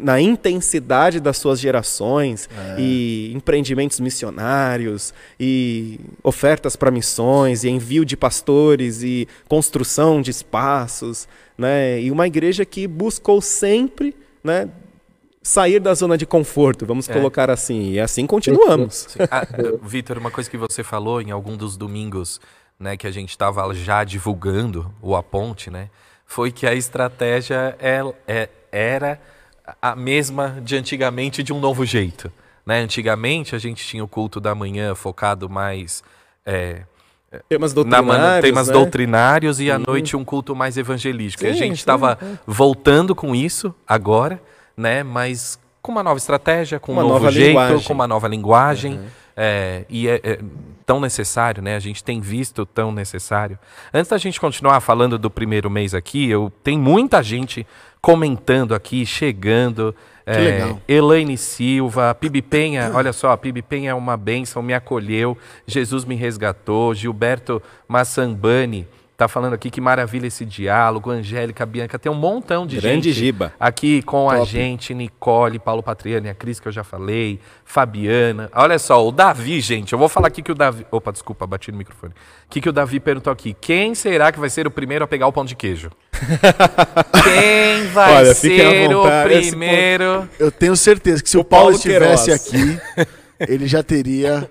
na 0.00 0.20
intensidade 0.20 1.18
das 1.18 1.38
suas 1.38 1.58
gerações 1.58 2.48
é. 2.56 2.80
e 2.80 3.32
empreendimentos 3.34 3.98
missionários 3.98 5.12
e 5.40 5.98
ofertas 6.22 6.76
para 6.76 6.90
missões 6.90 7.64
e 7.64 7.68
envio 7.68 8.04
de 8.04 8.16
pastores 8.16 9.02
e 9.02 9.26
construção 9.48 10.22
de 10.22 10.30
espaços, 10.30 11.26
né? 11.56 12.00
E 12.00 12.12
uma 12.12 12.28
igreja 12.28 12.64
que 12.64 12.86
buscou 12.86 13.40
sempre, 13.40 14.14
né, 14.44 14.68
sair 15.42 15.80
da 15.80 15.94
zona 15.94 16.18
de 16.18 16.26
conforto, 16.26 16.84
vamos 16.84 17.08
é. 17.08 17.12
colocar 17.12 17.50
assim. 17.50 17.92
E 17.92 18.00
assim 18.00 18.26
continuamos. 18.26 19.16
Ah, 19.30 19.46
Vitor, 19.82 20.18
uma 20.18 20.30
coisa 20.30 20.48
que 20.48 20.56
você 20.56 20.82
falou 20.82 21.20
em 21.20 21.30
algum 21.30 21.56
dos 21.56 21.76
domingos, 21.76 22.40
né, 22.78 22.96
que 22.96 23.06
a 23.06 23.10
gente 23.10 23.30
estava 23.30 23.74
já 23.74 24.04
divulgando 24.04 24.92
o 25.02 25.14
Aponte, 25.14 25.70
né, 25.70 25.90
foi 26.24 26.50
que 26.50 26.66
a 26.66 26.74
estratégia 26.74 27.76
é, 27.80 28.00
é, 28.26 28.48
era 28.70 29.20
a 29.80 29.94
mesma 29.94 30.60
de 30.62 30.76
antigamente 30.76 31.42
de 31.42 31.52
um 31.52 31.60
novo 31.60 31.84
jeito. 31.84 32.32
Né? 32.64 32.80
Antigamente 32.80 33.54
a 33.54 33.58
gente 33.58 33.84
tinha 33.86 34.04
o 34.04 34.08
culto 34.08 34.40
da 34.40 34.54
manhã 34.54 34.94
focado 34.94 35.48
mais 35.48 36.02
é, 36.44 36.82
temas 37.48 37.72
doutrinários, 37.72 38.18
na, 38.18 38.40
temas 38.40 38.68
né? 38.68 38.72
doutrinários 38.72 39.60
e 39.60 39.70
à 39.70 39.78
noite 39.78 40.16
um 40.16 40.24
culto 40.24 40.54
mais 40.54 40.76
evangelístico. 40.76 41.44
Sim, 41.44 41.50
a 41.50 41.54
gente 41.54 41.78
estava 41.78 42.18
voltando 42.46 43.14
com 43.14 43.34
isso 43.34 43.74
agora, 43.86 44.40
né? 44.78 45.02
Mas 45.02 45.58
com 45.82 45.92
uma 45.92 46.02
nova 46.02 46.18
estratégia, 46.18 46.78
com 46.78 46.92
uma 46.92 47.04
um 47.04 47.08
novo 47.08 47.30
jeito, 47.30 47.48
linguagem. 47.48 47.84
com 47.84 47.92
uma 47.92 48.06
nova 48.06 48.28
linguagem. 48.28 48.94
Uhum. 48.94 49.06
É, 49.40 49.84
e 49.88 50.08
é, 50.08 50.20
é, 50.24 50.38
tão 50.84 51.00
necessário, 51.00 51.62
né? 51.62 51.76
A 51.76 51.78
gente 51.78 52.02
tem 52.02 52.20
visto 52.20 52.66
tão 52.66 52.90
necessário. 52.90 53.58
Antes 53.94 54.10
da 54.10 54.18
gente 54.18 54.40
continuar 54.40 54.80
falando 54.80 55.16
do 55.16 55.30
primeiro 55.30 55.70
mês 55.70 55.94
aqui, 55.94 56.28
eu 56.28 56.52
tem 56.62 56.76
muita 56.76 57.22
gente 57.22 57.66
comentando 58.00 58.74
aqui, 58.74 59.06
chegando. 59.06 59.94
Que 60.24 60.30
é, 60.32 60.38
legal. 60.38 60.82
Elaine 60.86 61.38
Silva, 61.38 62.14
Pibi 62.14 62.42
Penha, 62.42 62.90
olha 62.92 63.12
só, 63.12 63.30
a 63.30 63.36
Pibi 63.36 63.62
Penha 63.62 63.92
é 63.92 63.94
uma 63.94 64.16
bênção, 64.16 64.62
me 64.62 64.74
acolheu, 64.74 65.38
Jesus 65.66 66.04
me 66.04 66.16
resgatou, 66.16 66.94
Gilberto 66.94 67.62
Massambani, 67.86 68.86
Tá 69.18 69.26
falando 69.26 69.52
aqui 69.54 69.68
que 69.68 69.80
maravilha 69.80 70.28
esse 70.28 70.44
diálogo. 70.44 71.10
Angélica, 71.10 71.66
Bianca, 71.66 71.98
tem 71.98 72.10
um 72.10 72.14
montão 72.14 72.64
de 72.64 72.76
Grande 72.76 73.10
gente 73.10 73.18
giba. 73.18 73.52
aqui 73.58 74.00
com 74.00 74.28
Top. 74.28 74.40
a 74.40 74.44
gente. 74.44 74.94
Nicole, 74.94 75.58
Paulo 75.58 75.82
Patriani, 75.82 76.28
a 76.28 76.34
Cris, 76.36 76.60
que 76.60 76.68
eu 76.68 76.72
já 76.72 76.84
falei, 76.84 77.40
Fabiana. 77.64 78.48
Olha 78.54 78.78
só, 78.78 79.04
o 79.04 79.10
Davi, 79.10 79.60
gente, 79.60 79.92
eu 79.92 79.98
vou 79.98 80.08
falar 80.08 80.28
aqui 80.28 80.40
que 80.40 80.52
o 80.52 80.54
Davi. 80.54 80.86
Opa, 80.88 81.10
desculpa, 81.10 81.48
bati 81.48 81.72
no 81.72 81.78
microfone. 81.78 82.12
O 82.12 82.48
que, 82.48 82.60
que 82.60 82.68
o 82.68 82.72
Davi 82.72 83.00
perguntou 83.00 83.32
aqui? 83.32 83.56
Quem 83.60 83.92
será 83.92 84.30
que 84.30 84.38
vai 84.38 84.50
ser 84.50 84.68
o 84.68 84.70
primeiro 84.70 85.04
a 85.04 85.08
pegar 85.08 85.26
o 85.26 85.32
pão 85.32 85.44
de 85.44 85.56
queijo? 85.56 85.90
Quem 87.24 87.88
vai 87.88 88.18
Olha, 88.18 88.34
ser 88.36 88.94
o 88.94 89.02
primeiro? 89.24 90.28
Eu 90.38 90.52
tenho 90.52 90.76
certeza 90.76 91.20
que 91.24 91.28
se 91.28 91.36
o, 91.36 91.40
o 91.40 91.44
Paulo, 91.44 91.64
Paulo 91.64 91.76
estivesse 91.76 92.30
aqui, 92.30 92.80
ele 93.40 93.66
já 93.66 93.82
teria 93.82 94.48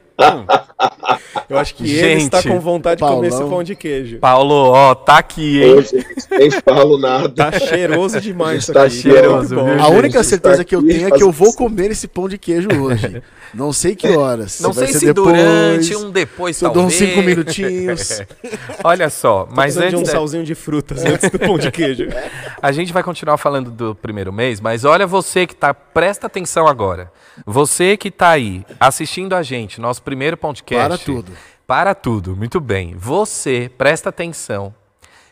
eu 1.49 1.57
acho 1.57 1.75
que 1.75 1.85
Gente, 1.87 2.05
ele 2.05 2.21
está 2.23 2.41
com 2.41 2.59
vontade 2.59 2.99
Paulão. 2.99 3.21
de 3.21 3.29
comer 3.29 3.41
esse 3.41 3.49
pão 3.49 3.63
de 3.63 3.75
queijo. 3.75 4.19
Paulo, 4.19 4.71
ó, 4.71 4.95
tá 4.95 5.19
aqui, 5.19 5.63
hein? 5.63 5.73
Hoje, 5.75 6.05
nem 6.31 6.51
falo 6.51 6.97
nada. 6.97 7.29
Tá 7.29 7.59
cheiroso 7.59 8.19
demais. 8.19 8.67
Está 8.67 8.83
aqui. 8.83 8.95
cheiroso. 8.95 9.55
Viu, 9.55 9.79
a 9.81 9.87
única 9.89 10.23
certeza 10.23 10.63
que 10.63 10.75
eu 10.75 10.85
tenho 10.85 11.07
é 11.07 11.11
que 11.11 11.23
eu 11.23 11.31
vou 11.31 11.53
comer 11.53 11.91
esse 11.91 12.07
pão 12.07 12.27
de 12.27 12.37
queijo 12.37 12.69
hoje. 12.81 13.21
Não 13.53 13.71
sei 13.73 13.95
que 13.95 14.07
horas. 14.09 14.59
Não 14.59 14.73
sei 14.73 14.87
se 14.87 15.05
depois, 15.05 15.25
durante, 15.25 15.95
um 15.95 16.11
depois, 16.11 16.57
se 16.57 16.63
talvez. 16.63 16.75
Eu 16.77 16.81
dou 16.81 16.85
uns 16.87 16.93
cinco 16.93 17.25
minutinhos. 17.25 18.21
Olha 18.83 19.09
só, 19.09 19.47
mas 19.51 19.77
antes... 19.77 19.91
de 19.91 19.95
um 19.95 20.05
salzinho 20.05 20.43
de 20.43 20.55
frutas 20.55 21.03
antes 21.05 21.29
do 21.29 21.39
pão 21.39 21.57
de 21.57 21.71
queijo. 21.71 22.07
A 22.61 22.71
gente 22.71 22.91
vai 22.91 23.03
continuar 23.03 23.37
falando 23.37 23.71
do 23.71 23.95
primeiro 23.95 24.31
mês, 24.33 24.59
mas 24.59 24.83
olha 24.83 25.05
você 25.05 25.45
que 25.45 25.55
tá, 25.55 25.73
presta 25.73 26.27
atenção 26.27 26.67
agora. 26.67 27.11
Você 27.45 27.95
que 27.95 28.09
tá 28.09 28.29
aí 28.29 28.65
assistindo 28.79 29.33
a 29.33 29.43
gente, 29.43 29.79
nosso 29.79 30.01
primeiro 30.01 30.37
podcast. 30.37 30.87
Para 30.87 30.97
tudo. 30.97 31.31
Para 31.65 31.93
tudo, 31.93 32.35
muito 32.35 32.59
bem. 32.59 32.95
Você, 32.95 33.69
presta 33.77 34.09
atenção, 34.09 34.73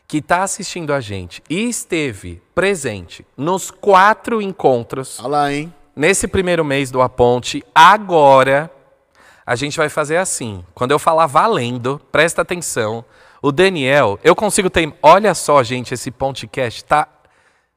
que 0.08 0.18
está 0.18 0.44
assistindo 0.44 0.94
a 0.94 1.00
gente 1.00 1.42
e 1.50 1.68
esteve 1.68 2.42
presente 2.54 3.26
nos 3.36 3.72
quatro 3.72 4.42
encontros. 4.42 5.20
Olha 5.20 5.28
lá, 5.28 5.54
hein? 5.54 5.74
Nesse 5.96 6.28
primeiro 6.28 6.66
mês 6.66 6.92
do 6.92 7.02
Aponte, 7.02 7.64
agora 7.74 8.70
a 9.46 9.56
gente 9.56 9.78
vai 9.78 9.88
fazer 9.88 10.18
assim. 10.18 10.62
Quando 10.74 10.92
eu 10.92 11.00
falar 11.00 11.26
valendo, 11.26 12.02
presta 12.12 12.42
atenção. 12.42 13.06
O 13.42 13.50
Daniel, 13.50 14.20
eu 14.22 14.36
consigo 14.36 14.70
ter. 14.70 14.94
Olha 15.02 15.34
só, 15.34 15.64
gente, 15.64 15.94
esse 15.94 16.12
podcast 16.12 16.84
tá 16.84 17.08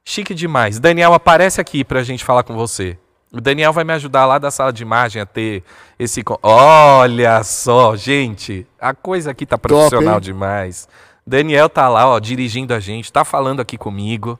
chique 0.03 0.33
demais. 0.33 0.79
Daniel, 0.79 1.13
aparece 1.13 1.61
aqui 1.61 1.83
para 1.85 2.01
a 2.01 2.03
gente 2.03 2.25
falar 2.25 2.43
com 2.43 2.55
você. 2.55 2.97
O 3.31 3.39
Daniel 3.39 3.71
vai 3.71 3.85
me 3.85 3.93
ajudar 3.93 4.25
lá 4.25 4.37
da 4.37 4.51
sala 4.51 4.73
de 4.73 4.83
imagem 4.83 5.21
a 5.21 5.25
ter 5.25 5.63
esse. 5.97 6.21
Olha 6.43 7.41
só, 7.43 7.95
gente, 7.95 8.67
a 8.81 8.93
coisa 8.93 9.31
aqui 9.31 9.45
tá 9.45 9.57
profissional 9.57 10.15
Top, 10.15 10.25
demais. 10.25 10.89
Daniel 11.25 11.69
tá 11.69 11.87
lá, 11.87 12.07
ó, 12.07 12.19
dirigindo 12.19 12.73
a 12.73 12.79
gente, 12.81 13.13
tá 13.13 13.23
falando 13.23 13.61
aqui 13.61 13.77
comigo, 13.77 14.37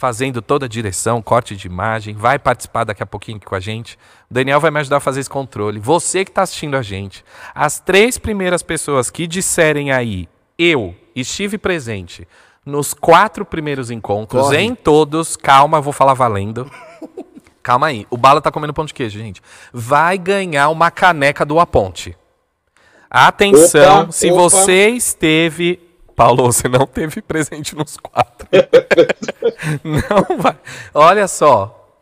fazendo 0.00 0.40
toda 0.40 0.64
a 0.64 0.68
direção, 0.68 1.20
corte 1.20 1.54
de 1.54 1.66
imagem, 1.66 2.14
vai 2.14 2.38
participar 2.38 2.84
daqui 2.84 3.02
a 3.02 3.06
pouquinho 3.06 3.36
aqui 3.36 3.44
com 3.44 3.54
a 3.54 3.60
gente. 3.60 3.98
O 4.30 4.32
Daniel 4.32 4.58
vai 4.58 4.70
me 4.70 4.80
ajudar 4.80 4.96
a 4.96 5.00
fazer 5.00 5.20
esse 5.20 5.28
controle. 5.28 5.78
Você 5.78 6.24
que 6.24 6.30
está 6.30 6.40
assistindo 6.40 6.74
a 6.74 6.80
gente, 6.80 7.22
as 7.54 7.78
três 7.78 8.16
primeiras 8.16 8.62
pessoas 8.62 9.10
que 9.10 9.26
disserem 9.26 9.92
aí, 9.92 10.26
eu 10.58 10.94
estive 11.14 11.58
presente 11.58 12.26
nos 12.64 12.94
quatro 12.94 13.44
primeiros 13.44 13.90
encontros, 13.90 14.44
Corre. 14.44 14.62
em 14.62 14.74
todos, 14.74 15.36
calma, 15.36 15.82
vou 15.82 15.92
falar 15.92 16.14
valendo. 16.14 16.68
Calma 17.62 17.88
aí, 17.88 18.06
o 18.08 18.16
Bala 18.16 18.40
tá 18.40 18.50
comendo 18.50 18.72
pão 18.72 18.86
de 18.86 18.94
queijo, 18.94 19.18
gente. 19.18 19.42
Vai 19.70 20.16
ganhar 20.16 20.70
uma 20.70 20.90
caneca 20.90 21.44
do 21.44 21.60
Aponte. 21.60 22.16
Atenção, 23.10 24.04
Opa, 24.04 24.12
se 24.12 24.30
opa. 24.30 24.40
você 24.40 24.88
esteve. 24.88 25.78
Paulo, 26.20 26.52
você 26.52 26.68
não 26.68 26.86
teve 26.86 27.22
presente 27.22 27.74
nos 27.74 27.96
quatro. 27.96 28.46
não 29.82 30.36
vai. 30.36 30.54
Olha 30.92 31.26
só. 31.26 31.98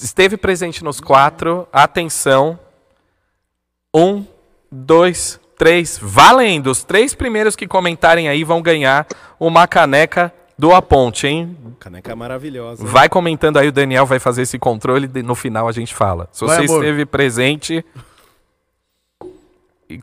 Esteve 0.00 0.36
presente 0.36 0.84
nos 0.84 1.00
quatro. 1.00 1.66
Atenção. 1.72 2.56
Um, 3.92 4.24
dois, 4.70 5.40
três. 5.58 5.98
Valendo! 6.00 6.70
Os 6.70 6.84
três 6.84 7.12
primeiros 7.12 7.56
que 7.56 7.66
comentarem 7.66 8.28
aí 8.28 8.44
vão 8.44 8.62
ganhar 8.62 9.04
uma 9.40 9.66
caneca 9.66 10.32
do 10.56 10.72
Aponte, 10.72 11.26
hein? 11.26 11.56
Caneca 11.80 12.14
maravilhosa. 12.14 12.86
Vai 12.86 13.08
comentando 13.08 13.56
aí, 13.56 13.66
o 13.66 13.72
Daniel 13.72 14.06
vai 14.06 14.20
fazer 14.20 14.42
esse 14.42 14.60
controle 14.60 15.10
e 15.12 15.22
no 15.24 15.34
final 15.34 15.66
a 15.66 15.72
gente 15.72 15.92
fala. 15.92 16.28
Se 16.30 16.44
Vai, 16.44 16.58
você 16.58 16.64
amor. 16.66 16.84
esteve 16.84 17.04
presente, 17.04 17.84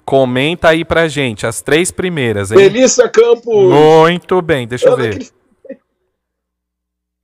comenta 0.06 0.70
aí 0.70 0.84
pra 0.84 1.08
gente, 1.08 1.46
as 1.46 1.62
três 1.62 1.92
primeiras, 1.92 2.52
hein? 2.52 2.58
Melissa 2.58 3.08
Campos! 3.10 3.72
Muito 3.72 4.42
bem, 4.42 4.68
deixa 4.68 4.88
eu 4.90 4.98
ver. 4.98 5.16
Cris- 5.16 5.34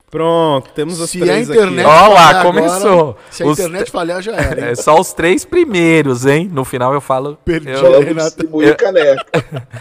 Pronto, 0.09 0.69
temos 0.75 1.01
as 1.01 1.09
Se 1.09 1.17
a 1.23 1.25
três 1.25 1.49
internet 1.49 1.79
aqui. 1.87 1.87
Ó 1.89 2.07
lá, 2.13 2.43
começou. 2.43 2.99
agora, 3.01 3.17
se 3.31 3.41
a 3.41 3.47
Os 3.47 3.57
internet 3.59 3.89
falhar, 3.91 4.21
já 4.21 4.33
era. 4.35 4.61
hein? 4.61 4.67
É 4.67 4.75
só 4.75 4.99
os 4.99 5.11
três 5.11 5.43
primeiros, 5.43 6.27
hein? 6.27 6.47
No 6.53 6.63
final 6.63 6.93
eu 6.93 7.01
falo. 7.01 7.35
Perdi. 7.43 7.69
Eu, 7.71 8.13
distribuir 8.13 8.77
caneca. 8.77 9.25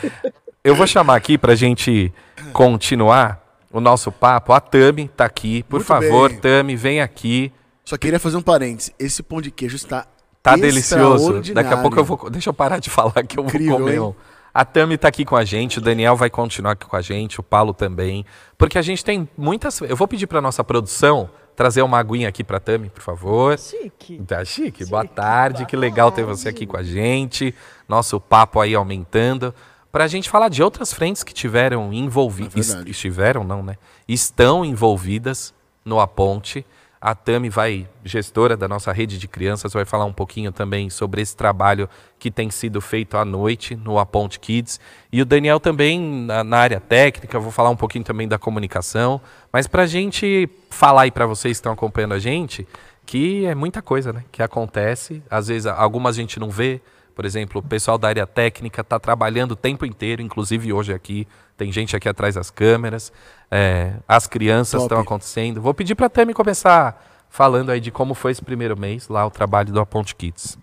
eu 0.65 0.75
vou 0.75 0.87
chamar 0.87 1.17
aqui 1.17 1.37
pra 1.37 1.55
gente 1.55 2.11
continuar 2.55 3.43
o 3.71 3.79
nosso 3.79 4.11
papo. 4.11 4.55
A 4.55 4.61
Tami 4.61 5.07
tá 5.15 5.27
aqui. 5.27 5.65
Por 5.65 5.77
Muito 5.81 5.87
favor, 5.87 6.31
bem. 6.31 6.39
Tami, 6.39 6.77
vem 6.77 7.03
aqui. 7.03 7.53
Só 7.85 7.99
queria 7.99 8.19
fazer 8.19 8.39
um 8.39 8.43
parênteses. 8.43 8.91
Esse 8.99 9.23
pão 9.23 9.39
de 9.43 9.51
queijo 9.51 9.77
está 9.77 10.07
Tá 10.43 10.57
delicioso. 10.57 11.41
Daqui 11.55 11.73
a 11.73 11.77
pouco 11.77 11.99
eu 11.99 12.05
vou. 12.05 12.31
Deixa 12.31 12.51
eu 12.51 12.55
parar 12.55 12.79
de 12.79 12.91
falar 12.91 13.23
que 13.27 13.39
eu 13.39 13.45
Incrível, 13.45 13.71
vou 13.71 13.79
comer 13.79 14.01
um. 14.01 14.15
A 14.53 14.65
Tami 14.65 14.99
tá 14.99 15.09
aqui 15.09 15.25
com 15.25 15.35
a 15.35 15.45
gente, 15.45 15.79
o 15.79 15.81
Daniel 15.81 16.15
vai 16.15 16.29
continuar 16.29 16.73
aqui 16.73 16.85
com 16.85 16.97
a 16.97 17.01
gente, 17.01 17.41
o 17.41 17.43
Paulo 17.43 17.73
também. 17.73 18.27
Porque 18.59 18.77
a 18.77 18.83
gente 18.83 19.05
tem 19.05 19.29
muitas. 19.37 19.81
Eu 19.81 19.97
vou 19.97 20.07
pedir 20.07 20.27
pra 20.27 20.41
nossa 20.43 20.63
produção 20.63 21.31
trazer 21.57 21.83
uma 21.83 21.99
aguinha 21.99 22.29
aqui 22.29 22.43
pra 22.43 22.59
Tami, 22.59 22.91
por 22.91 23.03
favor. 23.03 23.59
Chique. 23.59 24.21
Tá 24.27 24.45
chique? 24.45 24.85
Boa 24.85 25.07
tarde, 25.07 25.65
que 25.65 25.77
legal 25.77 26.11
ter 26.11 26.25
você 26.25 26.49
aqui 26.49 26.67
com 26.67 26.77
a 26.77 26.83
gente. 26.83 27.55
Nosso 27.89 28.21
papo 28.21 28.61
aí 28.61 28.75
aumentando. 28.75 29.55
Pra 29.91 30.07
gente 30.07 30.29
falar 30.29 30.49
de 30.49 30.63
outras 30.63 30.93
frentes 30.93 31.23
que 31.23 31.35
tiveram 31.35 31.93
envolvidas. 31.93 32.75
É 32.75 32.83
estiveram, 32.89 33.45
não, 33.45 33.63
né? 33.63 33.77
Estão 34.09 34.65
envolvidas 34.65 35.55
no 35.85 36.01
Aponte. 36.01 36.65
A 37.05 37.17
Tami 37.17 37.49
vai, 37.49 37.89
gestora 38.05 38.57
da 38.57 38.69
nossa 38.69 38.93
rede 38.93 39.19
de 39.19 39.27
crianças, 39.27 39.73
vai 39.73 39.85
falar 39.85 40.05
um 40.05 40.13
pouquinho 40.13 40.53
também 40.53 40.89
sobre 40.89 41.21
esse 41.21 41.37
trabalho 41.37 41.89
que 42.17 42.31
tem 42.31 42.49
sido 42.49 42.81
feito 42.81 43.17
à 43.17 43.25
noite 43.25 43.75
no 43.75 43.99
Aponte 43.99 44.39
Kids. 44.39 44.79
E 45.13 45.21
o 45.21 45.25
Daniel 45.25 45.59
também 45.59 45.99
na, 46.01 46.45
na 46.45 46.59
área 46.59 46.79
técnica, 46.79 47.41
vou 47.41 47.51
falar 47.51 47.71
um 47.71 47.77
pouquinho 47.77 48.05
também 48.05 48.29
da 48.29 48.39
comunicação. 48.39 49.21
Mas 49.53 49.67
pra 49.67 49.85
gente 49.85 50.49
falar 50.71 51.03
aí 51.03 51.11
pra 51.11 51.27
vocês 51.27 51.57
que 51.57 51.59
estão 51.61 51.73
acompanhando 51.73 52.15
a 52.15 52.21
gente, 52.21 52.69
que 53.05 53.45
é 53.47 53.55
muita 53.57 53.83
coisa, 53.83 54.13
né? 54.13 54.23
Que 54.31 54.41
acontece. 54.41 55.21
Às 55.29 55.49
vezes 55.49 55.67
a- 55.67 55.75
algumas 55.75 56.17
a 56.17 56.21
gente 56.21 56.39
não 56.39 56.51
vê. 56.51 56.81
Por 57.15 57.25
exemplo, 57.25 57.61
o 57.61 57.65
pessoal 57.65 57.99
da 57.99 58.09
área 58.09 58.27
técnica 58.27 58.81
está 58.81 58.99
trabalhando 58.99 59.53
o 59.53 59.57
tempo 59.57 59.85
inteiro, 59.85 60.23
inclusive 60.23 60.73
hoje 60.73 60.93
aqui. 60.93 61.27
Tem 61.57 61.71
gente 61.71 61.95
aqui 61.95 62.09
atrás 62.09 62.35
das 62.35 62.51
câmeras. 62.51 63.13
É, 63.51 63.95
as 64.09 64.27
crianças 64.27 64.83
estão 64.83 64.99
acontecendo. 64.99 65.61
Vou 65.61 65.75
pedir 65.75 65.95
para 65.95 66.07
a 66.07 66.11
Tami 66.11 66.33
começar 66.33 67.27
falando 67.29 67.71
aí 67.71 67.81
de 67.81 67.91
como 67.91 68.15
foi 68.15 68.33
esse 68.33 68.43
primeiro 68.43 68.79
mês 68.79 69.09
lá, 69.09 69.27
o 69.27 69.31
trabalho 69.31 69.73
do 69.73 69.81
Aponte 69.81 70.15
Kids. 70.15 70.59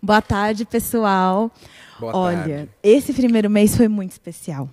Boa 0.00 0.22
tarde, 0.22 0.64
pessoal. 0.64 1.50
Boa 1.98 2.16
Olha, 2.16 2.36
tarde. 2.38 2.68
esse 2.82 3.12
primeiro 3.12 3.48
mês 3.48 3.76
foi 3.76 3.88
muito 3.88 4.12
especial. 4.12 4.68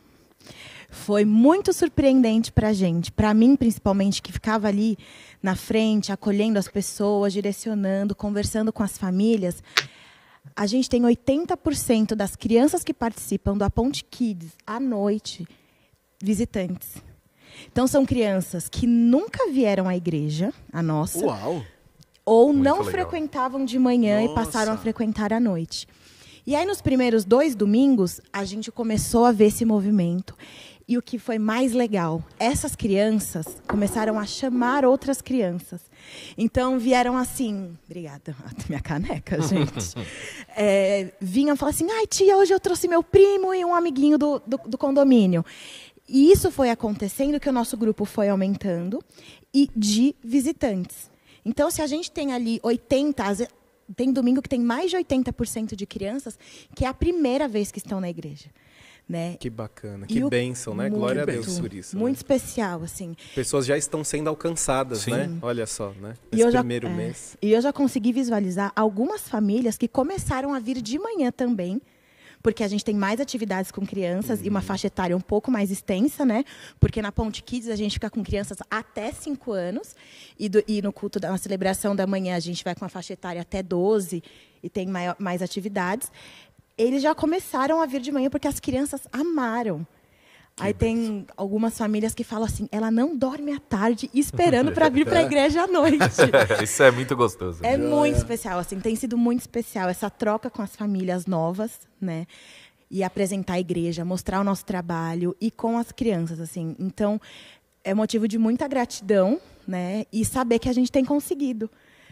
Foi 0.91 1.23
muito 1.23 1.71
surpreendente 1.71 2.51
pra 2.51 2.73
gente, 2.73 3.11
pra 3.11 3.33
mim 3.33 3.55
principalmente, 3.55 4.21
que 4.21 4.31
ficava 4.31 4.67
ali 4.67 4.97
na 5.41 5.55
frente, 5.55 6.11
acolhendo 6.11 6.57
as 6.57 6.67
pessoas, 6.67 7.31
direcionando, 7.31 8.15
conversando 8.15 8.73
com 8.73 8.81
as 8.81 8.97
famílias. 8.97 9.63
A 10.55 10.65
gente 10.65 10.89
tem 10.89 11.01
80% 11.03 12.15
das 12.15 12.35
crianças 12.35 12.83
que 12.83 12.93
participam 12.93 13.57
do 13.57 13.63
Aponte 13.63 14.03
Kids 14.03 14.51
à 14.65 14.79
noite 14.79 15.47
visitantes. 16.21 16.97
Então 17.71 17.87
são 17.87 18.05
crianças 18.05 18.67
que 18.69 18.85
nunca 18.85 19.49
vieram 19.51 19.87
à 19.87 19.95
igreja, 19.95 20.53
a 20.71 20.81
nossa, 20.81 21.25
Uau! 21.25 21.63
ou 22.25 22.47
Muito 22.53 22.63
não 22.63 22.77
legal. 22.79 22.91
frequentavam 22.91 23.65
de 23.65 23.79
manhã 23.79 24.21
Nossa. 24.21 24.31
e 24.31 24.35
passaram 24.35 24.73
a 24.73 24.77
frequentar 24.77 25.33
à 25.33 25.39
noite. 25.39 25.87
E 26.45 26.55
aí, 26.55 26.65
nos 26.65 26.81
primeiros 26.81 27.25
dois 27.25 27.55
domingos, 27.55 28.19
a 28.33 28.43
gente 28.43 28.71
começou 28.71 29.25
a 29.25 29.31
ver 29.31 29.45
esse 29.47 29.65
movimento. 29.65 30.35
E 30.87 30.97
o 30.97 31.01
que 31.01 31.19
foi 31.19 31.37
mais 31.37 31.73
legal, 31.73 32.23
essas 32.39 32.75
crianças 32.75 33.45
começaram 33.67 34.17
a 34.17 34.25
chamar 34.25 34.83
outras 34.83 35.21
crianças. 35.21 35.81
Então 36.37 36.77
vieram 36.79 37.17
assim, 37.17 37.77
obrigada, 37.85 38.35
minha 38.69 38.81
caneca, 38.81 39.41
gente. 39.41 39.95
É, 40.61 41.13
vinham 41.21 41.55
falar 41.55 41.69
assim, 41.71 41.89
ai 41.89 42.05
tia, 42.07 42.35
hoje 42.35 42.53
eu 42.53 42.59
trouxe 42.59 42.87
meu 42.87 43.01
primo 43.01 43.53
e 43.53 43.63
um 43.63 43.73
amiguinho 43.73 44.17
do, 44.17 44.41
do, 44.45 44.57
do 44.65 44.77
condomínio. 44.77 45.45
E 46.07 46.31
isso 46.31 46.51
foi 46.51 46.69
acontecendo 46.69 47.39
que 47.39 47.47
o 47.47 47.51
nosso 47.53 47.77
grupo 47.77 48.03
foi 48.03 48.27
aumentando 48.29 49.01
e 49.53 49.69
de 49.75 50.15
visitantes. 50.23 51.09
Então, 51.45 51.69
se 51.71 51.81
a 51.81 51.87
gente 51.87 52.11
tem 52.11 52.33
ali 52.33 52.59
80, 52.63 53.23
às 53.23 53.39
ve- 53.39 53.47
tem 53.95 54.11
domingo 54.11 54.41
que 54.41 54.49
tem 54.49 54.59
mais 54.59 54.91
de 54.91 54.97
80% 54.97 55.75
de 55.75 55.85
crianças 55.85 56.37
que 56.75 56.83
é 56.83 56.87
a 56.87 56.93
primeira 56.93 57.47
vez 57.47 57.71
que 57.71 57.77
estão 57.79 58.01
na 58.01 58.09
igreja. 58.09 58.49
Né? 59.09 59.37
Que 59.39 59.49
bacana, 59.49 60.05
que 60.05 60.23
o- 60.23 60.29
bênção, 60.29 60.75
né? 60.75 60.83
muito, 60.83 60.97
Glória 60.99 61.23
a 61.23 61.25
Deus 61.25 61.57
por 61.59 61.73
isso. 61.73 61.95
né? 61.95 61.99
Muito 61.99 62.17
especial, 62.17 62.83
assim. 62.83 63.15
Pessoas 63.33 63.65
já 63.65 63.75
estão 63.75 64.03
sendo 64.03 64.29
alcançadas, 64.29 64.99
Sim. 64.99 65.11
né? 65.11 65.29
Olha 65.41 65.65
só, 65.65 65.89
né? 65.99 66.13
Nesse 66.31 66.43
eu 66.45 66.51
já- 66.51 66.59
primeiro 66.59 66.87
é, 66.87 66.93
mês. 66.95 67.35
E 67.41 67.51
eu 67.51 67.59
já 67.59 67.73
consegui 67.73 68.13
visualizar 68.13 68.71
algumas 68.75 69.27
famílias 69.27 69.79
que 69.79 69.87
começaram 69.87 70.53
a 70.53 70.59
vir 70.59 70.79
de 70.79 70.99
manhã 70.99 71.31
também, 71.31 71.81
porque 72.43 72.63
a 72.63 72.67
gente 72.67 72.85
tem 72.85 72.93
mais 72.93 73.19
atividades 73.19 73.71
com 73.71 73.83
crianças 73.83 74.41
Uhum. 74.41 74.45
e 74.45 74.49
uma 74.49 74.61
faixa 74.61 74.85
etária 74.85 75.17
um 75.17 75.21
pouco 75.21 75.49
mais 75.49 75.71
extensa, 75.71 76.23
né? 76.23 76.45
Porque 76.79 77.01
na 77.01 77.11
Ponte 77.11 77.41
Kids 77.41 77.67
a 77.67 77.75
gente 77.75 77.93
fica 77.93 78.11
com 78.11 78.23
crianças 78.23 78.59
até 78.69 79.11
5 79.11 79.51
anos 79.51 79.95
e, 80.37 80.47
do- 80.47 80.63
e 80.67 80.83
no 80.83 80.93
culto 80.93 81.19
da 81.19 81.31
na 81.31 81.37
celebração 81.39 81.95
da 81.95 82.05
manhã 82.05 82.35
a 82.35 82.39
gente 82.39 82.63
vai 82.63 82.75
com 82.75 82.85
uma 82.85 82.89
faixa 82.89 83.13
etária 83.13 83.41
até 83.41 83.63
12 83.63 84.21
e 84.61 84.69
tem 84.69 84.85
maior- 84.85 85.15
mais 85.17 85.41
atividades. 85.41 86.11
Eles 86.79 87.03
já 87.03 87.13
começaram 87.13 87.81
a 87.81 87.85
vir 87.85 87.99
de 87.99 88.09
manhã 88.09 88.29
porque 88.29 88.47
as 88.47 88.57
crianças 88.57 89.01
amaram. 89.11 89.85
Aí 90.57 90.73
tem 90.73 91.25
algumas 91.37 91.77
famílias 91.77 92.13
que 92.13 92.23
falam 92.23 92.45
assim, 92.45 92.67
ela 92.71 92.89
não 92.89 93.17
dorme 93.17 93.53
à 93.53 93.59
tarde 93.59 94.09
esperando 94.13 94.71
para 94.71 94.87
vir 94.89 95.05
para 95.05 95.19
a 95.19 95.23
igreja 95.27 95.63
à 95.63 95.67
noite. 95.67 95.99
Isso 96.63 96.81
é 96.81 96.89
muito 96.89 97.15
gostoso. 97.17 97.59
É 97.63 97.77
muito 97.77 98.17
especial, 98.17 98.59
assim, 98.59 98.79
tem 98.79 98.95
sido 98.95 99.17
muito 99.17 99.41
especial 99.41 99.89
essa 99.89 100.09
troca 100.09 100.49
com 100.49 100.61
as 100.61 100.73
famílias 100.75 101.25
novas, 101.25 101.81
né? 101.99 102.25
E 102.89 103.03
apresentar 103.03 103.53
a 103.53 103.59
igreja, 103.59 104.03
mostrar 104.03 104.39
o 104.39 104.43
nosso 104.43 104.65
trabalho 104.65 105.35
e 105.39 105.51
com 105.51 105.77
as 105.77 105.91
crianças, 105.91 106.39
assim. 106.39 106.75
Então, 106.79 107.21
é 107.83 107.93
motivo 107.93 108.27
de 108.27 108.37
muita 108.37 108.67
gratidão, 108.67 109.39
né? 109.67 110.05
E 110.11 110.25
saber 110.25 110.59
que 110.59 110.67
a 110.67 110.73
gente 110.73 110.91
tem 110.91 111.05
conseguido 111.05 111.69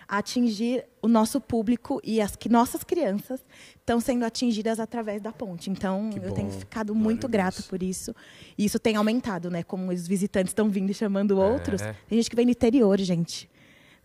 atingir 0.08 0.86
o 1.01 1.08
nosso 1.08 1.39
público 1.41 1.99
e 2.03 2.22
as 2.22 2.36
que 2.36 2.47
nossas 2.49 2.84
crianças 2.84 3.43
estão 3.80 3.99
sendo 3.99 4.24
atingidas 4.26 4.80
através 4.80 5.22
da 5.22 5.32
ponte. 5.34 5.70
Então, 5.70 6.10
Que 6.10 6.20
eu 6.20 6.30
bom. 6.30 6.36
tenho 6.36 6.51
ficado 6.51 6.95
muito 6.95 7.28
grata 7.28 7.62
por 7.64 7.82
isso. 7.84 8.16
E 8.58 8.66
isso 8.66 8.80
tem 8.80 8.95
aumentado, 8.95 9.49
né? 9.49 9.64
Como 9.64 9.91
os 9.91 10.08
visitantes 10.08 10.51
estão 10.51 10.70
vindo 10.70 10.89
e 10.91 10.93
chamando 10.93 11.38
outros. 11.39 11.82
É. 11.82 11.95
Tem 12.08 12.18
gente 12.18 12.30
que 12.30 12.36
vem 12.36 12.45
do 12.45 12.51
interior, 12.51 12.97
gente. 12.99 13.49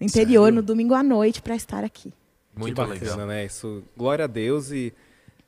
No 0.00 0.06
interior, 0.06 0.44
Sério? 0.46 0.56
no 0.56 0.62
domingo 0.62 0.94
à 0.94 1.02
noite, 1.02 1.40
para 1.40 1.54
estar 1.54 1.84
aqui. 1.84 2.12
Muito 2.54 2.74
que 2.74 2.88
bacana, 2.88 3.10
legal. 3.12 3.26
né? 3.26 3.44
Isso, 3.46 3.82
glória 3.96 4.24
a 4.24 4.28
Deus 4.28 4.70
e 4.72 4.92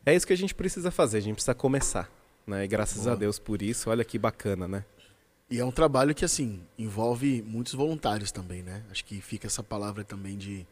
é 0.06 0.14
isso 0.14 0.26
que 0.26 0.32
a 0.32 0.36
gente 0.36 0.54
precisa 0.54 0.90
fazer, 0.90 1.18
a 1.18 1.20
gente 1.20 1.34
precisa 1.34 1.54
começar, 1.54 2.10
né? 2.46 2.64
E 2.64 2.68
graças 2.68 3.06
a 3.06 3.14
Deus 3.14 3.38
por 3.38 3.60
isso, 3.60 3.90
olha 3.90 4.04
que 4.04 4.18
bacana, 4.18 4.66
né? 4.68 4.84
E 5.50 5.58
é 5.60 5.64
um 5.64 5.70
trabalho 5.70 6.14
que, 6.14 6.24
assim, 6.24 6.60
envolve 6.78 7.42
muitos 7.46 7.74
voluntários 7.74 8.32
também, 8.32 8.62
né? 8.62 8.82
Acho 8.90 9.04
que 9.04 9.20
fica 9.20 9.46
essa 9.46 9.62
palavra 9.62 10.02
também 10.02 10.36
de, 10.36 10.66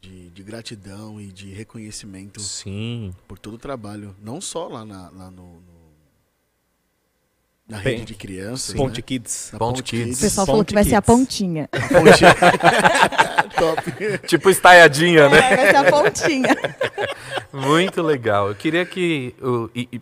de, 0.00 0.30
de 0.30 0.42
gratidão 0.42 1.20
e 1.20 1.26
de 1.26 1.50
reconhecimento 1.52 2.40
Sim. 2.40 3.12
por 3.26 3.38
todo 3.38 3.54
o 3.54 3.58
trabalho. 3.58 4.14
Não 4.22 4.40
só 4.40 4.68
lá, 4.68 4.84
na- 4.84 5.10
lá 5.10 5.30
no, 5.30 5.54
no- 5.54 5.90
Na 7.68 7.78
rede 7.78 8.04
de 8.04 8.14
crianças. 8.14 8.74
Ponte 8.74 8.96
né? 8.98 9.02
Kids. 9.02 9.50
Na 9.52 9.58
Ponte 9.58 9.82
Kids. 9.82 10.18
O 10.18 10.20
pessoal 10.20 10.46
Ponte 10.46 10.52
falou 10.52 10.64
que 10.64 10.74
vai 10.74 10.84
ser 10.84 10.94
a 10.94 11.02
Kids. 11.02 11.16
pontinha. 11.16 11.68
A 11.72 11.88
ponte... 11.88 12.24
Top. 13.60 14.26
Tipo 14.26 14.48
estaiadinha, 14.50 15.28
né? 15.28 15.38
É, 15.38 15.56
vai 15.56 15.70
ser 15.70 15.76
a 15.76 15.90
pontinha. 15.90 16.56
Muito 17.52 18.00
legal. 18.02 18.48
Eu 18.48 18.54
queria 18.54 18.86
que, 18.86 19.34
e- 19.74 19.88
e, 19.92 20.00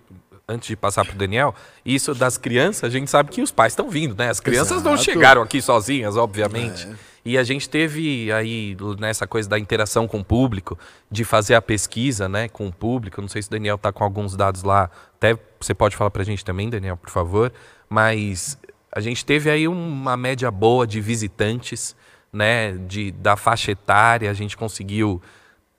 antes 0.49 0.66
de 0.66 0.76
passar 0.76 1.05
para 1.05 1.14
o 1.14 1.18
Daniel, 1.18 1.55
isso 1.84 2.14
das 2.14 2.38
crianças, 2.38 2.84
a 2.84 2.88
gente 2.88 3.11
sabe 3.11 3.30
que 3.30 3.42
os 3.42 3.53
pais 3.53 3.72
estão 3.74 3.90
vindo, 3.90 4.16
né? 4.16 4.30
As 4.30 4.40
crianças 4.40 4.82
não 4.82 4.94
Exato. 4.94 5.05
chegaram 5.05 5.42
aqui 5.42 5.61
sozinhas, 5.61 6.16
obviamente. 6.16 6.86
É. 6.86 7.09
E 7.24 7.36
a 7.36 7.44
gente 7.44 7.68
teve 7.68 8.32
aí 8.32 8.74
nessa 8.99 9.26
coisa 9.26 9.46
da 9.46 9.59
interação 9.59 10.09
com 10.09 10.20
o 10.20 10.24
público, 10.24 10.78
de 11.11 11.24
fazer 11.24 11.55
a 11.55 11.61
pesquisa, 11.61 12.26
né, 12.26 12.49
com 12.49 12.66
o 12.66 12.72
público. 12.72 13.20
Não 13.20 13.28
sei 13.28 13.42
se 13.42 13.49
o 13.49 13.51
Daniel 13.51 13.76
tá 13.76 13.92
com 13.92 14.03
alguns 14.03 14.34
dados 14.34 14.62
lá. 14.62 14.90
Até 15.16 15.36
você 15.61 15.74
pode 15.74 15.94
falar 15.94 16.11
para 16.11 16.22
a 16.22 16.24
gente 16.24 16.42
também, 16.42 16.70
Daniel, 16.70 16.96
por 16.96 17.11
favor. 17.11 17.53
Mas 17.86 18.57
a 18.90 19.01
gente 19.01 19.26
teve 19.26 19.51
aí 19.51 19.68
uma 19.68 20.16
média 20.16 20.51
boa 20.51 20.86
de 20.86 21.03
visitantes, 21.03 21.94
né, 22.32 22.72
de 22.72 23.11
da 23.11 23.36
faixa 23.36 23.72
etária. 23.72 24.30
A 24.30 24.34
gente 24.34 24.57
conseguiu 24.57 25.20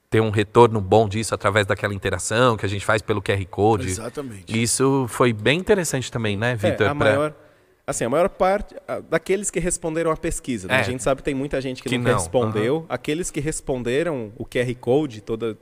ter 0.10 0.22
um 0.22 0.32
retorno 0.32 0.82
bom 0.82 1.08
disso 1.08 1.36
através 1.36 1.68
daquela 1.68 1.94
interação 1.94 2.58
que 2.58 2.66
a 2.66 2.70
gente 2.70 2.84
faz 2.84 3.02
pelo 3.02 3.22
QR 3.22 3.46
Code. 3.46 3.88
Exatamente. 3.88 4.60
Isso 4.62 5.06
foi 5.08 5.32
bem 5.32 5.60
interessante 5.60 6.12
também, 6.12 6.36
né, 6.36 6.56
Vitor? 6.56 6.88
É, 6.88 6.90
a 6.90 6.96
Pra- 6.96 7.10
maior, 7.10 7.36
assim, 7.86 8.06
a 8.06 8.10
maior 8.10 8.28
parte 8.30 8.76
daqueles 9.08 9.52
que 9.52 9.60
responderam 9.60 10.10
a 10.10 10.18
pesquisa. 10.18 10.68
né? 10.68 10.78
É. 10.78 10.80
A 10.80 10.84
gente 10.84 11.04
sabe 11.04 11.20
que 11.22 11.26
tem 11.26 11.36
muita 11.36 11.62
gente 11.62 11.84
que, 11.84 11.90
Que 11.90 11.98
não, 11.98 12.12
não, 12.12 12.18
respondeu. 12.18 12.86
Aqueles 12.90 13.30
que 13.30 13.40
responderam 13.40 14.34
o 14.36 14.46
QR 14.46 14.74
Code, 14.80 15.22
toda, 15.22 15.56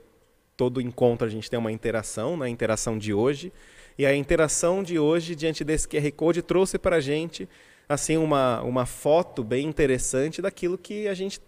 todo 0.56 0.80
encontro 0.80 1.26
a 1.26 1.30
gente 1.30 1.50
tem 1.50 1.58
uma 1.58 1.70
interação, 1.70 2.36
né? 2.36 2.46
a 2.46 2.48
interação 2.48 2.96
de 2.96 3.12
hoje. 3.12 3.52
E 3.98 4.06
a 4.06 4.14
interação 4.14 4.82
de 4.82 4.98
hoje, 4.98 5.34
diante 5.34 5.62
desse 5.62 5.86
QR 5.86 6.10
Code, 6.12 6.40
trouxe 6.40 6.78
para 6.78 6.96
a 6.96 7.00
gente 7.00 7.46
assim, 7.86 8.16
uma, 8.16 8.62
uma 8.62 8.86
foto 8.86 9.42
bem 9.42 9.66
interessante 9.66 10.40
daquilo 10.40 10.78
que 10.78 11.06
a 11.08 11.14
gente 11.14 11.40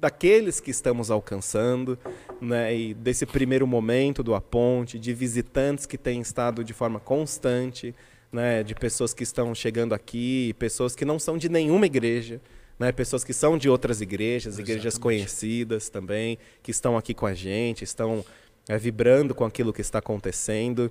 daqueles 0.00 0.60
que 0.60 0.70
estamos 0.70 1.10
alcançando, 1.10 1.98
né, 2.40 2.74
e 2.74 2.94
desse 2.94 3.26
primeiro 3.26 3.66
momento 3.66 4.22
do 4.22 4.34
Aponte, 4.34 4.98
de 4.98 5.12
visitantes 5.12 5.86
que 5.86 5.98
têm 5.98 6.20
estado 6.20 6.64
de 6.64 6.72
forma 6.72 6.98
constante, 6.98 7.94
né, 8.32 8.62
de 8.62 8.74
pessoas 8.74 9.12
que 9.12 9.22
estão 9.22 9.54
chegando 9.54 9.94
aqui, 9.94 10.54
pessoas 10.58 10.94
que 10.94 11.04
não 11.04 11.18
são 11.18 11.36
de 11.36 11.48
nenhuma 11.48 11.86
igreja, 11.86 12.40
né, 12.78 12.92
pessoas 12.92 13.22
que 13.22 13.32
são 13.32 13.58
de 13.58 13.68
outras 13.68 14.00
igrejas, 14.00 14.58
igrejas 14.58 14.96
conhecidas 14.96 15.88
também, 15.88 16.38
que 16.62 16.70
estão 16.70 16.96
aqui 16.96 17.12
com 17.12 17.26
a 17.26 17.34
gente, 17.34 17.84
estão 17.84 18.24
é, 18.68 18.78
vibrando 18.78 19.34
com 19.34 19.44
aquilo 19.44 19.72
que 19.72 19.82
está 19.82 19.98
acontecendo. 19.98 20.90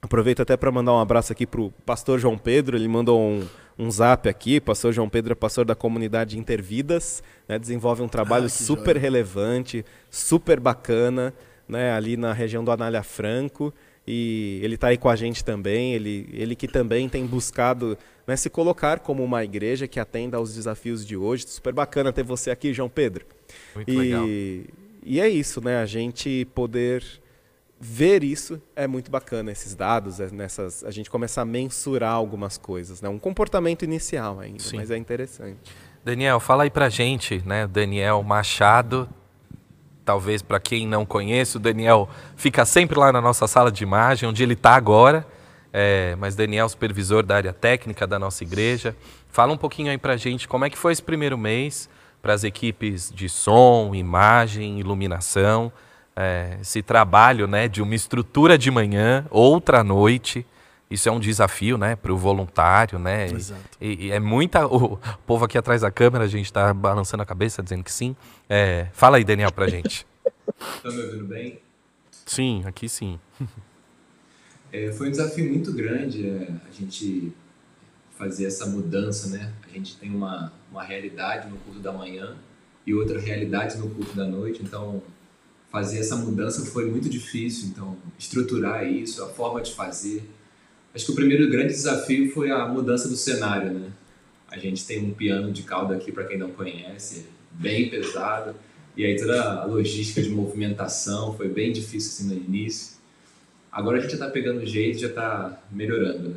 Aproveito 0.00 0.40
até 0.40 0.56
para 0.56 0.72
mandar 0.72 0.94
um 0.94 0.98
abraço 0.98 1.30
aqui 1.30 1.46
para 1.46 1.60
o 1.60 1.70
pastor 1.84 2.18
João 2.18 2.38
Pedro, 2.38 2.74
ele 2.74 2.88
mandou 2.88 3.20
um, 3.20 3.46
um 3.80 3.90
zap 3.90 4.28
aqui. 4.28 4.60
Pastor 4.60 4.92
João 4.92 5.08
Pedro 5.08 5.32
é 5.32 5.34
pastor 5.34 5.64
da 5.64 5.74
comunidade 5.74 6.38
Intervidas, 6.38 7.22
né, 7.48 7.58
desenvolve 7.58 8.02
um 8.02 8.08
trabalho 8.08 8.44
Ah, 8.44 8.48
super 8.50 8.94
joia. 8.94 8.98
relevante, 9.00 9.84
super 10.10 10.60
bacana, 10.60 11.32
né, 11.66 11.92
ali 11.92 12.16
na 12.16 12.32
região 12.32 12.62
do 12.62 12.70
Anália 12.70 13.02
Franco. 13.02 13.72
E 14.06 14.60
ele 14.62 14.74
está 14.74 14.88
aí 14.88 14.98
com 14.98 15.08
a 15.08 15.16
gente 15.16 15.44
também, 15.44 15.94
ele, 15.94 16.28
ele 16.32 16.56
que 16.56 16.66
também 16.66 17.08
tem 17.08 17.24
buscado 17.26 17.96
né, 18.26 18.36
se 18.36 18.50
colocar 18.50 18.98
como 18.98 19.22
uma 19.22 19.44
igreja 19.44 19.86
que 19.86 20.00
atenda 20.00 20.36
aos 20.36 20.54
desafios 20.54 21.06
de 21.06 21.16
hoje. 21.16 21.46
Super 21.46 21.72
bacana 21.72 22.12
ter 22.12 22.24
você 22.24 22.50
aqui, 22.50 22.72
João 22.74 22.88
Pedro. 22.88 23.24
Muito 23.74 23.90
e, 23.90 23.96
legal. 23.96 24.26
e 24.26 25.20
é 25.20 25.28
isso, 25.28 25.62
né? 25.62 25.78
A 25.78 25.86
gente 25.86 26.46
poder 26.54 27.04
ver 27.80 28.22
isso 28.22 28.60
é 28.76 28.86
muito 28.86 29.10
bacana, 29.10 29.50
esses 29.50 29.74
dados, 29.74 30.20
é 30.20 30.28
nessas, 30.30 30.84
a 30.84 30.90
gente 30.90 31.08
começar 31.08 31.42
a 31.42 31.44
mensurar 31.46 32.12
algumas 32.12 32.58
coisas, 32.58 33.00
né? 33.00 33.08
Um 33.08 33.18
comportamento 33.18 33.82
inicial 33.82 34.38
ainda, 34.38 34.62
Sim. 34.62 34.76
mas 34.76 34.90
é 34.90 34.98
interessante. 34.98 35.58
Daniel, 36.04 36.38
fala 36.38 36.64
aí 36.64 36.70
pra 36.70 36.90
gente, 36.90 37.42
né? 37.46 37.66
Daniel 37.66 38.22
Machado. 38.22 39.08
Talvez 40.04 40.42
para 40.42 40.58
quem 40.58 40.86
não 40.86 41.06
conhece, 41.06 41.56
o 41.56 41.60
Daniel 41.60 42.08
fica 42.36 42.64
sempre 42.64 42.98
lá 42.98 43.12
na 43.12 43.20
nossa 43.20 43.46
sala 43.46 43.70
de 43.70 43.82
imagem, 43.82 44.28
onde 44.28 44.42
ele 44.42 44.54
está 44.54 44.74
agora. 44.74 45.26
É, 45.72 46.16
mas 46.16 46.34
Daniel, 46.34 46.68
supervisor 46.68 47.22
da 47.22 47.36
área 47.36 47.52
técnica 47.52 48.06
da 48.06 48.18
nossa 48.18 48.42
igreja. 48.42 48.96
Fala 49.28 49.52
um 49.52 49.56
pouquinho 49.56 49.90
aí 49.90 49.98
pra 49.98 50.16
gente 50.16 50.48
como 50.48 50.64
é 50.64 50.70
que 50.70 50.76
foi 50.76 50.92
esse 50.92 51.02
primeiro 51.02 51.38
mês 51.38 51.88
para 52.20 52.32
as 52.34 52.44
equipes 52.44 53.10
de 53.14 53.28
som, 53.28 53.94
imagem, 53.94 54.80
iluminação. 54.80 55.72
É, 56.22 56.58
esse 56.60 56.82
trabalho 56.82 57.46
né, 57.46 57.66
de 57.66 57.80
uma 57.80 57.94
estrutura 57.94 58.58
de 58.58 58.70
manhã, 58.70 59.24
outra 59.30 59.80
à 59.80 59.84
noite. 59.84 60.44
Isso 60.90 61.08
é 61.08 61.12
um 61.12 61.20
desafio, 61.20 61.78
né, 61.78 61.96
para 61.96 62.12
o 62.12 62.16
voluntário, 62.16 62.98
né? 62.98 63.28
E- 63.28 63.34
Exato. 63.36 63.62
E, 63.80 64.06
e 64.06 64.10
é 64.10 64.20
muita. 64.20 64.66
O 64.68 64.98
povo 65.26 65.44
aqui 65.46 65.56
atrás 65.56 65.80
da 65.80 65.90
câmera, 65.90 66.24
a 66.24 66.28
gente 66.28 66.46
está 66.46 66.74
balançando 66.74 67.22
a 67.22 67.26
cabeça, 67.26 67.62
dizendo 67.62 67.84
que 67.84 67.92
sim. 67.92 68.14
É, 68.48 68.88
fala 68.92 69.16
aí, 69.16 69.24
Daniel, 69.24 69.50
pra 69.52 69.66
gente. 69.66 70.06
Estão 70.76 70.92
me 70.92 71.02
ouvindo 71.04 71.24
bem? 71.24 71.58
sim, 72.26 72.62
aqui 72.66 72.88
sim. 72.88 73.18
É, 74.72 74.92
foi 74.92 75.08
um 75.08 75.10
desafio 75.10 75.50
muito 75.52 75.72
grande 75.72 76.28
é, 76.28 76.48
a 76.68 76.70
gente 76.70 77.32
fazer 78.16 78.46
essa 78.46 78.66
mudança, 78.66 79.28
né? 79.36 79.52
A 79.68 79.72
gente 79.72 79.96
tem 79.96 80.08
uma, 80.14 80.52
uma 80.70 80.84
realidade 80.84 81.48
no 81.48 81.56
culto 81.56 81.80
da 81.80 81.92
manhã 81.92 82.36
e 82.86 82.94
outra 82.94 83.18
realidade 83.20 83.76
no 83.78 83.90
culto 83.90 84.14
da 84.14 84.24
noite, 84.24 84.62
então 84.62 85.02
fazer 85.70 85.98
essa 86.00 86.16
mudança 86.16 86.66
foi 86.66 86.90
muito 86.90 87.08
difícil, 87.08 87.68
então 87.68 87.96
estruturar 88.18 88.86
isso, 88.86 89.22
a 89.22 89.28
forma 89.28 89.60
de 89.60 89.72
fazer. 89.72 90.28
Acho 90.94 91.06
que 91.06 91.12
o 91.12 91.14
primeiro 91.14 91.48
grande 91.48 91.68
desafio 91.68 92.32
foi 92.32 92.50
a 92.50 92.66
mudança 92.66 93.08
do 93.08 93.16
cenário, 93.16 93.72
né? 93.72 93.92
A 94.48 94.58
gente 94.58 94.84
tem 94.84 95.04
um 95.04 95.14
piano 95.14 95.52
de 95.52 95.62
cauda 95.62 95.94
aqui, 95.94 96.10
para 96.10 96.24
quem 96.24 96.36
não 96.36 96.50
conhece, 96.50 97.26
bem 97.52 97.88
pesado, 97.88 98.56
e 98.96 99.04
aí 99.04 99.16
toda 99.16 99.62
a 99.62 99.64
logística 99.64 100.20
de 100.20 100.28
movimentação 100.28 101.36
foi 101.36 101.48
bem 101.48 101.72
difícil 101.72 102.10
assim 102.10 102.34
no 102.34 102.44
início. 102.44 102.98
Agora 103.70 103.98
a 103.98 104.00
gente 104.00 104.10
já 104.10 104.18
tá 104.18 104.28
pegando 104.28 104.66
jeito, 104.66 104.98
já 104.98 105.08
tá 105.08 105.62
melhorando, 105.70 106.30
né? 106.30 106.36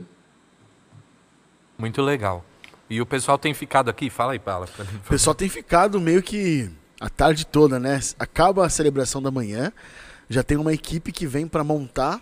Muito 1.76 2.04
legal. 2.04 2.46
E 2.88 3.02
o 3.02 3.06
pessoal 3.08 3.40
tem 3.40 3.56
ficado 3.56 3.90
aqui, 3.90 4.12
fala 4.12 4.34
aí, 4.34 4.40
Paula. 4.40 4.70
O 5.04 5.10
pessoal 5.10 5.34
tem 5.34 5.50
ficado 5.50 6.00
meio 6.00 6.22
que 6.22 6.70
a 7.04 7.10
tarde 7.10 7.46
toda, 7.46 7.80
né? 7.80 8.00
Acaba 8.18 8.66
a 8.66 8.70
celebração 8.70 9.22
da 9.22 9.30
manhã, 9.30 9.74
já 10.30 10.42
tem 10.42 10.56
uma 10.58 10.74
equipe 10.74 11.12
que 11.12 11.28
vem 11.28 11.46
para 11.48 11.62
montar 11.64 12.22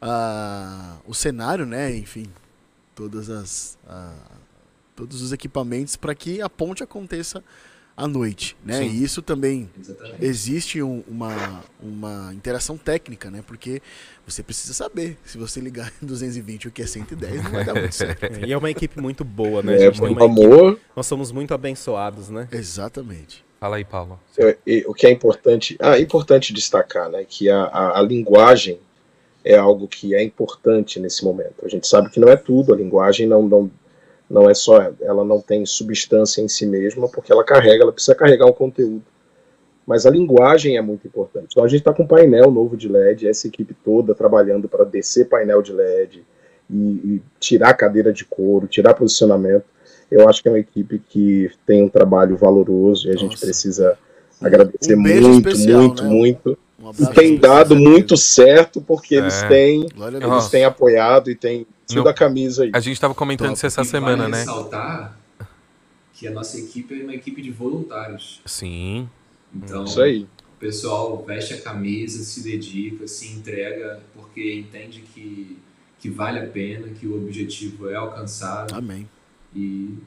ah, 0.00 0.96
o 1.06 1.14
cenário, 1.14 1.66
né? 1.66 1.94
Enfim, 1.96 2.26
todas 2.94 3.28
as 3.30 3.78
ah, 3.88 4.14
todos 4.94 5.20
os 5.22 5.32
equipamentos 5.32 5.96
para 5.96 6.14
que 6.14 6.40
a 6.40 6.48
ponte 6.48 6.82
aconteça 6.82 7.42
à 7.96 8.06
noite, 8.08 8.56
né? 8.64 8.78
Sim. 8.78 8.86
E 8.90 9.02
isso 9.04 9.22
também 9.22 9.70
Exatamente. 9.78 10.24
existe 10.24 10.82
um- 10.82 11.02
uma, 11.08 11.62
uma 11.80 12.32
interação 12.34 12.76
técnica, 12.76 13.30
né? 13.30 13.42
Porque 13.46 13.80
você 14.26 14.42
precisa 14.42 14.74
saber 14.74 15.16
se 15.24 15.38
você 15.38 15.60
ligar 15.60 15.92
em 16.02 16.06
220 16.06 16.68
o 16.68 16.70
que 16.70 16.82
é 16.82 16.86
110 16.86 17.42
não 17.44 17.50
vai 17.52 17.64
dar 17.64 17.74
muito 17.74 17.94
certo. 17.94 18.24
É, 18.24 18.46
E 18.46 18.52
é 18.52 18.56
uma 18.58 18.70
equipe 18.70 19.00
muito 19.00 19.24
boa, 19.24 19.62
né? 19.62 19.74
É, 19.76 19.78
gente? 19.78 19.98
foi 19.98 20.08
Tem 20.08 20.16
um 20.16 20.20
uma 20.20 20.32
equipe- 20.32 20.54
amor. 20.54 20.80
Nós 20.96 21.06
somos 21.06 21.30
muito 21.32 21.54
abençoados, 21.54 22.28
né? 22.30 22.48
Exatamente. 22.52 23.43
Fala 23.64 23.76
aí, 23.76 23.84
Paulo. 23.86 24.20
O 24.86 24.92
que 24.92 25.06
é 25.06 25.10
importante, 25.10 25.74
ah, 25.80 25.98
importante 25.98 26.52
destacar, 26.52 27.08
né, 27.08 27.24
que 27.26 27.48
a, 27.48 27.62
a, 27.62 27.98
a 27.98 28.02
linguagem 28.02 28.78
é 29.42 29.56
algo 29.56 29.88
que 29.88 30.14
é 30.14 30.22
importante 30.22 31.00
nesse 31.00 31.24
momento. 31.24 31.64
A 31.64 31.68
gente 31.70 31.88
sabe 31.88 32.10
que 32.10 32.20
não 32.20 32.28
é 32.28 32.36
tudo, 32.36 32.74
a 32.74 32.76
linguagem 32.76 33.26
não, 33.26 33.42
não, 33.48 33.70
não 34.28 34.50
é 34.50 34.52
só, 34.52 34.92
ela 35.00 35.24
não 35.24 35.40
tem 35.40 35.64
substância 35.64 36.42
em 36.42 36.48
si 36.48 36.66
mesma, 36.66 37.08
porque 37.08 37.32
ela 37.32 37.42
carrega, 37.42 37.84
ela 37.84 37.92
precisa 37.92 38.14
carregar 38.14 38.44
um 38.44 38.52
conteúdo. 38.52 39.02
Mas 39.86 40.04
a 40.04 40.10
linguagem 40.10 40.76
é 40.76 40.82
muito 40.82 41.06
importante. 41.06 41.46
Então 41.52 41.64
a 41.64 41.68
gente 41.68 41.78
está 41.78 41.94
com 41.94 42.02
um 42.02 42.06
painel 42.06 42.50
novo 42.50 42.76
de 42.76 42.86
LED, 42.86 43.26
essa 43.26 43.46
equipe 43.46 43.74
toda 43.82 44.14
trabalhando 44.14 44.68
para 44.68 44.84
descer 44.84 45.26
painel 45.26 45.62
de 45.62 45.72
LED 45.72 46.22
e, 46.68 46.76
e 46.76 47.22
tirar 47.40 47.72
cadeira 47.72 48.12
de 48.12 48.26
couro, 48.26 48.66
tirar 48.66 48.92
posicionamento. 48.92 49.64
Eu 50.10 50.28
acho 50.28 50.42
que 50.42 50.48
é 50.48 50.52
uma 50.52 50.58
equipe 50.58 50.98
que 51.08 51.50
tem 51.66 51.82
um 51.82 51.88
trabalho 51.88 52.36
valoroso 52.36 53.06
e 53.08 53.10
a 53.10 53.16
gente 53.16 53.32
Nossa. 53.32 53.46
precisa 53.46 53.98
agradecer 54.40 54.94
Um 54.94 55.00
muito, 55.00 55.48
especial, 55.48 55.80
muito, 55.82 56.02
né? 56.02 56.08
muito. 56.10 56.58
Um 56.80 56.90
E 57.02 57.06
tem 57.14 57.36
dado 57.38 57.74
muito 57.76 58.16
certo 58.16 58.80
porque 58.80 59.14
eles 59.14 59.42
É. 59.42 59.48
têm, 59.48 59.86
Nossa. 59.96 60.18
Deus. 60.18 60.32
eles 60.32 60.48
têm 60.48 60.64
apoiado 60.64 61.30
e 61.30 61.34
têm 61.34 61.66
tido 61.86 62.08
a 62.08 62.14
camisa 62.14 62.64
aí. 62.64 62.70
A 62.74 62.80
gente 62.80 62.94
estava 62.94 63.14
comentando 63.14 63.48
Top. 63.48 63.56
isso 63.56 63.66
essa 63.66 63.82
E 63.82 63.84
semana, 63.86 64.28
né? 64.28 64.38
ressaltar 64.38 65.18
que 66.12 66.28
a 66.28 66.30
nossa 66.30 66.58
equipe 66.58 67.00
é 67.00 67.02
uma 67.02 67.14
equipe 67.14 67.40
de 67.42 67.50
voluntários. 67.50 68.40
Sim. 68.46 69.08
Então, 69.54 69.84
Isso 69.84 70.00
aí. 70.02 70.24
o 70.56 70.58
pessoal 70.60 71.24
veste 71.26 71.54
a 71.54 71.60
camisa, 71.60 72.22
se 72.22 72.42
dedica, 72.42 73.06
se 73.08 73.28
entrega, 73.28 74.00
porque 74.14 74.54
entende 74.54 75.02
que, 75.14 75.58
que 75.98 76.08
vale 76.10 76.38
a 76.38 76.46
pena, 76.46 76.88
que 76.88 77.06
o 77.06 77.16
objetivo 77.16 77.88
é 77.88 77.94
alcançado 77.94 78.74
Amém. 78.74 79.08
E 79.54 79.98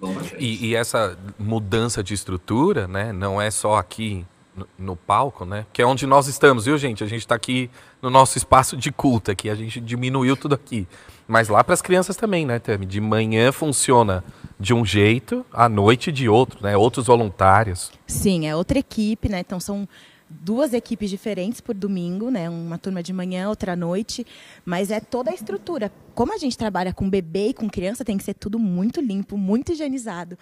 vamos. 0.00 0.32
E, 0.38 0.66
e 0.68 0.74
essa 0.74 1.18
mudança 1.38 2.02
de 2.02 2.14
estrutura, 2.14 2.86
né, 2.86 3.12
não 3.12 3.40
é 3.40 3.50
só 3.50 3.76
aqui 3.76 4.26
no, 4.54 4.66
no 4.78 4.96
palco, 4.96 5.44
né? 5.44 5.66
Que 5.72 5.82
é 5.82 5.86
onde 5.86 6.06
nós 6.06 6.26
estamos, 6.26 6.64
viu, 6.64 6.76
gente? 6.76 7.04
A 7.04 7.06
gente 7.06 7.20
está 7.20 7.34
aqui 7.34 7.70
no 8.02 8.10
nosso 8.10 8.36
espaço 8.36 8.76
de 8.76 8.90
culto 8.90 9.30
aqui, 9.30 9.48
a 9.48 9.54
gente 9.54 9.80
diminuiu 9.80 10.36
tudo 10.36 10.54
aqui. 10.54 10.86
Mas 11.26 11.48
lá 11.48 11.62
para 11.62 11.74
as 11.74 11.82
crianças 11.82 12.16
também, 12.16 12.44
né, 12.44 12.58
Tami? 12.58 12.84
De 12.84 13.00
manhã 13.00 13.52
funciona 13.52 14.24
de 14.58 14.74
um 14.74 14.84
jeito, 14.84 15.46
à 15.52 15.68
noite 15.68 16.10
de 16.10 16.28
outro, 16.28 16.58
né? 16.62 16.76
Outros 16.76 17.06
voluntários. 17.06 17.92
Sim, 18.06 18.46
é 18.46 18.56
outra 18.56 18.78
equipe, 18.78 19.28
né? 19.28 19.40
Então 19.40 19.60
são 19.60 19.88
duas 20.28 20.72
equipes 20.72 21.10
diferentes 21.10 21.60
por 21.60 21.74
domingo, 21.74 22.30
né? 22.30 22.48
Uma 22.48 22.78
turma 22.78 23.02
de 23.02 23.12
manhã, 23.12 23.48
outra 23.48 23.72
à 23.72 23.76
noite, 23.76 24.26
mas 24.64 24.90
é 24.90 25.00
toda 25.00 25.30
a 25.30 25.34
estrutura. 25.34 25.90
Como 26.14 26.34
a 26.34 26.38
gente 26.38 26.56
trabalha 26.56 26.92
com 26.92 27.08
bebê 27.08 27.48
e 27.48 27.54
com 27.54 27.68
criança, 27.68 28.04
tem 28.04 28.16
que 28.16 28.24
ser 28.24 28.34
tudo 28.34 28.58
muito 28.58 29.00
limpo, 29.00 29.36
muito 29.36 29.72
higienizado. 29.72 30.38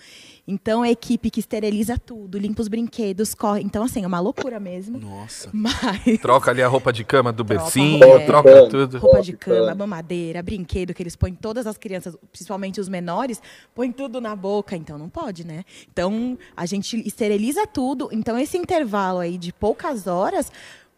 Então, 0.47 0.83
a 0.83 0.91
equipe 0.91 1.31
que 1.31 1.41
esteriliza 1.41 1.99
tudo, 1.99 2.39
limpa 2.39 2.63
os 2.63 2.69
brinquedos, 2.69 3.35
corre. 3.35 3.63
Então, 3.63 3.83
assim, 3.83 4.05
é 4.05 4.07
uma 4.07 4.21
loucura 4.21 4.59
mesmo. 4.59 4.99
Nossa. 4.99 5.49
Mas... 5.53 6.19
Troca 6.21 6.51
ali 6.51 6.63
a 6.63 6.69
roupa 6.69 6.93
de 6.93 7.05
cama 7.05 7.33
do 7.33 7.45
Troca 7.45 7.63
bercinho, 7.63 8.05
roupa, 8.05 8.27
troca 8.27 8.51
é. 8.51 8.69
tudo. 8.69 8.99
Roupa 8.99 9.23
de 9.23 9.33
cama, 9.35 9.75
mamadeira, 9.75 10.43
brinquedo 10.43 10.95
que 10.95 11.03
eles 11.03 11.17
põem 11.17 11.35
todas 11.35 11.67
as 11.67 11.77
crianças, 11.77 12.17
principalmente 12.31 12.81
os 12.81 12.89
menores, 12.89 13.41
põem 13.75 13.93
tudo 13.93 14.21
na 14.21 14.35
boca, 14.35 14.77
então 14.77 14.99
não 14.99 15.09
pode, 15.09 15.47
né? 15.47 15.65
Então 15.93 16.39
a 16.57 16.67
gente 16.67 16.97
esteriliza 17.07 17.67
tudo, 17.67 18.09
então 18.13 18.39
esse 18.39 18.57
intervalo 18.57 19.19
aí 19.19 19.39
de 19.39 19.53
poucas 19.53 20.07
horas, 20.07 20.51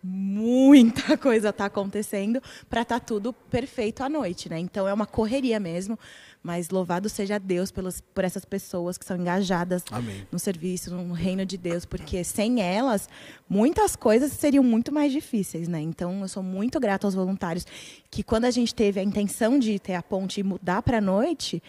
muita 0.02 1.16
coisa 1.18 1.52
tá 1.52 1.66
acontecendo 1.66 2.42
para 2.68 2.82
estar 2.82 3.00
tudo 3.00 3.32
perfeito 3.32 4.02
à 4.02 4.08
noite, 4.08 4.48
né? 4.48 4.58
Então 4.58 4.88
é 4.88 4.92
uma 4.92 5.06
correria 5.06 5.60
mesmo, 5.60 5.98
mas 6.42 6.70
louvado 6.70 7.08
seja 7.08 7.38
Deus 7.38 7.70
pelas, 7.70 8.00
por 8.00 8.24
essas 8.24 8.44
pessoas 8.44 8.96
que 8.96 9.04
são 9.04 9.16
engajadas 9.16 9.84
Amém. 9.90 10.26
no 10.32 10.38
serviço, 10.38 10.94
no 10.94 11.12
reino 11.12 11.44
de 11.44 11.56
Deus, 11.58 11.84
porque 11.84 12.24
sem 12.24 12.62
elas, 12.62 13.08
muitas 13.48 13.94
coisas 13.94 14.32
seriam 14.32 14.64
muito 14.64 14.92
mais 14.92 15.12
difíceis, 15.12 15.68
né? 15.68 15.80
Então, 15.80 16.22
eu 16.22 16.28
sou 16.28 16.42
muito 16.42 16.80
grata 16.80 17.06
aos 17.06 17.14
voluntários 17.14 17.66
que 18.10 18.22
quando 18.22 18.46
a 18.46 18.50
gente 18.50 18.74
teve 18.74 19.00
a 19.00 19.02
intenção 19.02 19.58
de 19.58 19.78
ter 19.78 19.94
a 19.94 20.02
ponte 20.02 20.40
e 20.40 20.42
mudar 20.42 20.82
para 20.82 20.98
a 20.98 21.02
noite, 21.02 21.62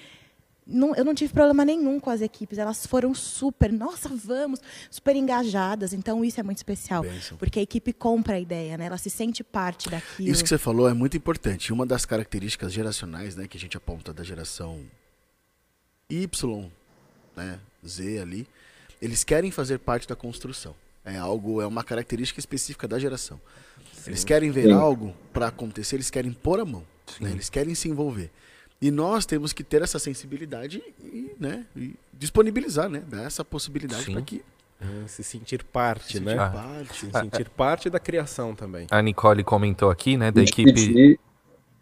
não- 0.71 0.95
eu 0.95 1.03
não 1.05 1.13
tive 1.13 1.33
problema 1.33 1.63
nenhum 1.65 1.99
com 1.99 2.09
as 2.09 2.21
equipes. 2.21 2.57
Elas 2.57 2.85
foram 2.85 3.13
super, 3.13 3.71
nossa, 3.71 4.09
vamos, 4.09 4.59
super 4.89 5.15
engajadas. 5.15 5.93
Então, 5.93 6.23
isso 6.25 6.39
é 6.39 6.43
muito 6.43 6.57
especial, 6.57 7.03
Bênção. 7.03 7.37
porque 7.37 7.59
a 7.59 7.61
equipe 7.61 7.93
compra 7.93 8.35
a 8.35 8.39
ideia, 8.39 8.77
né? 8.77 8.85
Ela 8.85 8.97
se 8.97 9.09
sente 9.09 9.43
parte 9.43 9.89
daquilo. 9.89 10.29
Isso 10.29 10.41
que 10.43 10.49
você 10.49 10.57
falou 10.57 10.89
é 10.89 10.93
muito 10.93 11.15
importante. 11.17 11.71
Uma 11.73 11.85
das 11.85 12.05
características 12.05 12.71
geracionais, 12.73 13.35
né, 13.35 13.47
que 13.47 13.57
a 13.57 13.59
gente 13.59 13.75
aponta 13.77 14.13
da 14.13 14.23
geração 14.23 14.79
Y, 16.09 16.69
né, 17.35 17.59
Z 17.85 18.19
ali, 18.19 18.47
eles 19.01 19.23
querem 19.23 19.51
fazer 19.51 19.79
parte 19.79 20.07
da 20.07 20.15
construção. 20.15 20.75
É 21.03 21.17
algo, 21.17 21.61
é 21.61 21.65
uma 21.65 21.83
característica 21.83 22.39
específica 22.39 22.87
da 22.87 22.99
geração. 22.99 23.39
Eles 24.05 24.23
querem 24.23 24.51
ver 24.51 24.65
Sim. 24.65 24.73
algo 24.73 25.15
para 25.33 25.47
acontecer, 25.47 25.95
eles 25.95 26.09
querem 26.09 26.31
pôr 26.31 26.59
a 26.59 26.65
mão, 26.65 26.83
né, 27.19 27.31
eles 27.31 27.49
querem 27.49 27.73
se 27.75 27.87
envolver. 27.89 28.29
E 28.81 28.89
nós 28.89 29.25
temos 29.25 29.53
que 29.53 29.63
ter 29.63 29.81
essa 29.81 29.99
sensibilidade 29.99 30.81
e, 31.03 31.31
né, 31.39 31.65
e 31.75 31.93
disponibilizar, 32.13 32.89
né, 32.89 33.03
dar 33.07 33.23
essa 33.23 33.45
possibilidade 33.45 34.09
para 34.11 34.21
que 34.21 34.41
É, 34.83 35.07
Se 35.07 35.23
sentir 35.23 35.63
parte, 35.63 36.13
se 36.13 36.19
né? 36.19 36.31
sentir 36.31 36.41
Ah. 36.41 36.49
parte. 36.49 36.95
Se 37.05 37.11
sentir 37.11 37.49
parte 37.49 37.87
da 37.87 37.99
criação 37.99 38.55
também. 38.55 38.87
A 38.89 38.99
Nicole 38.99 39.43
comentou 39.43 39.91
aqui, 39.91 40.17
né, 40.17 40.31
da 40.31 40.41
E 40.41 40.45
equipe. 40.45 40.71
dividir, 40.71 41.19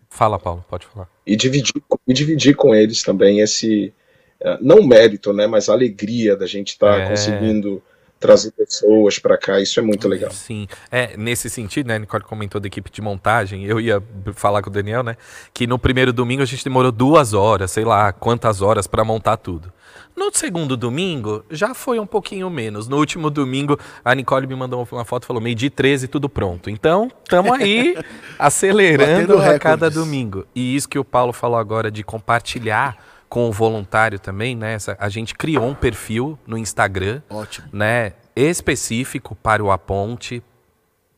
Fala, 0.10 0.38
Paulo, 0.38 0.66
pode 0.70 0.86
falar. 0.88 1.08
e 1.26 1.36
dividir, 1.38 1.82
e 2.06 2.14
dividir 2.14 2.56
com 2.58 2.76
eles 2.76 3.02
também 3.02 3.40
esse, 3.40 3.94
eh, 4.42 4.58
não 4.60 4.84
mérito, 4.86 5.32
né, 5.32 5.48
mas 5.48 5.70
a 5.70 5.74
alegria 5.74 6.36
da 6.36 6.46
gente 6.46 6.70
estar 6.70 7.00
É. 7.00 7.08
conseguindo 7.10 7.82
trazer 8.20 8.52
pessoas 8.52 9.18
para 9.18 9.38
cá. 9.38 9.60
Isso 9.60 9.80
é 9.80 9.84
muito 9.84 10.08
legal. 10.08 10.32
Sim, 10.32 10.68
é, 10.92 11.16
nesse 11.16 11.50
sentido, 11.50 11.88
né, 11.88 11.96
a 11.96 12.00
Nicole 12.00 12.24
comentou 12.24 12.60
da 12.60 12.68
equipe 12.68 12.92
de 12.92 13.02
montagem, 13.02 13.66
eu 13.66 13.80
ia 13.80 14.04
falar 14.34 14.62
com 14.62 14.70
o 14.70 14.74
Daniel, 14.74 15.04
né, 15.04 15.16
que 15.54 15.66
no 15.66 15.80
primeiro 15.80 16.12
domingo 16.12 16.42
a 16.42 16.46
gente 16.46 16.64
demorou 16.64 16.92
duas 16.92 17.34
horas, 17.34 17.72
sei 17.72 17.86
lá 17.86 18.12
quantas 18.12 18.62
horas 18.62 18.88
para 18.88 19.04
montar 19.04 19.38
tudo. 19.38 19.72
No 20.16 20.30
segundo 20.34 20.76
domingo, 20.76 21.46
já 21.50 21.74
foi 21.74 21.98
um 21.98 22.06
pouquinho 22.06 22.50
menos. 22.50 22.90
No 22.90 22.98
último 22.98 23.30
domingo, 23.30 23.80
a 24.04 24.14
Nicole 24.14 24.46
me 24.48 24.56
mandou 24.56 24.86
uma 24.92 25.06
foto 25.06 25.24
e 25.24 25.28
falou, 25.28 25.42
meio 25.42 25.56
de 25.56 25.70
13, 25.70 26.10
tudo 26.10 26.28
pronto. 26.28 26.70
Então, 26.70 27.10
estamos 27.24 27.54
aí, 27.54 27.96
acelerando 28.38 29.38
a 29.38 29.58
cada 29.58 29.90
domingo. 29.90 30.46
E 30.54 30.76
isso 30.76 30.90
que 30.90 31.00
o 31.00 31.06
Paulo 31.06 31.32
falou 31.32 31.58
agora 31.58 31.90
de 31.90 32.04
compartilhar 32.04 32.98
com 33.30 33.48
o 33.48 33.52
voluntário 33.52 34.18
também, 34.20 34.56
né, 34.56 34.74
essa- 34.74 34.98
a 35.00 35.08
gente 35.08 35.36
criou 35.36 35.68
um 35.68 35.76
perfil 35.76 36.38
no 36.48 36.58
Instagram, 36.58 37.22
Ótimo. 37.30 37.68
né, 37.72 38.14
específico 38.36 39.36
para 39.36 39.64
o 39.64 39.70
Aponte, 39.72 40.42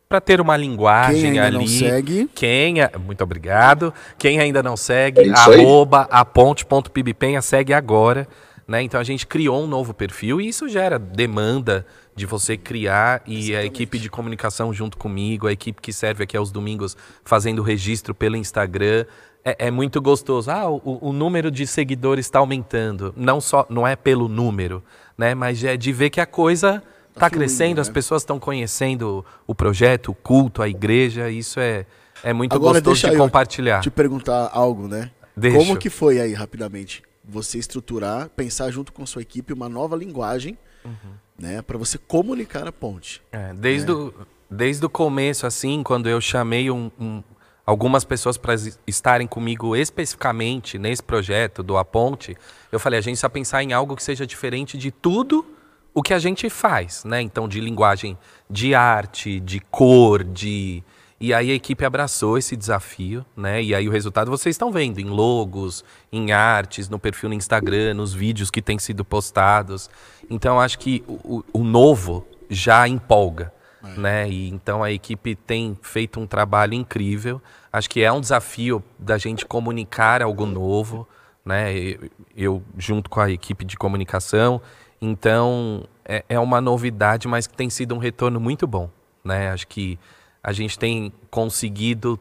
para 0.09 0.20
ter 0.20 0.41
uma 0.41 0.57
linguagem 0.57 1.22
Quem 1.22 1.39
ainda 1.39 1.45
ali. 1.47 1.57
não 1.57 1.68
segue, 1.68 2.30
Quem, 2.36 2.82
a- 2.82 2.91
muito 2.99 3.24
obrigado. 3.24 3.93
Quem 4.18 4.39
ainda 4.41 4.62
não 4.62 4.76
segue, 4.76 5.30
É 5.30 5.32
arroba 5.32 6.01
aponte.pibpenha, 6.12 7.41
segue 7.41 7.74
agora. 7.74 8.28
Né? 8.68 8.82
Então 8.84 8.99
a 8.99 9.03
gente 9.03 9.26
criou 9.28 9.64
um 9.64 9.68
novo 9.68 9.93
perfil 9.93 10.39
e 10.39 10.47
isso 10.47 10.68
gera 10.70 10.97
demanda 10.99 11.86
de 12.16 12.26
você 12.26 12.55
criar 12.55 13.22
e 13.26 13.55
a 13.55 13.64
equipe 13.66 13.97
de 13.99 14.09
comunicação 14.09 14.74
junto 14.74 14.97
comigo, 14.97 15.47
a 15.47 15.51
equipe 15.51 15.82
que 15.82 15.91
serve 15.91 16.24
aqui 16.24 16.38
aos 16.38 16.51
domingos 16.51 16.95
fazendo 17.26 17.59
o 17.59 17.64
registro 17.64 18.14
pelo 18.14 18.36
Instagram. 18.38 19.05
É, 19.44 19.68
é 19.68 19.72
muito 19.72 20.00
gostoso. 20.02 20.52
Ah, 20.52 20.70
o, 20.70 21.00
o 21.02 21.12
número 21.14 21.50
de 21.50 21.66
seguidores 21.66 22.26
está 22.28 22.39
aumentando. 22.39 23.14
Não 23.18 23.42
só, 23.42 23.66
não 23.70 23.88
é 23.88 23.96
pelo 23.96 24.28
número, 24.28 24.84
né? 25.18 25.34
Mas 25.34 25.64
é 25.64 25.76
de 25.76 25.92
ver 25.92 26.10
que 26.12 26.22
a 26.22 26.26
coisa 26.26 26.84
está 27.10 27.28
fluindo, 27.28 27.38
crescendo, 27.38 27.82
as 27.82 27.88
né? 27.88 27.94
pessoas 27.94 28.22
estão 28.22 28.39
conhecendo 28.39 29.26
o 29.48 29.56
projeto, 29.56 30.10
o 30.12 30.14
culto, 30.14 30.62
a 30.62 30.70
igreja. 30.70 31.30
Isso 31.30 31.60
é, 31.60 31.86
é 32.24 32.32
muito 32.34 32.54
Agora 32.56 32.74
gostoso 32.80 32.94
deixa 32.94 33.10
de 33.10 33.16
eu 33.16 33.20
compartilhar. 33.20 33.82
te 33.82 33.89
perguntar 33.89 34.50
algo, 34.54 34.88
né? 34.88 35.10
Deixa. 35.36 35.58
Como 35.58 35.76
que 35.78 35.89
foi 35.89 36.20
aí, 36.20 36.34
rapidamente, 36.34 37.02
você 37.28 37.58
estruturar, 37.58 38.30
pensar 38.30 38.70
junto 38.70 38.94
com 38.94 39.06
sua 39.06 39.22
equipe 39.24 39.52
uma 39.54 39.68
nova 39.70 39.96
linguagem, 39.96 40.58
Uhum. 40.86 40.94
né, 41.39 41.62
para 41.62 41.78
você 41.78 41.98
comunicar 41.98 42.68
a 42.68 42.72
ponte? 42.72 43.22
É, 43.32 43.54
desde, 43.54 43.92
O, 43.92 44.14
desde 44.50 44.86
o 44.86 44.89
começo, 44.89 45.46
assim, 45.48 45.82
quando 45.84 46.10
eu 46.10 46.20
chamei 46.20 46.70
um- 46.72 46.92
um- 47.00 47.24
algumas 47.66 48.03
pessoas 48.03 48.38
para 48.38 48.55
estarem 48.88 49.28
comigo 49.28 49.76
especificamente 49.76 50.78
nesse 50.80 51.03
projeto 51.03 51.62
do 51.62 51.78
A 51.78 51.86
Ponte, 51.86 52.36
eu 52.72 52.80
falei, 52.80 52.97
a 52.99 53.01
gente 53.01 53.14
precisa 53.14 53.30
pensar 53.30 53.64
em 53.64 53.74
algo 53.74 53.95
que 53.95 54.03
seja 54.03 54.26
diferente 54.26 54.78
de 54.78 54.91
tudo 54.91 55.45
o 55.93 56.01
que 56.01 56.14
a 56.14 56.20
gente 56.20 56.49
faz, 56.49 57.03
né? 57.03 57.22
Então, 57.22 57.47
de 57.47 57.59
linguagem 57.59 58.18
de 58.49 58.74
arte, 58.74 59.39
de 59.39 59.59
cor, 59.59 60.24
de... 60.24 60.84
E 61.20 61.36
aí 61.36 61.51
a 61.51 61.53
equipe 61.53 61.86
abraçou 61.86 62.36
esse 62.36 62.55
desafio, 62.55 63.24
né? 63.38 63.62
E 63.62 63.76
aí 63.76 63.88
o 63.88 63.91
resultado 63.91 64.32
vocês 64.32 64.55
estão 64.55 64.72
vendo 64.72 64.99
em 64.99 65.05
logos, 65.05 65.84
em 66.12 66.32
artes, 66.32 66.89
no 66.89 66.97
perfil 66.97 67.30
no 67.30 67.36
Instagram, 67.36 67.93
nos 67.93 68.12
vídeos 68.12 68.49
que 68.49 68.59
têm 68.59 68.80
sido 68.80 69.05
postados. 69.05 69.88
Então 70.30 70.59
acho 70.59 70.80
que 70.80 71.03
o- 71.07 71.43
o 71.53 71.64
novo 71.64 72.26
já 72.49 72.88
empolga, 72.88 73.53
né? 73.97 74.29
E 74.29 74.49
então 74.49 74.84
a 74.84 74.91
equipe 74.91 75.36
tem 75.36 75.77
feito 75.82 76.19
um 76.19 76.27
trabalho 76.27 76.73
incrível. 76.73 77.41
Acho 77.71 77.89
que 77.89 78.01
é 78.01 78.11
um 78.11 78.21
desafio 78.21 78.84
da 78.97 79.17
gente 79.17 79.45
comunicar 79.45 80.21
algo 80.21 80.45
novo, 80.45 81.07
né? 81.43 81.73
Eu, 81.73 82.09
eu 82.36 82.63
junto 82.77 83.09
com 83.09 83.19
a 83.19 83.32
equipe 83.32 83.65
de 83.65 83.77
comunicação. 83.77 84.61
Então 85.01 85.86
é, 86.05 86.23
é 86.29 86.39
uma 86.39 86.61
novidade, 86.61 87.27
mas 87.27 87.47
que 87.47 87.55
tem 87.55 87.69
sido 87.69 87.95
um 87.95 87.97
retorno 87.97 88.39
muito 88.39 88.67
bom, 88.67 88.89
né? 89.23 89.51
Acho 89.51 89.67
que 89.67 89.97
a 90.43 90.51
gente 90.51 90.77
tem 90.77 91.13
conseguido 91.29 92.19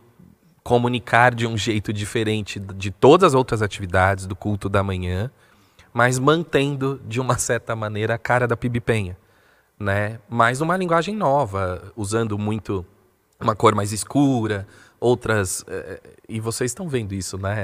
comunicar 0.62 1.34
de 1.34 1.46
um 1.46 1.56
jeito 1.56 1.92
diferente 1.92 2.60
de 2.60 2.90
todas 2.90 3.28
as 3.28 3.34
outras 3.34 3.62
atividades 3.62 4.26
do 4.26 4.36
culto 4.36 4.68
da 4.68 4.82
manhã, 4.82 5.30
mas 5.92 6.18
mantendo 6.18 7.00
de 7.06 7.20
uma 7.20 7.38
certa 7.38 7.74
maneira 7.74 8.14
a 8.14 8.18
cara 8.18 8.46
da 8.46 8.56
Pibipenha, 8.56 9.16
né? 9.80 10.18
Mas 10.28 10.60
uma 10.60 10.76
linguagem 10.76 11.16
nova, 11.16 11.92
usando 11.96 12.38
muito 12.38 12.84
uma 13.40 13.56
cor 13.56 13.74
mais 13.74 13.90
escura, 13.90 14.66
outras 15.00 15.64
eh, 15.66 15.98
e 16.28 16.38
vocês 16.38 16.70
estão 16.70 16.86
vendo 16.86 17.14
isso, 17.14 17.38
né? 17.38 17.54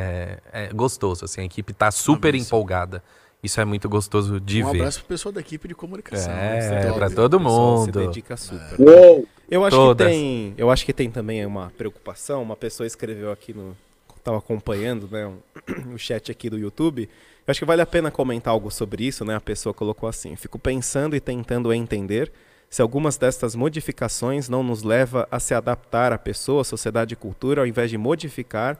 É, 0.52 0.64
é 0.64 0.68
gostoso, 0.72 1.26
assim, 1.26 1.42
a 1.42 1.44
equipe 1.44 1.72
está 1.72 1.90
super 1.90 2.34
sim. 2.34 2.40
empolgada. 2.40 3.02
Isso 3.42 3.60
é 3.60 3.64
muito 3.64 3.88
gostoso 3.88 4.40
de 4.40 4.64
um 4.64 4.72
ver. 4.72 4.78
abraço 4.80 5.00
pro 5.00 5.08
pessoal 5.08 5.32
da 5.32 5.40
equipe 5.40 5.68
de 5.68 5.74
comunicação. 5.74 6.32
É, 6.32 6.58
isso 6.58 6.88
top. 6.88 6.98
pra 6.98 7.10
todo 7.10 7.34
O 7.34 7.38
pessoal 7.40 7.78
se 7.78 7.86
mundo. 7.86 8.06
dedica 8.06 8.36
super. 8.36 8.80
Uou! 8.80 9.26
Eu 9.48 9.64
acho 9.64 9.76
Todas. 9.76 10.06
que 10.08 10.12
tem, 10.12 10.54
eu 10.56 10.70
acho 10.70 10.84
que 10.84 10.92
tem 10.92 11.08
também 11.10 11.44
uma 11.46 11.70
preocupação. 11.76 12.42
Uma 12.42 12.56
pessoa 12.56 12.86
escreveu 12.86 13.30
aqui 13.30 13.52
no, 13.52 13.76
estava 14.16 14.38
acompanhando, 14.38 15.06
né, 15.08 15.26
um- 15.26 15.38
o 15.94 15.98
chat 15.98 16.32
aqui 16.32 16.50
do 16.50 16.58
YouTube. 16.58 17.08
Eu 17.46 17.52
acho 17.52 17.60
que 17.60 17.66
vale 17.66 17.80
a 17.80 17.86
pena 17.86 18.10
comentar 18.10 18.52
algo 18.52 18.70
sobre 18.72 19.06
isso, 19.06 19.24
né? 19.24 19.36
A 19.36 19.40
pessoa 19.40 19.72
colocou 19.72 20.08
assim: 20.08 20.34
"Fico 20.34 20.58
pensando 20.58 21.14
e 21.14 21.20
tentando 21.20 21.72
entender 21.72 22.32
se 22.68 22.82
algumas 22.82 23.16
destas 23.16 23.54
modificações 23.54 24.48
não 24.48 24.62
nos 24.62 24.82
leva 24.82 25.28
a 25.30 25.38
se 25.38 25.54
adaptar 25.54 26.12
à 26.12 26.18
pessoa, 26.18 26.64
sociedade 26.64 27.14
e 27.14 27.16
cultura, 27.16 27.60
ao 27.60 27.66
invés 27.66 27.88
de 27.90 27.96
modificar 27.96 28.76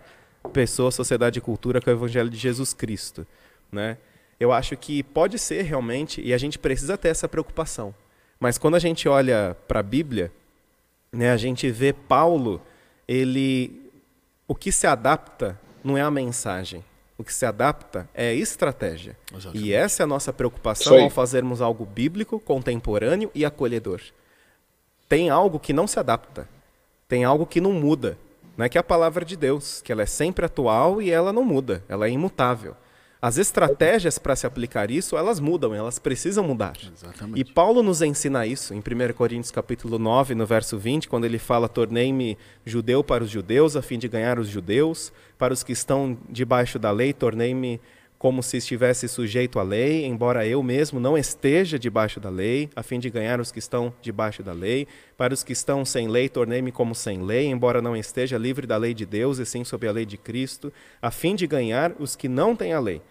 pessoa, 0.53 0.91
sociedade 0.91 1.39
e 1.39 1.43
cultura 1.43 1.81
com 1.81 1.91
o 1.91 1.93
evangelho 1.93 2.29
de 2.29 2.37
Jesus 2.37 2.73
Cristo, 2.73 3.27
né? 3.71 3.99
Eu 4.39 4.53
acho 4.53 4.77
que 4.77 5.03
pode 5.03 5.39
ser 5.39 5.63
realmente, 5.63 6.21
e 6.21 6.35
a 6.35 6.39
gente 6.39 6.59
precisa 6.59 6.99
ter 6.99 7.09
essa 7.09 7.29
preocupação. 7.29 7.95
Mas 8.39 8.59
quando 8.59 8.75
a 8.75 8.79
gente 8.79 9.09
olha 9.09 9.57
para 9.67 9.81
a 9.81 9.83
Bíblia, 9.83 10.31
né, 11.11 11.31
a 11.31 11.37
gente 11.37 11.71
vê 11.71 11.93
Paulo, 11.93 12.61
ele 13.09 13.91
o 14.47 14.55
que 14.55 14.71
se 14.71 14.87
adapta 14.87 15.59
não 15.83 15.97
é 15.97 16.03
a 16.03 16.11
mensagem, 16.11 16.85
o 17.19 17.25
que 17.25 17.33
se 17.33 17.47
adapta 17.47 18.09
é 18.15 18.29
a 18.29 18.35
estratégia. 18.35 19.17
Exatamente. 19.33 19.67
E 19.67 19.73
essa 19.73 20.03
é 20.03 20.05
a 20.05 20.07
nossa 20.07 20.33
preocupação 20.33 21.01
ao 21.01 21.11
fazermos 21.11 21.63
algo 21.63 21.85
bíblico, 21.85 22.39
contemporâneo 22.39 23.31
e 23.35 23.45
acolhedor. 23.45 24.01
Tem 25.09 25.31
algo 25.31 25.59
que 25.59 25.73
não 25.73 25.87
se 25.87 25.99
adapta, 25.99 26.49
tem 27.09 27.25
algo 27.25 27.47
que 27.47 27.61
não 27.61 27.73
muda, 27.73 28.19
né? 28.57 28.69
que 28.69 28.77
é 28.77 28.81
a 28.81 28.85
palavra 28.85 29.25
de 29.25 29.37
Deus, 29.37 29.81
que 29.81 29.93
ela 29.93 30.03
é 30.03 30.07
sempre 30.07 30.45
atual 30.45 31.01
e 31.01 31.11
ela 31.11 31.33
não 31.33 31.45
muda, 31.45 31.83
ela 31.89 32.07
é 32.07 32.11
imutável. 32.11 32.77
As 33.21 33.39
estratégias 33.39 34.19
para 34.19 34.37
se 34.37 34.47
aplicar 34.47 34.91
isso, 34.91 35.17
elas 35.17 35.41
mudam, 35.41 35.75
elas 35.75 35.99
precisam 35.99 36.45
mudar. 36.45 36.77
Exatamente. 36.77 37.41
E 37.41 37.45
Paulo 37.45 37.83
nos 37.83 38.03
ensina 38.03 38.47
isso 38.47 38.75
em 38.75 38.79
1 38.79 39.13
Coríntios 39.15 39.51
capítulo 39.51 39.99
9, 39.99 40.35
no 40.35 40.45
verso 40.45 40.79
20, 40.79 41.09
quando 41.09 41.25
ele 41.25 41.39
fala: 41.39 41.69
"Tornei-me 41.69 42.37
judeu 42.65 43.03
para 43.03 43.25
os 43.25 43.31
judeus, 43.31 43.75
a 43.75 43.83
fim 43.83 43.99
de 43.99 44.07
ganhar 44.07 44.39
os 44.39 44.49
judeus, 44.49 45.13
para 45.39 45.55
os 45.55 45.63
que 45.63 45.73
estão 45.73 46.19
debaixo 46.29 46.79
da 46.79 46.91
lei, 46.91 47.13
tornei-me 47.13 47.81
como 48.19 48.43
se 48.43 48.57
estivesse 48.57 49.09
sujeito 49.09 49.59
à 49.59 49.63
lei, 49.63 50.05
embora 50.07 50.47
eu 50.47 50.63
mesmo 50.63 50.99
não 50.99 51.17
esteja 51.17 51.79
debaixo 51.79 52.19
da 52.19 52.31
lei, 52.31 52.71
a 52.75 52.83
fim 52.83 52.99
de 52.99 53.11
ganhar 53.11 53.41
os 53.41 53.53
que 53.53 53.59
estão 53.59 53.93
debaixo 54.01 54.43
da 54.43 54.53
lei. 54.53 54.87
Para 55.17 55.35
os 55.35 55.43
que 55.43 55.53
estão 55.53 55.85
sem 55.85 56.09
lei, 56.09 56.29
tornei-me 56.29 56.73
como 56.73 56.95
sem 56.95 57.23
lei, 57.23 57.47
embora 57.47 57.83
não 57.83 57.97
esteja 57.97 58.39
livre 58.39 58.67
da 58.67 58.77
lei 58.77 58.95
de 58.95 59.05
Deus, 59.05 59.39
e 59.39 59.47
sim 59.47 59.65
sob 59.65 59.87
a 59.87 59.93
lei 59.93 60.07
de 60.07 60.17
Cristo, 60.17 60.73
a 61.01 61.11
fim 61.11 61.35
de 61.35 61.47
ganhar 61.47 61.93
os 61.99 62.17
que 62.17 62.29
não 62.29 62.57
têm 62.57 62.73
a 62.73 62.81
lei." 62.81 63.03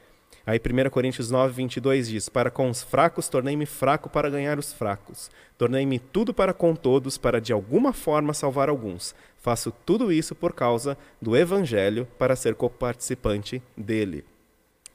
Aí 0.45 0.59
1 0.59 0.89
Coríntios 0.91 1.31
9, 1.31 1.53
22 1.53 2.07
diz: 2.07 2.29
Para 2.29 2.51
com 2.51 2.69
os 2.69 2.83
fracos 2.83 3.27
tornei-me 3.27 3.65
fraco 3.65 4.09
para 4.09 4.29
ganhar 4.29 4.59
os 4.59 4.71
fracos. 4.71 5.31
Tornei-me 5.57 5.97
tudo 5.97 6.33
para 6.33 6.53
com 6.53 6.75
todos, 6.75 7.17
para 7.17 7.41
de 7.41 7.51
alguma 7.51 7.91
forma 7.93 8.33
salvar 8.33 8.69
alguns. 8.69 9.15
Faço 9.37 9.73
tudo 9.85 10.11
isso 10.11 10.35
por 10.35 10.53
causa 10.53 10.95
do 11.19 11.35
Evangelho, 11.35 12.07
para 12.19 12.35
ser 12.35 12.53
coparticipante 12.53 13.61
dele. 13.75 14.23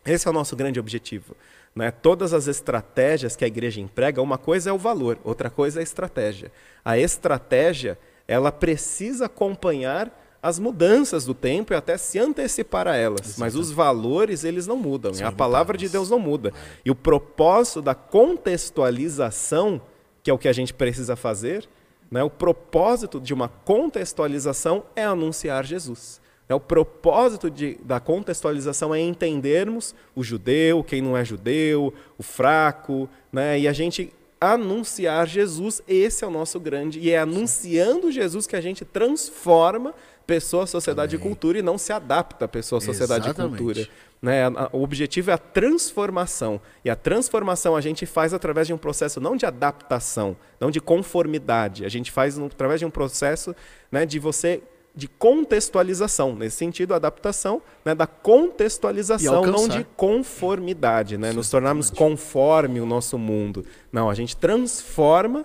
Esse 0.05 0.27
é 0.27 0.31
o 0.31 0.35
nosso 0.35 0.57
grande 0.57 0.81
objetivo. 0.81 1.37
Né? 1.75 1.91
Todas 1.91 2.33
as 2.33 2.47
estratégias 2.47 3.37
que 3.37 3.45
a 3.45 3.49
igreja 3.49 3.81
emprega, 3.81 4.21
uma 4.23 4.39
coisa 4.39 4.71
é 4.71 4.73
o 4.73 4.79
valor, 4.79 5.19
outra 5.23 5.51
coisa 5.51 5.79
é 5.79 5.81
a 5.81 5.83
estratégia. 5.83 6.51
A 6.85 6.99
estratégia, 6.99 7.99
ela 8.27 8.51
precisa 8.51 9.27
acompanhar 9.27 10.17
as 10.43 10.59
mudanças 10.59 11.25
do 11.27 11.35
tempo 11.35 11.73
e 11.73 11.77
até 11.77 11.99
se 11.99 12.19
antecipar 12.19 12.89
a 12.89 12.97
elas. 12.97 13.37
Mas 13.37 13.55
os 13.55 13.71
valores, 13.71 14.43
eles 14.43 14.67
não 14.67 14.77
mudam. 14.77 15.13
e 15.15 15.23
a 15.23 15.31
palavra 15.31 15.77
de 15.77 15.89
Deus 15.89 16.09
não 16.09 16.19
muda. 16.19 16.53
E 16.85 16.91
o 16.91 16.95
propósito 16.95 17.83
da 17.83 17.95
contextualização, 17.95 19.81
que 20.23 20.31
é 20.31 20.35
o 20.35 20.39
que 20.39 20.49
a 20.49 20.53
gente 20.53 20.73
precisa 20.73 21.15
fazer, 21.15 21.69
né? 22.11 22.23
o 22.23 22.31
propósito 22.31 23.21
de 23.21 23.35
uma 23.35 23.49
contextualização 23.49 24.85
é 24.97 25.05
anunciar 25.05 25.65
Jesus. 25.65 26.20
Né? 26.51 26.57
O 26.57 26.61
propósito 26.61 27.49
de, 27.49 27.79
da 27.85 28.01
contextualização 28.01 28.93
é 28.93 29.01
entendermos 29.01 29.95
o 30.17 30.25
judeu, 30.25 30.83
quem 30.83 31.01
não 31.01 31.17
é 31.17 31.25
judeu, 31.25 31.95
o 32.19 32.23
fraco, 32.25 33.09
né? 33.33 33.61
e 33.61 33.69
a 33.69 33.73
gente 33.73 34.13
anunciar 34.41 35.29
Jesus, 35.29 35.81
esse 35.87 36.25
é 36.25 36.27
o 36.27 36.31
nosso 36.31 36.59
grande, 36.59 36.99
e 36.99 37.11
é 37.11 37.19
anunciando 37.19 38.11
Jesus 38.11 38.47
que 38.47 38.57
a 38.57 38.61
gente 38.61 38.85
transforma 38.85 39.95
pessoa, 40.27 40.67
sociedade 40.67 41.15
Amém. 41.15 41.25
e 41.25 41.29
cultura 41.29 41.59
e 41.59 41.63
não 41.63 41.79
se 41.79 41.93
adapta 41.93 42.47
a 42.47 42.49
pessoa, 42.49 42.81
sociedade 42.81 43.27
Exatamente. 43.27 43.55
e 43.55 43.59
cultura. 43.59 43.89
Né? 44.23 44.49
O 44.73 44.83
objetivo 44.83 45.31
é 45.31 45.35
a 45.35 45.39
transformação. 45.39 46.61
E 46.85 46.91
a 46.91 46.97
transformação 46.97 47.75
a 47.75 47.81
gente 47.81 48.07
faz 48.07 48.35
através 48.35 48.67
de 48.67 48.73
um 48.73 48.79
processo 48.79 49.21
não 49.21 49.37
de 49.37 49.47
adaptação, 49.47 50.37
não 50.59 50.71
de 50.71 50.81
conformidade. 50.81 51.85
A 51.85 51.89
gente 51.89 52.11
faz 52.11 52.39
através 52.39 52.81
de 52.81 52.87
um 52.87 52.91
processo 52.91 53.55
né, 53.91 54.05
de 54.05 54.19
você 54.19 54.63
de 54.95 55.07
contextualização. 55.09 56.35
Nesse 56.35 56.57
sentido, 56.57 56.93
a 56.93 56.97
adaptação 56.97 57.63
né, 57.85 57.95
da 57.95 58.07
contextualização, 58.07 59.45
não 59.47 59.69
de 59.69 59.85
conformidade, 59.97 61.17
né? 61.17 61.33
Nos 61.33 61.49
tornarmos 61.51 61.91
conforme 61.91 62.81
o 62.81 62.87
nosso 62.87 63.17
mundo. 63.19 63.65
Não, 63.93 64.11
a 64.11 64.15
gente 64.15 64.37
transforma 64.37 65.45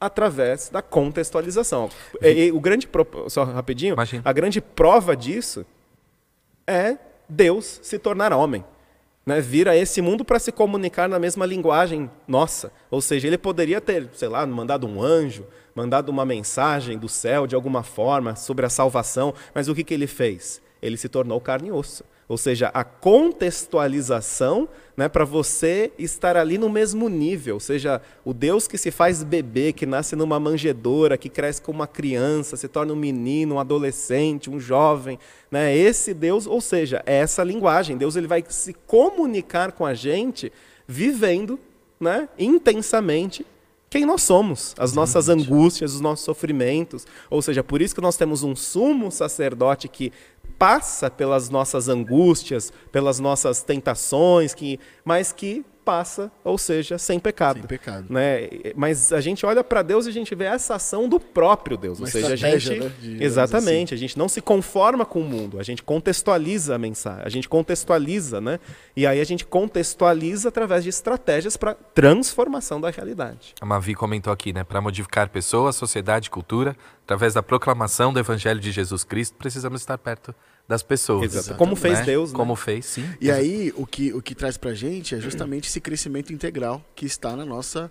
através 0.00 0.68
da 0.68 0.82
contextualização. 0.82 1.88
E- 2.22 2.46
e 2.46 2.52
o 2.52 2.60
grande 2.60 2.86
pro- 2.86 3.28
só 3.28 3.44
rapidinho, 3.44 3.94
Imagina. 3.94 4.22
a 4.24 4.32
grande 4.32 4.60
prova 4.60 5.16
disso 5.16 5.64
é 6.66 6.96
Deus 7.28 7.80
se 7.82 7.98
tornar 7.98 8.32
homem. 8.32 8.64
Né, 9.26 9.40
vir 9.40 9.68
a 9.68 9.76
esse 9.76 10.02
mundo 10.02 10.22
para 10.22 10.38
se 10.38 10.52
comunicar 10.52 11.08
na 11.08 11.18
mesma 11.18 11.46
linguagem 11.46 12.10
nossa. 12.28 12.70
Ou 12.90 13.00
seja, 13.00 13.26
ele 13.26 13.38
poderia 13.38 13.80
ter, 13.80 14.10
sei 14.12 14.28
lá, 14.28 14.46
mandado 14.46 14.86
um 14.86 15.02
anjo, 15.02 15.46
mandado 15.74 16.10
uma 16.10 16.26
mensagem 16.26 16.98
do 16.98 17.08
céu 17.08 17.46
de 17.46 17.54
alguma 17.54 17.82
forma 17.82 18.36
sobre 18.36 18.66
a 18.66 18.68
salvação, 18.70 19.32
mas 19.54 19.66
o 19.66 19.74
que, 19.74 19.82
que 19.82 19.94
ele 19.94 20.06
fez? 20.06 20.60
Ele 20.82 20.98
se 20.98 21.08
tornou 21.08 21.40
carne 21.40 21.68
e 21.68 21.72
osso. 21.72 22.04
Ou 22.28 22.38
seja, 22.38 22.70
a 22.72 22.82
contextualização 22.82 24.68
né, 24.96 25.08
para 25.08 25.24
você 25.24 25.92
estar 25.98 26.36
ali 26.36 26.56
no 26.56 26.70
mesmo 26.70 27.08
nível. 27.08 27.54
Ou 27.54 27.60
seja, 27.60 28.00
o 28.24 28.32
Deus 28.32 28.66
que 28.66 28.78
se 28.78 28.90
faz 28.90 29.22
bebê, 29.22 29.72
que 29.72 29.84
nasce 29.84 30.16
numa 30.16 30.40
manjedoura, 30.40 31.18
que 31.18 31.28
cresce 31.28 31.60
como 31.60 31.80
uma 31.80 31.86
criança, 31.86 32.56
se 32.56 32.68
torna 32.68 32.92
um 32.92 32.96
menino, 32.96 33.56
um 33.56 33.58
adolescente, 33.58 34.48
um 34.48 34.58
jovem. 34.58 35.18
Né, 35.50 35.76
esse 35.76 36.14
Deus, 36.14 36.46
ou 36.46 36.60
seja, 36.60 37.02
é 37.04 37.16
essa 37.16 37.44
linguagem. 37.44 37.96
Deus 37.96 38.16
ele 38.16 38.26
vai 38.26 38.42
se 38.48 38.72
comunicar 38.72 39.72
com 39.72 39.84
a 39.84 39.94
gente 39.94 40.52
vivendo 40.86 41.58
né, 42.00 42.28
intensamente 42.38 43.44
quem 43.94 44.04
nós 44.04 44.22
somos, 44.22 44.74
as 44.76 44.92
nossas 44.92 45.28
angústias, 45.28 45.94
os 45.94 46.00
nossos 46.00 46.24
sofrimentos. 46.24 47.06
Ou 47.30 47.40
seja, 47.40 47.62
por 47.62 47.80
isso 47.80 47.94
que 47.94 48.00
nós 48.00 48.16
temos 48.16 48.42
um 48.42 48.56
sumo 48.56 49.08
sacerdote 49.08 49.86
que 49.86 50.12
passa 50.58 51.10
pelas 51.10 51.50
nossas 51.50 51.88
angústias, 51.88 52.72
pelas 52.90 53.20
nossas 53.20 53.62
tentações, 53.62 54.54
que, 54.54 54.78
mas 55.04 55.32
que 55.32 55.64
passa, 55.84 56.32
ou 56.42 56.56
seja, 56.56 56.96
sem 56.98 57.20
pecado. 57.20 57.58
Sem 57.58 57.66
pecado. 57.66 58.06
Né? 58.08 58.48
Mas 58.74 59.12
a 59.12 59.20
gente 59.20 59.44
olha 59.44 59.62
para 59.62 59.82
Deus 59.82 60.06
e 60.06 60.08
a 60.08 60.12
gente 60.12 60.34
vê 60.34 60.44
essa 60.44 60.76
ação 60.76 61.08
do 61.08 61.20
próprio 61.20 61.76
Deus. 61.76 61.98
Uma 61.98 62.06
ou 62.06 62.10
seja, 62.10 62.32
a 62.32 62.36
gente. 62.36 62.70
né, 62.70 62.92
digamos 63.00 63.22
Exatamente, 63.22 63.94
a 63.94 63.96
gente 63.96 64.18
não 64.18 64.28
se 64.28 64.40
conforma 64.40 65.04
com 65.04 65.20
o 65.20 65.24
mundo, 65.24 65.60
a 65.60 65.62
gente 65.62 65.82
contextualiza 65.82 66.74
a 66.74 66.78
mensagem, 66.78 67.22
a 67.24 67.28
gente 67.28 67.48
contextualiza, 67.48 68.40
né? 68.40 68.58
E 68.96 69.06
aí 69.06 69.20
a 69.20 69.24
gente 69.24 69.44
contextualiza 69.44 70.48
através 70.48 70.82
de 70.82 70.90
estratégias 70.90 71.56
para 71.56 71.74
transformação 71.74 72.80
da 72.80 72.90
realidade. 72.90 73.54
A 73.60 73.66
Mavi 73.66 73.94
comentou 73.94 74.32
aqui, 74.32 74.52
né? 74.52 74.64
Para 74.64 74.80
modificar 74.80 75.28
pessoas, 75.28 75.76
sociedade 75.76 76.28
e 76.28 76.30
cultura, 76.30 76.76
através 77.04 77.34
da 77.34 77.42
proclamação 77.42 78.12
do 78.12 78.18
Evangelho 78.18 78.60
de 78.60 78.72
Jesus 78.72 79.04
Cristo, 79.04 79.36
precisamos 79.36 79.80
estar 79.80 79.98
perto 79.98 80.34
das 80.66 80.82
pessoas. 80.82 81.34
Exato. 81.34 81.58
Como 81.58 81.76
fez 81.76 81.98
né? 82.00 82.04
Deus, 82.06 82.32
né? 82.32 82.36
Como 82.36 82.56
fez, 82.56 82.86
sim. 82.86 83.08
E 83.20 83.30
aí, 83.30 83.72
o 83.76 83.86
que, 83.86 84.12
o 84.12 84.22
que 84.22 84.34
traz 84.34 84.56
pra 84.56 84.74
gente 84.74 85.14
é 85.14 85.20
justamente 85.20 85.68
esse 85.68 85.80
crescimento 85.80 86.32
integral 86.32 86.84
que 86.94 87.04
está 87.04 87.36
na 87.36 87.44
nossa 87.44 87.90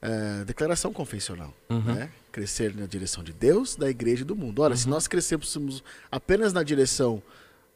eh, 0.00 0.44
declaração 0.44 0.92
confessional. 0.92 1.54
Né? 1.68 2.10
Crescer 2.30 2.74
na 2.74 2.86
direção 2.86 3.22
de 3.22 3.32
Deus, 3.32 3.76
da 3.76 3.88
igreja 3.90 4.22
e 4.22 4.24
do 4.24 4.34
mundo. 4.34 4.62
Ora, 4.62 4.76
se 4.76 4.88
nós 4.88 5.06
crescêssemos 5.06 5.82
apenas 6.10 6.52
na 6.52 6.62
direção 6.62 7.22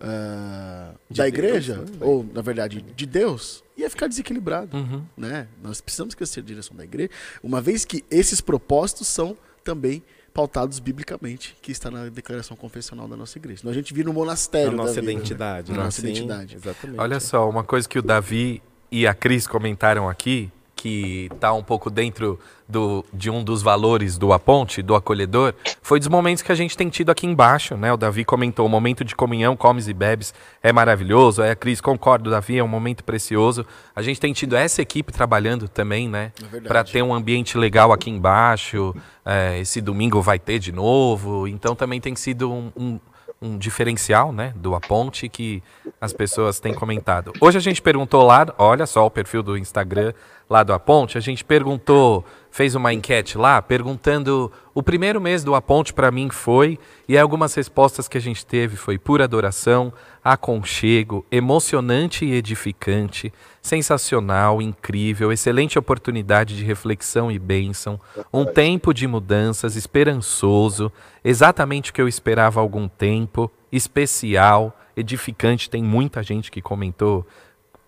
ah, 0.00 0.92
De 1.10 1.18
da 1.18 1.24
Deus, 1.24 1.32
né? 1.32 1.46
igreja, 1.46 1.84
ou 2.00 2.24
na 2.34 2.42
verdade 2.42 2.82
de 2.82 3.06
Deus, 3.06 3.64
ia 3.76 3.88
ficar 3.88 4.08
desequilibrado. 4.08 4.76
Né? 5.16 5.48
Nós 5.62 5.80
precisamos 5.80 6.14
crescer 6.14 6.40
na 6.40 6.46
direção 6.46 6.76
da 6.76 6.84
igreja, 6.84 7.10
uma 7.42 7.60
vez 7.60 7.84
que 7.84 8.04
esses 8.10 8.40
propósitos 8.40 9.06
são 9.08 9.36
também 9.64 10.02
pautados 10.36 10.78
biblicamente, 10.78 11.56
que 11.62 11.72
está 11.72 11.90
na 11.90 12.10
declaração 12.10 12.54
confessional 12.54 13.08
da 13.08 13.16
nossa 13.16 13.38
igreja. 13.38 13.60
Senão 13.60 13.72
a 13.72 13.74
gente 13.74 13.94
vira 13.94 14.10
um 14.10 14.12
monastério 14.12 14.68
A 14.68 14.70
da 14.72 14.76
nossa 14.76 15.00
vida, 15.00 15.06
né? 15.06 15.12
identidade. 15.12 15.72
Na 15.72 15.78
né? 15.78 15.84
nossa 15.84 16.00
Sim, 16.02 16.08
identidade. 16.08 16.56
Exatamente. 16.56 17.00
Olha 17.00 17.18
só, 17.18 17.48
uma 17.48 17.64
coisa 17.64 17.88
que 17.88 17.98
o 17.98 18.02
Davi 18.02 18.62
e 18.92 19.06
a 19.06 19.14
Cris 19.14 19.46
comentaram 19.46 20.10
aqui, 20.10 20.52
que 20.76 21.28
está 21.32 21.54
um 21.54 21.62
pouco 21.62 21.90
dentro 21.90 22.38
do, 22.68 23.02
de 23.10 23.30
um 23.30 23.42
dos 23.42 23.62
valores 23.62 24.18
do 24.18 24.32
Aponte, 24.32 24.82
do 24.82 24.94
acolhedor, 24.94 25.54
foi 25.80 25.98
dos 25.98 26.06
momentos 26.06 26.42
que 26.42 26.52
a 26.52 26.54
gente 26.54 26.76
tem 26.76 26.90
tido 26.90 27.10
aqui 27.10 27.26
embaixo, 27.26 27.76
né? 27.76 27.90
O 27.92 27.96
Davi 27.96 28.26
comentou, 28.26 28.66
o 28.66 28.68
momento 28.68 29.02
de 29.02 29.16
comunhão, 29.16 29.56
comes 29.56 29.88
e 29.88 29.94
bebes, 29.94 30.34
é 30.62 30.72
maravilhoso. 30.72 31.42
Aí 31.42 31.50
a 31.50 31.56
Cris, 31.56 31.80
concordo, 31.80 32.30
Davi, 32.30 32.58
é 32.58 32.62
um 32.62 32.68
momento 32.68 33.02
precioso. 33.02 33.64
A 33.94 34.02
gente 34.02 34.20
tem 34.20 34.34
tido 34.34 34.54
essa 34.54 34.82
equipe 34.82 35.10
trabalhando 35.10 35.66
também, 35.66 36.08
né? 36.08 36.30
É. 36.52 36.60
Para 36.60 36.84
ter 36.84 37.02
um 37.02 37.14
ambiente 37.14 37.56
legal 37.56 37.90
aqui 37.90 38.10
embaixo. 38.10 38.94
É, 39.24 39.58
esse 39.58 39.80
domingo 39.80 40.20
vai 40.20 40.38
ter 40.38 40.58
de 40.58 40.72
novo. 40.72 41.48
Então 41.48 41.74
também 41.74 42.00
tem 42.02 42.14
sido 42.14 42.52
um, 42.52 42.70
um, 42.76 43.00
um 43.40 43.58
diferencial, 43.58 44.30
né? 44.30 44.52
Do 44.56 44.74
Aponte 44.74 45.28
que 45.28 45.62
as 46.00 46.12
pessoas 46.12 46.60
têm 46.60 46.74
comentado. 46.74 47.32
Hoje 47.40 47.56
a 47.58 47.60
gente 47.60 47.80
perguntou 47.80 48.22
lá, 48.22 48.46
olha 48.58 48.86
só 48.86 49.06
o 49.06 49.10
perfil 49.10 49.42
do 49.42 49.56
Instagram 49.56 50.12
lá 50.48 50.62
do 50.62 50.72
A 50.72 50.78
Ponte, 50.78 51.18
a 51.18 51.20
gente 51.20 51.44
perguntou, 51.44 52.24
fez 52.50 52.74
uma 52.74 52.92
enquete 52.92 53.36
lá, 53.36 53.60
perguntando 53.60 54.50
o 54.74 54.82
primeiro 54.82 55.20
mês 55.20 55.42
do 55.42 55.54
A 55.54 55.60
Ponte 55.60 55.92
para 55.92 56.10
mim 56.10 56.30
foi, 56.30 56.78
e 57.08 57.18
algumas 57.18 57.54
respostas 57.54 58.06
que 58.06 58.16
a 58.16 58.20
gente 58.20 58.46
teve 58.46 58.76
foi 58.76 58.96
pura 58.96 59.24
adoração, 59.24 59.92
aconchego, 60.22 61.26
emocionante 61.30 62.24
e 62.24 62.32
edificante, 62.32 63.32
sensacional, 63.60 64.62
incrível, 64.62 65.32
excelente 65.32 65.78
oportunidade 65.78 66.56
de 66.56 66.64
reflexão 66.64 67.30
e 67.30 67.38
bênção, 67.38 68.00
um 68.32 68.44
tempo 68.44 68.94
de 68.94 69.06
mudanças, 69.06 69.74
esperançoso, 69.74 70.92
exatamente 71.24 71.90
o 71.90 71.94
que 71.94 72.00
eu 72.00 72.08
esperava 72.08 72.60
há 72.60 72.62
algum 72.62 72.86
tempo, 72.86 73.50
especial, 73.72 74.78
edificante, 74.96 75.68
tem 75.68 75.82
muita 75.82 76.22
gente 76.22 76.50
que 76.50 76.62
comentou 76.62 77.26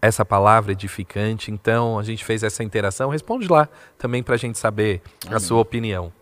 essa 0.00 0.24
palavra 0.24 0.72
edificante. 0.72 1.50
Então 1.50 1.98
a 1.98 2.02
gente 2.02 2.24
fez 2.24 2.42
essa 2.42 2.62
interação. 2.62 3.10
Responde 3.10 3.48
lá 3.48 3.68
também 3.98 4.22
para 4.22 4.34
a 4.34 4.38
gente 4.38 4.58
saber 4.58 5.00
Amém. 5.24 5.36
a 5.36 5.40
sua 5.40 5.60
opinião. 5.60 6.12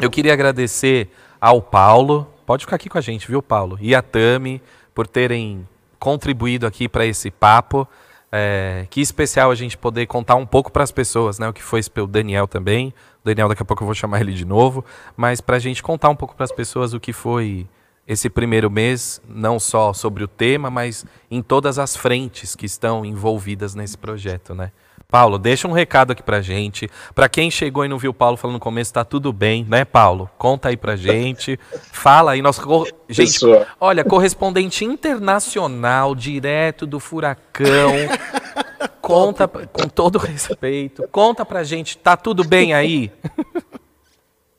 Eu 0.00 0.10
queria 0.10 0.32
agradecer 0.32 1.08
ao 1.40 1.60
Paulo, 1.60 2.26
pode 2.46 2.64
ficar 2.64 2.76
aqui 2.76 2.88
com 2.88 2.98
a 2.98 3.00
gente, 3.00 3.26
viu, 3.26 3.42
Paulo? 3.42 3.76
E 3.80 3.94
a 3.94 4.02
Tami 4.02 4.62
por 4.94 5.06
terem 5.06 5.66
contribuído 5.98 6.66
aqui 6.66 6.88
para 6.88 7.04
esse 7.04 7.30
papo. 7.30 7.86
É, 8.30 8.86
que 8.90 9.00
especial 9.00 9.50
a 9.50 9.54
gente 9.54 9.78
poder 9.78 10.06
contar 10.06 10.34
um 10.34 10.44
pouco 10.44 10.70
para 10.70 10.84
as 10.84 10.92
pessoas, 10.92 11.38
né? 11.38 11.48
O 11.48 11.52
que 11.52 11.62
foi 11.62 11.82
pelo 11.84 12.06
Daniel 12.06 12.46
também. 12.46 12.92
O 13.22 13.24
Daniel, 13.24 13.48
daqui 13.48 13.62
a 13.62 13.64
pouco 13.64 13.82
eu 13.82 13.86
vou 13.86 13.94
chamar 13.94 14.20
ele 14.20 14.32
de 14.32 14.44
novo. 14.44 14.84
Mas 15.16 15.40
para 15.40 15.56
a 15.56 15.58
gente 15.58 15.82
contar 15.82 16.10
um 16.10 16.16
pouco 16.16 16.34
para 16.34 16.44
as 16.44 16.52
pessoas 16.52 16.92
o 16.92 17.00
que 17.00 17.12
foi 17.12 17.66
esse 18.08 18.30
primeiro 18.30 18.70
mês, 18.70 19.20
não 19.28 19.60
só 19.60 19.92
sobre 19.92 20.24
o 20.24 20.28
tema, 20.28 20.70
mas 20.70 21.04
em 21.30 21.42
todas 21.42 21.78
as 21.78 21.94
frentes 21.94 22.56
que 22.56 22.64
estão 22.64 23.04
envolvidas 23.04 23.74
nesse 23.74 23.98
projeto, 23.98 24.54
né? 24.54 24.72
Paulo, 25.10 25.38
deixa 25.38 25.68
um 25.68 25.72
recado 25.72 26.10
aqui 26.12 26.22
pra 26.22 26.40
gente. 26.40 26.90
Para 27.14 27.28
quem 27.28 27.50
chegou 27.50 27.84
e 27.84 27.88
não 27.88 27.98
viu 27.98 28.10
o 28.10 28.14
Paulo 28.14 28.36
falando 28.36 28.54
no 28.54 28.60
começo, 28.60 28.92
tá 28.92 29.04
tudo 29.04 29.32
bem, 29.32 29.64
né, 29.64 29.84
Paulo? 29.84 30.28
Conta 30.36 30.68
aí 30.68 30.76
pra 30.76 30.96
gente. 30.96 31.58
Fala 31.92 32.32
aí, 32.32 32.42
nosso 32.42 32.62
cor... 32.62 32.86
gente, 33.08 33.32
Pessoa. 33.32 33.66
olha, 33.80 34.04
correspondente 34.04 34.84
internacional, 34.84 36.14
direto 36.14 36.86
do 36.86 37.00
furacão. 37.00 37.92
Conta 39.00 39.48
com 39.48 39.88
todo 39.88 40.18
respeito. 40.18 41.08
Conta 41.10 41.44
pra 41.44 41.64
gente, 41.64 41.96
tá 41.96 42.14
tudo 42.14 42.44
bem 42.44 42.74
aí? 42.74 43.10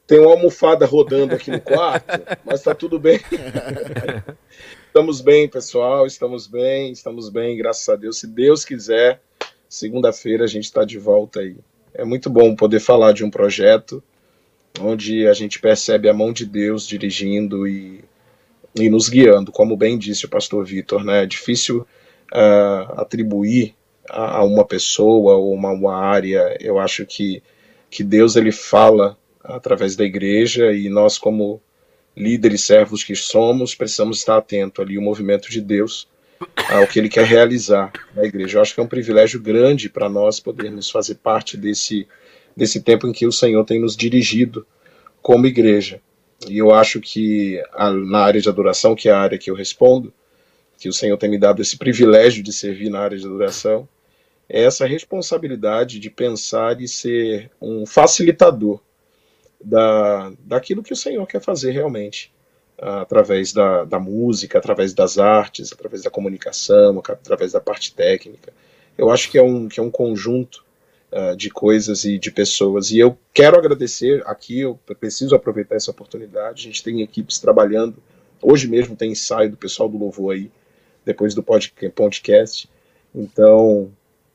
Tem 0.10 0.20
uma 0.20 0.32
almofada 0.32 0.88
rodando 0.88 1.36
aqui 1.36 1.52
no 1.52 1.62
quarto, 1.62 2.20
mas 2.44 2.64
tá 2.64 2.74
tudo 2.74 2.98
bem. 3.00 3.20
estamos 4.88 5.22
bem, 5.22 5.48
pessoal, 5.48 6.08
estamos 6.08 6.48
bem, 6.48 6.92
estamos 6.92 7.30
bem, 7.30 7.56
graças 7.56 7.88
a 7.88 7.96
Deus. 7.96 8.18
Se 8.18 8.26
Deus 8.26 8.66
quiser, 8.66 9.22
segunda-feira 9.70 10.46
a 10.46 10.48
gente 10.48 10.64
está 10.64 10.84
de 10.84 10.98
volta 10.98 11.42
aí. 11.42 11.58
É 11.94 12.04
muito 12.04 12.28
bom 12.28 12.56
poder 12.56 12.80
falar 12.80 13.12
de 13.12 13.24
um 13.24 13.30
projeto 13.30 14.02
onde 14.82 15.28
a 15.28 15.34
gente 15.34 15.60
percebe 15.60 16.10
a 16.10 16.14
mão 16.14 16.34
de 16.34 16.48
Deus 16.48 16.88
dirigindo 16.88 17.68
e, 17.68 18.04
e 18.74 18.90
nos 18.90 19.10
guiando, 19.10 19.52
como 19.52 19.78
bem 19.78 19.96
disse 19.96 20.26
o 20.26 20.30
pastor 20.30 20.66
Vitor, 20.66 21.04
né? 21.04 21.22
É 21.22 21.28
difícil 21.28 21.86
uh, 22.34 23.00
atribuir 23.00 23.76
a, 24.10 24.38
a, 24.38 24.44
uma 24.44 24.66
pessoa 24.66 25.36
ou 25.36 25.54
uma, 25.54 25.70
uma 25.70 25.96
área. 25.96 26.58
Eu 26.60 26.80
acho 26.80 27.06
que, 27.06 27.44
que 27.92 28.04
Deus 28.04 28.36
ele 28.36 28.52
fala 28.52 29.19
através 29.44 29.96
da 29.96 30.04
igreja 30.04 30.72
e 30.72 30.90
nós 30.90 31.18
como 31.18 31.62
líderes 32.16 32.62
servos 32.64 33.04
que 33.04 33.16
somos 33.16 33.74
precisamos 33.74 34.20
estar 34.20 34.38
atento 34.38 34.82
ali 34.82 34.98
o 34.98 35.02
movimento 35.02 35.50
de 35.50 35.62
Deus 35.62 36.08
ao 36.70 36.88
que 36.88 37.00
ele 37.00 37.10
quer 37.10 37.26
realizar 37.26 37.92
na 38.16 38.24
igreja. 38.24 38.58
Eu 38.58 38.62
acho 38.62 38.74
que 38.74 38.80
é 38.80 38.84
um 38.84 38.88
privilégio 38.88 39.42
grande 39.42 39.90
para 39.90 40.10
nós 40.10 40.40
podermos 40.40 40.90
fazer 40.90 41.16
parte 41.16 41.58
desse 41.58 42.08
desse 42.56 42.82
tempo 42.82 43.08
em 43.08 43.14
que 43.14 43.26
o 43.26 43.32
Senhor 43.32 43.64
tem 43.64 43.80
nos 43.80 43.96
dirigido 43.96 44.68
como 45.22 45.48
igreja. 45.48 46.02
E 46.48 46.58
eu 46.58 46.74
acho 46.74 47.00
que 47.00 47.62
a, 47.74 47.90
na 47.92 48.20
área 48.20 48.42
de 48.42 48.50
adoração, 48.50 48.96
que 48.96 49.08
é 49.08 49.12
a 49.12 49.20
área 49.20 49.38
que 49.38 49.50
eu 49.50 49.56
respondo, 49.56 50.14
que 50.78 50.90
o 50.90 50.94
Senhor 50.94 51.18
tem 51.18 51.30
me 51.30 51.38
dado 51.38 51.62
esse 51.62 51.78
privilégio 51.78 52.44
de 52.44 52.52
servir 52.52 52.90
na 52.90 53.00
área 53.00 53.18
de 53.18 53.26
adoração, 53.26 53.88
é 54.48 54.64
essa 54.64 54.86
responsabilidade 54.86 56.00
de 56.00 56.10
pensar 56.10 56.82
e 56.82 56.88
ser 56.88 57.52
um 57.62 57.86
facilitador 57.86 58.82
da, 59.64 60.32
daquilo 60.40 60.84
que 60.84 60.94
o 60.94 60.96
Senhor 60.96 61.26
quer 61.28 61.42
fazer 61.42 61.72
realmente, 61.72 62.32
uh, 62.82 63.02
através 63.02 63.52
da, 63.52 63.84
da 63.84 64.00
música, 64.00 64.58
através 64.58 64.94
das 64.94 65.18
artes, 65.18 65.72
através 65.72 66.04
da 66.04 66.10
comunicação, 66.10 67.00
através 67.00 67.52
da 67.52 67.60
parte 67.60 67.94
técnica. 67.94 68.54
Eu 68.98 69.10
acho 69.10 69.30
que 69.30 69.38
é 69.38 69.44
um, 69.44 69.68
que 69.68 69.80
é 69.80 69.84
um 69.84 69.92
conjunto 69.92 70.64
uh, 71.12 71.36
de 71.36 71.50
coisas 71.50 72.06
e 72.06 72.18
de 72.18 72.32
pessoas. 72.32 72.92
E 72.92 73.00
eu 73.00 73.18
quero 73.34 73.58
agradecer 73.58 74.22
aqui, 74.26 74.62
eu 74.62 74.80
preciso 75.00 75.36
aproveitar 75.36 75.76
essa 75.76 75.92
oportunidade. 75.92 76.62
A 76.62 76.68
gente 76.68 76.84
tem 76.84 77.02
equipes 77.02 77.40
trabalhando. 77.40 77.98
Hoje 78.42 78.68
mesmo 78.68 78.96
tem 78.96 79.12
ensaio 79.12 79.52
do 79.52 79.58
pessoal 79.58 79.90
do 79.90 79.98
Louvor 79.98 80.34
aí, 80.34 80.52
depois 81.06 81.34
do 81.34 81.44
podcast. 81.44 82.70
Então, 83.14 83.92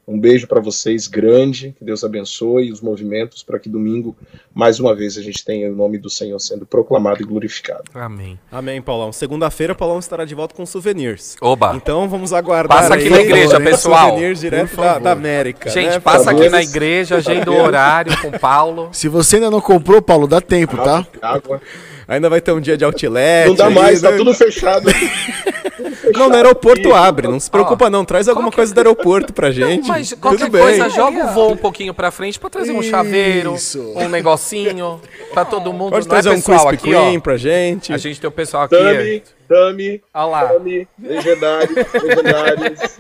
um 0.07 0.19
beijo 0.19 0.47
para 0.47 0.61
vocês, 0.61 1.07
grande, 1.07 1.75
que 1.79 1.85
Deus 1.85 2.05
abençoe 2.05 2.71
os 2.71 2.81
movimentos 2.81 3.43
para 3.43 3.59
que 3.59 3.69
domingo, 3.69 4.15
mais 4.55 4.79
uma 4.79 4.95
vez, 4.95 5.17
a 5.17 5.23
gente 5.23 5.43
tenha 5.45 5.71
o 5.71 5.75
nome 5.75 5.97
do 5.99 6.11
Senhor 6.11 6.39
sendo 6.39 6.67
proclamado 6.67 7.23
e 7.23 7.25
glorificado. 7.25 7.85
Amém. 7.95 8.39
Amém, 8.53 8.83
Paulão. 8.83 9.13
Segunda-feira, 9.13 9.75
Paulão 9.75 9.99
estará 9.99 10.25
de 10.25 10.35
volta 10.35 10.55
com 10.55 10.67
souvenirs. 10.67 11.37
Oba! 11.41 11.75
Então 11.75 12.09
vamos 12.09 12.33
aguardar. 12.33 12.79
Passa 12.79 12.95
aqui 12.95 13.09
na 13.09 13.21
igreja, 13.21 13.59
pessoal. 13.61 14.11
Souvenirs 14.11 14.41
direto 14.41 14.77
da, 14.77 14.99
da, 14.99 15.13
América. 15.13 15.71
Gente, 15.71 15.93
né? 15.93 16.01
passa 16.01 16.31
aqui 16.31 16.49
na 16.49 16.63
igreja, 16.63 17.17
agenda 17.17 17.51
o 17.51 17.57
horário 17.57 18.21
com 18.21 18.29
o 18.29 18.39
Paulo. 18.39 18.91
Se 18.93 19.09
você 19.09 19.37
ainda 19.37 19.51
não 19.51 19.61
comprou, 19.61 20.03
Paulo, 20.03 20.27
dá 20.27 20.41
tempo, 20.41 20.77
tá? 20.77 21.07
Água. 21.23 21.61
Ainda 22.07 22.29
vai 22.29 22.41
ter 22.41 22.53
um 22.53 22.61
dia 22.61 22.77
de 22.77 22.85
outlet. 22.85 23.49
Não 23.49 23.55
dá 23.55 23.71
mais, 23.71 24.03
tá 24.03 24.13
tudo 24.13 24.35
fechado. 24.35 24.91
Não, 26.13 26.29
no 26.29 26.35
aeroporto 26.35 26.93
abre, 26.93 27.29
não 27.29 27.39
se 27.41 27.51
preocupa 27.51 27.89
não. 27.89 28.05
Traz 28.05 28.29
alguma 28.29 28.51
coisa 28.51 28.75
do 28.75 28.79
aeroporto 28.79 29.33
pra 29.33 29.51
gente. 29.51 29.83
Não, 29.83 29.89
mas 29.89 30.13
qualquer 30.13 30.47
Tudo 30.47 30.59
coisa, 30.59 30.85
bem. 30.85 30.95
joga 30.95 31.25
o 31.25 31.33
voo 31.33 31.53
um 31.53 31.57
pouquinho 31.57 31.95
pra 31.95 32.11
frente 32.11 32.39
pra 32.39 32.51
trazer 32.51 32.73
um 32.73 32.83
chaveiro, 32.83 33.55
um 33.97 34.09
negocinho 34.09 35.01
pra 35.33 35.45
todo 35.45 35.73
mundo. 35.73 35.93
Pode 35.93 36.09
trazer 36.09 36.31
é 36.31 36.33
um 36.33 36.41
Krispy 36.41 36.77
Kreme 36.79 37.21
pra 37.21 37.37
gente. 37.37 37.93
A 37.93 37.97
gente 37.97 38.21
tem 38.21 38.29
o 38.29 38.33
pessoal 38.33 38.65
aqui. 38.65 38.77
Tami, 38.77 39.23
Tami, 39.49 40.03
Olha 40.13 40.25
lá. 40.27 40.49
Tami, 40.49 40.89
legendários, 41.01 41.75
legendários. 42.03 42.99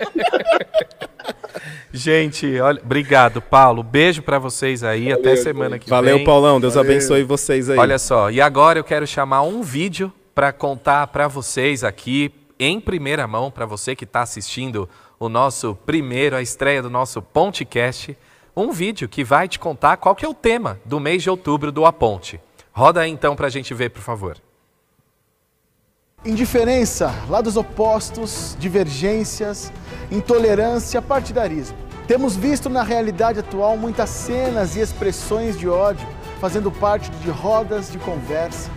Gente, 1.92 2.58
olha, 2.60 2.80
obrigado, 2.84 3.40
Paulo. 3.40 3.82
Beijo 3.82 4.20
para 4.20 4.38
vocês 4.38 4.82
aí. 4.82 5.04
Valeu, 5.04 5.18
Até 5.20 5.36
semana 5.36 5.78
que 5.78 5.88
Valeu, 5.88 6.16
vem. 6.16 6.24
Valeu, 6.24 6.26
Paulão. 6.26 6.60
Deus 6.60 6.74
Valeu. 6.74 6.90
abençoe 6.90 7.22
vocês 7.22 7.70
aí. 7.70 7.78
Olha 7.78 7.98
só, 7.98 8.30
e 8.30 8.40
agora 8.40 8.78
eu 8.78 8.84
quero 8.84 9.06
chamar 9.06 9.42
um 9.42 9.62
vídeo 9.62 10.12
para 10.34 10.52
contar 10.52 11.06
para 11.06 11.28
vocês 11.28 11.84
aqui 11.84 12.32
em 12.58 12.80
primeira 12.80 13.26
mão 13.26 13.50
para 13.50 13.66
você 13.66 13.96
que 13.96 14.04
está 14.04 14.22
assistindo 14.22 14.88
o 15.18 15.28
nosso 15.28 15.74
primeiro, 15.74 16.36
a 16.36 16.42
estreia 16.42 16.82
do 16.82 16.90
nosso 16.90 17.20
Pontecast, 17.20 18.16
um 18.56 18.70
vídeo 18.70 19.08
que 19.08 19.24
vai 19.24 19.48
te 19.48 19.58
contar 19.58 19.96
qual 19.96 20.14
que 20.14 20.24
é 20.24 20.28
o 20.28 20.34
tema 20.34 20.80
do 20.84 21.00
mês 21.00 21.22
de 21.22 21.30
outubro 21.30 21.72
do 21.72 21.84
A 21.84 21.92
Ponte. 21.92 22.40
Roda 22.72 23.00
aí 23.00 23.10
então 23.10 23.34
para 23.34 23.46
a 23.46 23.50
gente 23.50 23.72
ver, 23.74 23.90
por 23.90 24.02
favor. 24.02 24.36
Indiferença, 26.24 27.12
lados 27.28 27.56
opostos, 27.56 28.56
divergências, 28.58 29.72
intolerância, 30.10 31.02
partidarismo. 31.02 31.76
Temos 32.06 32.36
visto 32.36 32.68
na 32.70 32.82
realidade 32.82 33.40
atual 33.40 33.76
muitas 33.76 34.10
cenas 34.10 34.76
e 34.76 34.80
expressões 34.80 35.58
de 35.58 35.68
ódio 35.68 36.06
fazendo 36.40 36.70
parte 36.70 37.10
de 37.10 37.30
rodas 37.30 37.90
de 37.90 37.98
conversa 37.98 38.70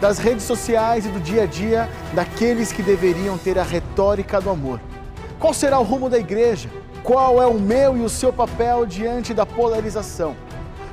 das 0.00 0.18
redes 0.18 0.44
sociais 0.44 1.06
e 1.06 1.08
do 1.08 1.20
dia 1.20 1.42
a 1.42 1.46
dia 1.46 1.88
daqueles 2.14 2.72
que 2.72 2.82
deveriam 2.82 3.36
ter 3.36 3.58
a 3.58 3.62
retórica 3.62 4.40
do 4.40 4.50
amor. 4.50 4.80
Qual 5.38 5.52
será 5.52 5.78
o 5.78 5.84
rumo 5.84 6.08
da 6.08 6.18
igreja? 6.18 6.68
Qual 7.02 7.40
é 7.42 7.46
o 7.46 7.54
meu 7.54 7.96
e 7.96 8.02
o 8.02 8.08
seu 8.08 8.32
papel 8.32 8.84
diante 8.86 9.32
da 9.32 9.46
polarização? 9.46 10.36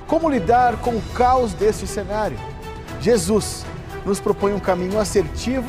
Como 0.07 0.29
lidar 0.29 0.77
com 0.77 0.91
o 0.91 1.01
caos 1.13 1.53
deste 1.53 1.87
cenário? 1.87 2.37
Jesus 3.01 3.65
nos 4.05 4.19
propõe 4.19 4.53
um 4.53 4.59
caminho 4.59 4.99
assertivo 4.99 5.67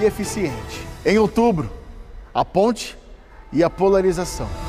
e 0.00 0.04
eficiente. 0.04 0.86
Em 1.04 1.18
outubro, 1.18 1.70
a 2.32 2.44
ponte 2.44 2.96
e 3.52 3.62
a 3.62 3.68
polarização. 3.68 4.63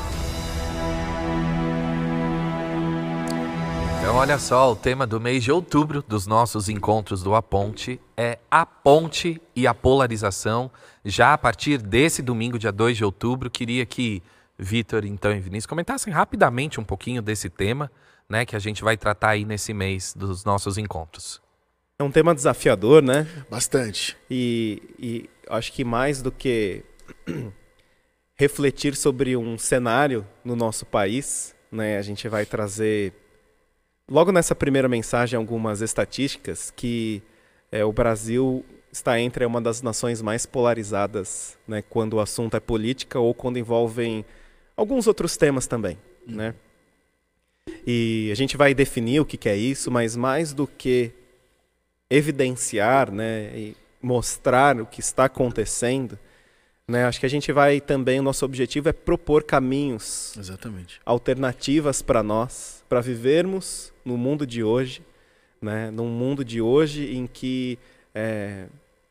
Então, 4.06 4.18
olha 4.18 4.38
só, 4.38 4.70
o 4.70 4.76
tema 4.76 5.04
do 5.04 5.20
mês 5.20 5.42
de 5.42 5.50
outubro 5.50 6.00
dos 6.00 6.28
nossos 6.28 6.68
encontros 6.68 7.24
do 7.24 7.34
A 7.34 7.42
Ponte 7.42 8.00
é 8.16 8.38
a 8.48 8.64
ponte 8.64 9.42
e 9.54 9.66
a 9.66 9.74
polarização. 9.74 10.70
Já 11.04 11.32
a 11.32 11.38
partir 11.38 11.78
desse 11.82 12.22
domingo, 12.22 12.56
dia 12.56 12.70
2 12.70 12.98
de 12.98 13.04
outubro, 13.04 13.50
queria 13.50 13.84
que 13.84 14.22
Vitor, 14.56 15.04
então 15.04 15.32
e 15.32 15.40
Vinícius 15.40 15.66
comentassem 15.66 16.12
rapidamente 16.12 16.78
um 16.78 16.84
pouquinho 16.84 17.20
desse 17.20 17.50
tema, 17.50 17.90
né, 18.28 18.46
que 18.46 18.54
a 18.54 18.60
gente 18.60 18.84
vai 18.84 18.96
tratar 18.96 19.30
aí 19.30 19.44
nesse 19.44 19.74
mês 19.74 20.14
dos 20.14 20.44
nossos 20.44 20.78
encontros. 20.78 21.42
É 21.98 22.04
um 22.04 22.10
tema 22.10 22.32
desafiador, 22.32 23.02
né? 23.02 23.26
Bastante. 23.50 24.16
E, 24.30 24.84
e 25.00 25.30
acho 25.50 25.72
que 25.72 25.82
mais 25.82 26.22
do 26.22 26.30
que 26.30 26.84
refletir 28.38 28.94
sobre 28.94 29.36
um 29.36 29.58
cenário 29.58 30.24
no 30.44 30.54
nosso 30.54 30.86
país, 30.86 31.56
né, 31.72 31.98
a 31.98 32.02
gente 32.02 32.28
vai 32.28 32.46
trazer 32.46 33.25
logo 34.08 34.32
nessa 34.32 34.54
primeira 34.54 34.88
mensagem 34.88 35.36
algumas 35.36 35.80
estatísticas 35.80 36.72
que 36.74 37.22
é, 37.70 37.84
o 37.84 37.92
Brasil 37.92 38.64
está 38.92 39.20
entre 39.20 39.44
uma 39.44 39.60
das 39.60 39.82
nações 39.82 40.22
mais 40.22 40.46
polarizadas, 40.46 41.58
né, 41.66 41.82
quando 41.82 42.14
o 42.14 42.20
assunto 42.20 42.56
é 42.56 42.60
política 42.60 43.18
ou 43.18 43.34
quando 43.34 43.58
envolvem 43.58 44.24
alguns 44.76 45.06
outros 45.06 45.36
temas 45.36 45.66
também, 45.66 45.98
né? 46.26 46.54
E 47.86 48.30
a 48.32 48.34
gente 48.34 48.56
vai 48.56 48.72
definir 48.74 49.20
o 49.20 49.24
que, 49.24 49.36
que 49.36 49.48
é 49.48 49.56
isso, 49.56 49.90
mas 49.90 50.16
mais 50.16 50.52
do 50.52 50.66
que 50.66 51.12
evidenciar, 52.08 53.10
né, 53.10 53.50
e 53.54 53.76
mostrar 54.00 54.80
o 54.80 54.86
que 54.86 55.00
está 55.00 55.24
acontecendo, 55.24 56.18
né, 56.88 57.04
acho 57.04 57.18
que 57.18 57.26
a 57.26 57.30
gente 57.30 57.50
vai 57.50 57.80
também, 57.80 58.20
o 58.20 58.22
nosso 58.22 58.44
objetivo 58.44 58.88
é 58.88 58.92
propor 58.92 59.42
caminhos, 59.42 60.36
Exatamente. 60.38 61.00
alternativas 61.04 62.00
para 62.00 62.22
nós, 62.22 62.84
para 62.88 63.00
vivermos 63.00 63.92
no 64.04 64.16
mundo 64.16 64.46
de 64.46 64.62
hoje, 64.62 65.02
né, 65.60 65.90
num 65.90 66.08
mundo 66.08 66.44
de 66.44 66.60
hoje 66.60 67.16
em 67.16 67.26
que 67.26 67.76
é, 68.14 68.66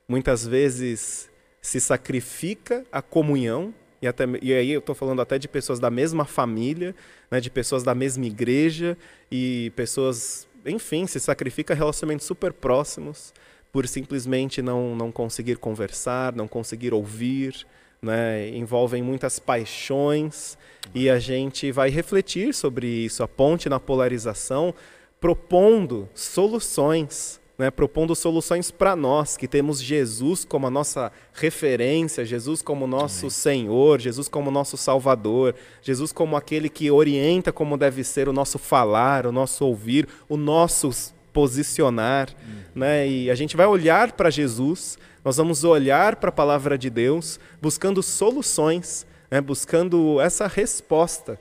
muitas 0.08 0.48
vezes 0.48 1.30
se 1.62 1.82
sacrifica 1.82 2.86
a 2.92 3.02
comunhão, 3.02 3.74
e, 4.02 4.08
até, 4.08 4.24
e 4.42 4.54
aí 4.54 4.72
eu 4.72 4.80
estou 4.80 4.96
falando 4.96 5.22
até 5.22 5.38
de 5.38 5.48
pessoas 5.48 5.80
da 5.80 5.90
mesma 5.90 6.24
família, 6.24 6.96
né, 7.30 7.42
de 7.42 7.50
pessoas 7.50 7.84
da 7.84 7.94
mesma 7.94 8.26
igreja 8.26 8.98
e 9.30 9.74
pessoas, 9.76 10.48
enfim, 10.66 11.08
se 11.08 11.20
sacrifica 11.20 11.74
relacionamentos 11.74 12.26
super 12.26 12.54
próximos 12.54 13.34
por 13.76 13.90
simplesmente 13.90 14.62
não, 14.62 14.96
não 14.96 15.12
conseguir 15.12 15.58
conversar, 15.58 16.34
não 16.34 16.48
conseguir 16.48 16.94
ouvir, 16.94 17.68
né, 18.02 18.48
envolvem 18.56 19.04
muitas 19.04 19.38
paixões 19.38 20.58
e 20.94 21.10
a 21.10 21.20
gente 21.20 21.74
vai 21.74 21.90
refletir 21.90 22.54
sobre 22.54 22.88
isso, 22.88 23.22
a 23.22 23.28
ponte 23.28 23.68
na 23.68 23.78
polarização, 23.78 24.74
propondo 25.20 26.08
soluções 26.16 27.42
né, 27.58 27.72
propondo 27.72 28.16
soluções 28.16 28.70
para 28.70 28.96
nós, 28.96 29.38
que 29.38 29.48
temos 29.48 29.82
Jesus 29.82 30.44
como 30.44 30.68
a 30.68 30.70
nossa 30.70 31.12
referência, 31.34 32.26
Jesus 32.26 32.62
como 32.62 32.86
nosso. 32.86 33.30
Senhor, 33.30 34.00
Jesus 34.02 34.28
como 34.28 34.52
nosso 34.52 34.76
Salvador, 34.76 35.56
Jesus 35.82 36.12
como 36.12 36.36
aquele 36.36 36.68
que 36.68 36.92
orienta 36.92 37.54
como 37.54 37.78
deve 37.78 38.04
ser 38.04 38.28
o 38.28 38.34
nosso 38.34 38.60
falar, 38.60 39.26
o 39.26 39.32
nosso 39.32 39.66
ouvir, 39.66 40.06
o 40.28 40.36
nosso 40.36 41.15
posicionar. 41.36 42.30
Hum. 42.30 42.64
Né, 42.74 43.08
e 43.08 43.30
a 43.30 43.36
gente 43.36 43.58
vai 43.58 43.66
olhar 43.66 44.14
para 44.14 44.30
Jesus, 44.30 44.98
nós 45.24 45.36
vamos 45.36 45.66
olhar 45.66 46.16
para 46.16 46.30
a 46.30 46.32
palavra 46.32 46.78
de 46.78 46.90
Deus, 46.90 47.40
buscando 47.62 48.02
soluções, 48.02 49.06
né, 49.30 49.42
buscando 49.42 50.20
essa 50.22 50.48
resposta 50.48 51.38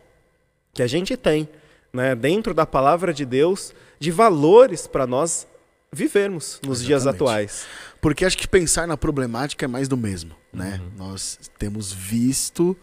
que 0.73 0.83
a 0.83 0.87
gente 0.89 1.17
tem 1.17 1.49
né, 1.93 2.15
dentro 2.17 2.53
da 2.53 2.67
palavra 2.67 3.15
de 3.15 3.25
Deus 3.25 3.73
de 4.01 4.11
valores 4.11 4.89
para 4.89 5.07
nós 5.07 5.47
vivermos 5.93 6.61
nos 6.65 6.81
Exatamente. 6.81 6.87
dias 6.87 7.07
atuais. 7.07 7.67
Porque 8.01 8.25
acho 8.25 8.37
que 8.37 8.49
pensar 8.49 8.87
na 8.89 8.97
problemática 8.97 9.65
é 9.65 9.69
mais 9.69 9.87
do 9.87 9.97
mesmo, 9.97 10.35
né? 10.53 10.81
Uhum. 10.83 11.09
Nós 11.09 11.39
temos 11.57 11.93
visto 11.93 12.77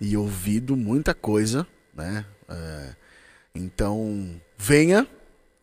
e 0.00 0.16
ouvido 0.16 0.76
muita 0.76 1.14
coisa, 1.14 1.66
né? 1.94 2.26
É, 2.48 2.94
então, 3.54 4.40
venha 4.58 5.06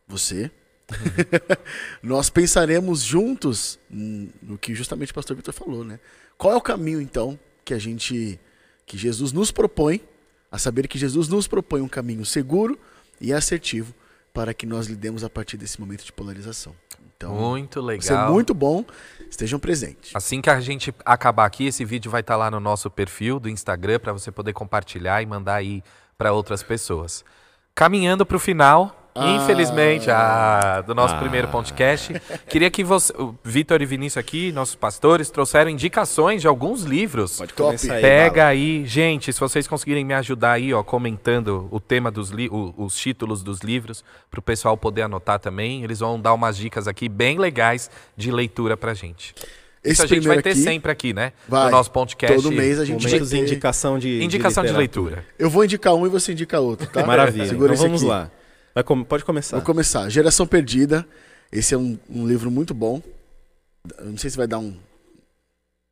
você. 0.07 0.49
Nós 2.01 2.29
pensaremos 2.29 3.01
juntos 3.01 3.79
no 3.89 4.57
que 4.57 4.73
justamente 4.75 5.11
o 5.11 5.15
pastor 5.15 5.35
Vitor 5.35 5.53
falou, 5.53 5.83
né? 5.83 5.99
Qual 6.37 6.53
é 6.53 6.55
o 6.55 6.61
caminho 6.61 7.01
então 7.01 7.39
que 7.63 7.73
a 7.73 7.79
gente 7.79 8.39
que 8.85 8.97
Jesus 8.97 9.31
nos 9.31 9.51
propõe, 9.51 10.01
a 10.51 10.57
saber 10.57 10.87
que 10.87 10.97
Jesus 10.97 11.27
nos 11.27 11.47
propõe 11.47 11.81
um 11.81 11.87
caminho 11.87 12.25
seguro 12.25 12.77
e 13.19 13.33
assertivo 13.33 13.93
para 14.33 14.53
que 14.53 14.65
nós 14.65 14.87
lidemos 14.87 15.23
a 15.23 15.29
partir 15.29 15.57
desse 15.57 15.79
momento 15.79 16.03
de 16.03 16.11
polarização. 16.11 16.75
Então, 17.15 17.33
muito 17.33 17.79
legal. 17.79 18.17
Vai 18.17 18.31
muito 18.31 18.53
bom. 18.53 18.83
Estejam 19.29 19.59
presentes. 19.59 20.11
Assim 20.13 20.41
que 20.41 20.49
a 20.49 20.59
gente 20.59 20.93
acabar 21.05 21.45
aqui, 21.45 21.67
esse 21.67 21.85
vídeo 21.85 22.11
vai 22.11 22.21
estar 22.21 22.35
lá 22.35 22.51
no 22.51 22.59
nosso 22.59 22.89
perfil 22.89 23.39
do 23.39 23.49
Instagram 23.49 23.99
para 23.99 24.11
você 24.11 24.31
poder 24.31 24.53
compartilhar 24.53 25.21
e 25.21 25.25
mandar 25.25 25.55
aí 25.55 25.83
para 26.17 26.33
outras 26.33 26.61
pessoas. 26.61 27.23
Caminhando 27.73 28.25
para 28.25 28.37
o 28.37 28.39
final, 28.39 29.02
ah. 29.15 29.35
Infelizmente, 29.35 30.09
ah, 30.09 30.83
do 30.85 30.95
nosso 30.95 31.13
ah. 31.15 31.19
primeiro 31.19 31.47
podcast. 31.47 32.13
Queria 32.47 32.69
que 32.71 32.83
você, 32.83 33.13
o 33.13 33.35
Vitor 33.43 33.81
e 33.81 33.85
Vinícius 33.85 34.17
aqui, 34.17 34.51
nossos 34.51 34.75
pastores, 34.75 35.29
trouxeram 35.29 35.69
indicações 35.69 36.41
de 36.41 36.47
alguns 36.47 36.83
livros. 36.83 37.37
Pode 37.37 37.53
começar 37.53 37.93
aí. 37.93 38.01
Pega 38.01 38.47
aí, 38.47 38.85
gente, 38.85 39.31
se 39.31 39.39
vocês 39.39 39.67
conseguirem 39.67 40.03
me 40.03 40.13
ajudar 40.13 40.53
aí, 40.53 40.73
ó, 40.73 40.81
comentando 40.83 41.67
o 41.69 41.79
tema 41.79 42.09
dos 42.09 42.29
li 42.29 42.49
os 42.51 42.95
títulos 42.95 43.43
dos 43.43 43.59
livros, 43.59 44.03
para 44.29 44.39
o 44.39 44.43
pessoal 44.43 44.75
poder 44.75 45.03
anotar 45.03 45.39
também. 45.39 45.83
Eles 45.83 45.99
vão 45.99 46.19
dar 46.19 46.33
umas 46.33 46.57
dicas 46.57 46.87
aqui 46.87 47.07
bem 47.07 47.37
legais 47.37 47.91
de 48.17 48.31
leitura 48.31 48.75
pra 48.75 48.93
gente. 48.93 49.35
Esse 49.83 49.95
Isso 49.95 50.03
a 50.03 50.07
gente 50.07 50.27
vai 50.27 50.41
ter 50.41 50.51
aqui, 50.51 50.59
sempre 50.59 50.91
aqui, 50.91 51.13
né? 51.13 51.33
Vai. 51.47 51.65
No 51.65 51.71
nosso 51.71 51.91
podcast. 51.91 52.41
Todo 52.41 52.51
mês 52.53 52.79
a 52.79 52.85
gente 52.85 53.05
vai 53.05 53.19
ter... 53.19 53.37
indicação 53.37 53.99
de 53.99 54.23
indicação 54.23 54.63
de, 54.63 54.71
de, 54.71 54.77
leitura. 54.77 55.25
Eu 55.37 55.49
vou 55.49 55.65
indicar 55.65 55.93
um 55.93 56.05
e 56.05 56.09
você 56.09 56.31
indica 56.31 56.59
outro, 56.59 56.87
tá? 56.87 57.03
Maravilha. 57.05 57.47
Segura 57.47 57.73
então 57.73 57.85
vamos 57.85 58.01
aqui. 58.01 58.09
lá. 58.09 58.31
Com... 58.81 59.03
Pode 59.03 59.23
começar. 59.23 59.57
Vou 59.57 59.65
começar. 59.65 60.09
Geração 60.09 60.47
Perdida. 60.47 61.05
Esse 61.51 61.75
é 61.75 61.77
um, 61.77 61.99
um, 62.09 62.27
livro 62.27 62.49
muito 62.49 62.73
bom. 62.73 63.01
Eu 63.99 64.05
não 64.05 64.17
sei 64.17 64.31
se 64.31 64.37
vai 64.37 64.47
dar 64.47 64.57
um. 64.57 64.75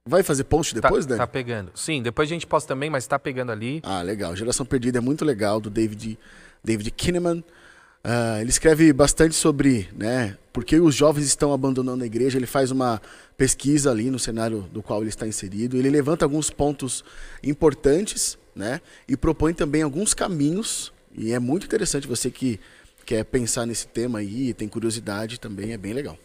Vai 0.09 0.23
fazer 0.23 0.45
post 0.45 0.73
tá, 0.73 0.81
depois, 0.81 1.05
tá, 1.05 1.15
Tá 1.15 1.27
pegando. 1.27 1.71
Sim, 1.75 2.01
depois 2.01 2.27
a 2.27 2.33
gente 2.33 2.47
posta 2.47 2.69
também, 2.69 2.89
mas 2.89 3.05
tá 3.05 3.19
pegando 3.19 3.51
ali. 3.51 3.81
Ah, 3.83 4.01
legal. 4.01 4.35
Geração 4.35 4.65
Perdida 4.65 4.97
é 4.97 5.01
muito 5.01 5.23
legal, 5.23 5.59
do 5.59 5.69
David, 5.69 6.17
David 6.63 6.89
Kinnaman. 6.89 7.43
Uh, 8.03 8.41
ele 8.41 8.49
escreve 8.49 8.91
bastante 8.91 9.35
sobre 9.35 9.87
né, 9.95 10.35
por 10.51 10.65
que 10.65 10.79
os 10.79 10.95
jovens 10.95 11.25
estão 11.25 11.53
abandonando 11.53 12.03
a 12.03 12.07
igreja. 12.07 12.39
Ele 12.39 12.47
faz 12.47 12.71
uma 12.71 12.99
pesquisa 13.37 13.91
ali 13.91 14.09
no 14.09 14.17
cenário 14.17 14.61
do 14.73 14.81
qual 14.81 15.01
ele 15.01 15.09
está 15.09 15.27
inserido. 15.27 15.77
Ele 15.77 15.91
levanta 15.91 16.25
alguns 16.25 16.49
pontos 16.49 17.03
importantes 17.43 18.39
né, 18.55 18.81
e 19.07 19.15
propõe 19.15 19.53
também 19.53 19.83
alguns 19.83 20.15
caminhos 20.15 20.91
e 21.15 21.33
é 21.33 21.39
muito 21.39 21.65
interessante 21.65 22.07
você 22.07 22.29
que 22.29 22.59
quer 23.05 23.23
pensar 23.25 23.65
nesse 23.65 23.87
tema 23.87 24.19
aí, 24.19 24.53
tem 24.53 24.67
curiosidade 24.67 25.39
também, 25.39 25.73
é 25.73 25.77
bem 25.77 25.93
legal. 25.93 26.17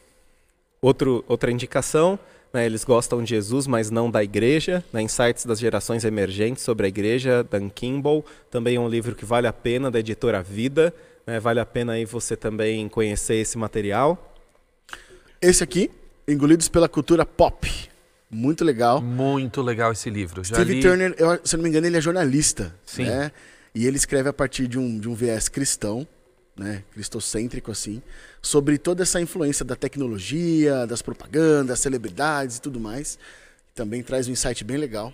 Outro, 0.80 1.24
outra 1.26 1.50
indicação, 1.50 2.18
né, 2.52 2.64
eles 2.64 2.84
gostam 2.84 3.22
de 3.22 3.30
Jesus, 3.30 3.66
mas 3.66 3.90
não 3.90 4.10
da 4.10 4.22
igreja. 4.22 4.84
Né, 4.92 5.02
Insights 5.02 5.44
das 5.44 5.58
Gerações 5.58 6.04
Emergentes 6.04 6.62
sobre 6.62 6.86
a 6.86 6.88
Igreja, 6.88 7.42
Dan 7.42 7.68
Kimball. 7.68 8.24
Também 8.50 8.76
é 8.76 8.80
um 8.80 8.88
livro 8.88 9.14
que 9.14 9.24
vale 9.24 9.46
a 9.46 9.52
pena, 9.52 9.90
da 9.90 9.98
editora 9.98 10.42
Vida. 10.42 10.94
Né, 11.26 11.40
vale 11.40 11.60
a 11.60 11.66
pena 11.66 11.94
aí 11.94 12.04
você 12.04 12.36
também 12.36 12.88
conhecer 12.88 13.36
esse 13.36 13.58
material. 13.58 14.34
Esse 15.40 15.64
aqui, 15.64 15.90
Engolidos 16.28 16.68
pela 16.68 16.88
Cultura 16.88 17.26
Pop. 17.26 17.68
Muito 18.30 18.64
legal. 18.64 19.00
Muito 19.00 19.62
legal 19.62 19.92
esse 19.92 20.10
livro. 20.10 20.42
Já 20.44 20.56
Steve 20.56 20.74
li... 20.74 20.82
Turner, 20.82 21.14
eu, 21.18 21.40
se 21.44 21.56
não 21.56 21.62
me 21.62 21.68
engano, 21.68 21.86
ele 21.86 21.96
é 21.96 22.00
jornalista. 22.00 22.74
Sim. 22.84 23.04
Né? 23.04 23.32
E 23.76 23.86
ele 23.86 23.98
escreve 23.98 24.26
a 24.26 24.32
partir 24.32 24.66
de 24.66 24.78
um, 24.78 24.98
de 24.98 25.06
um 25.06 25.14
viés 25.14 25.50
cristão, 25.50 26.08
né, 26.56 26.82
cristocêntrico 26.94 27.70
assim, 27.70 28.00
sobre 28.40 28.78
toda 28.78 29.02
essa 29.02 29.20
influência 29.20 29.66
da 29.66 29.76
tecnologia, 29.76 30.86
das 30.86 31.02
propagandas, 31.02 31.78
celebridades 31.80 32.56
e 32.56 32.62
tudo 32.62 32.80
mais. 32.80 33.18
Também 33.74 34.02
traz 34.02 34.28
um 34.28 34.32
insight 34.32 34.64
bem 34.64 34.78
legal. 34.78 35.12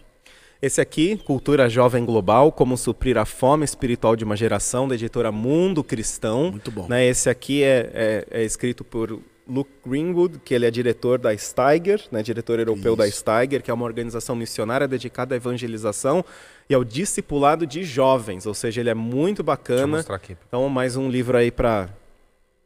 Esse 0.62 0.80
aqui, 0.80 1.16
Cultura 1.16 1.68
Jovem 1.68 2.04
Global, 2.04 2.52
como 2.52 2.76
suprir 2.76 3.18
a 3.18 3.24
fome 3.24 3.64
espiritual 3.64 4.14
de 4.14 4.22
uma 4.22 4.36
geração, 4.36 4.86
da 4.86 4.94
editora 4.94 5.32
Mundo 5.32 5.82
Cristão. 5.82 6.52
Muito 6.52 6.70
bom. 6.70 6.86
Né, 6.88 7.04
esse 7.04 7.28
aqui 7.28 7.64
é, 7.64 7.90
é, 7.92 8.42
é 8.42 8.44
escrito 8.44 8.84
por 8.84 9.20
Luke 9.48 9.70
Greenwood, 9.84 10.38
que 10.44 10.54
ele 10.54 10.66
é 10.66 10.70
diretor 10.70 11.18
da 11.18 11.36
Steiger, 11.36 12.02
né, 12.10 12.22
diretor 12.22 12.58
europeu 12.58 12.92
Isso. 12.92 12.98
da 12.98 13.10
Steiger, 13.10 13.62
que 13.62 13.70
é 13.70 13.74
uma 13.74 13.84
organização 13.84 14.36
missionária 14.36 14.86
dedicada 14.86 15.34
à 15.34 15.36
evangelização 15.36 16.24
e 16.68 16.74
ao 16.74 16.84
discipulado 16.84 17.66
de 17.66 17.82
jovens, 17.84 18.46
ou 18.46 18.54
seja, 18.54 18.80
ele 18.80 18.90
é 18.90 18.94
muito 18.94 19.42
bacana. 19.42 20.04
Então, 20.46 20.68
mais 20.68 20.96
um 20.96 21.10
livro 21.10 21.36
aí 21.36 21.50
para 21.50 21.88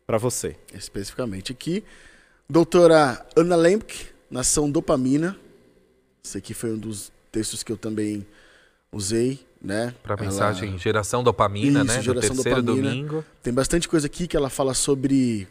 para 0.06 0.18
você. 0.18 0.54
Especificamente 0.72 1.50
aqui, 1.50 1.82
doutora 2.48 3.26
Ana 3.34 3.56
Lemke, 3.56 4.06
Nação 4.30 4.70
Dopamina. 4.70 5.36
Esse 6.24 6.38
aqui 6.38 6.54
foi 6.54 6.72
um 6.72 6.78
dos 6.78 7.10
textos 7.32 7.64
que 7.64 7.72
eu 7.72 7.76
também 7.76 8.24
usei, 8.92 9.40
né? 9.60 9.92
Para 10.02 10.14
a 10.14 10.16
mensagem 10.16 10.78
Geração 10.78 11.24
Dopamina, 11.24 11.80
Isso, 11.80 11.88
né? 11.88 12.02
Geração 12.02 12.36
Do 12.36 12.42
terceiro 12.42 12.62
dopamina. 12.62 12.90
domingo. 12.90 13.24
Tem 13.42 13.52
bastante 13.52 13.88
coisa 13.88 14.06
aqui 14.06 14.28
que 14.28 14.36
ela 14.36 14.48
fala 14.48 14.74
sobre 14.74 15.48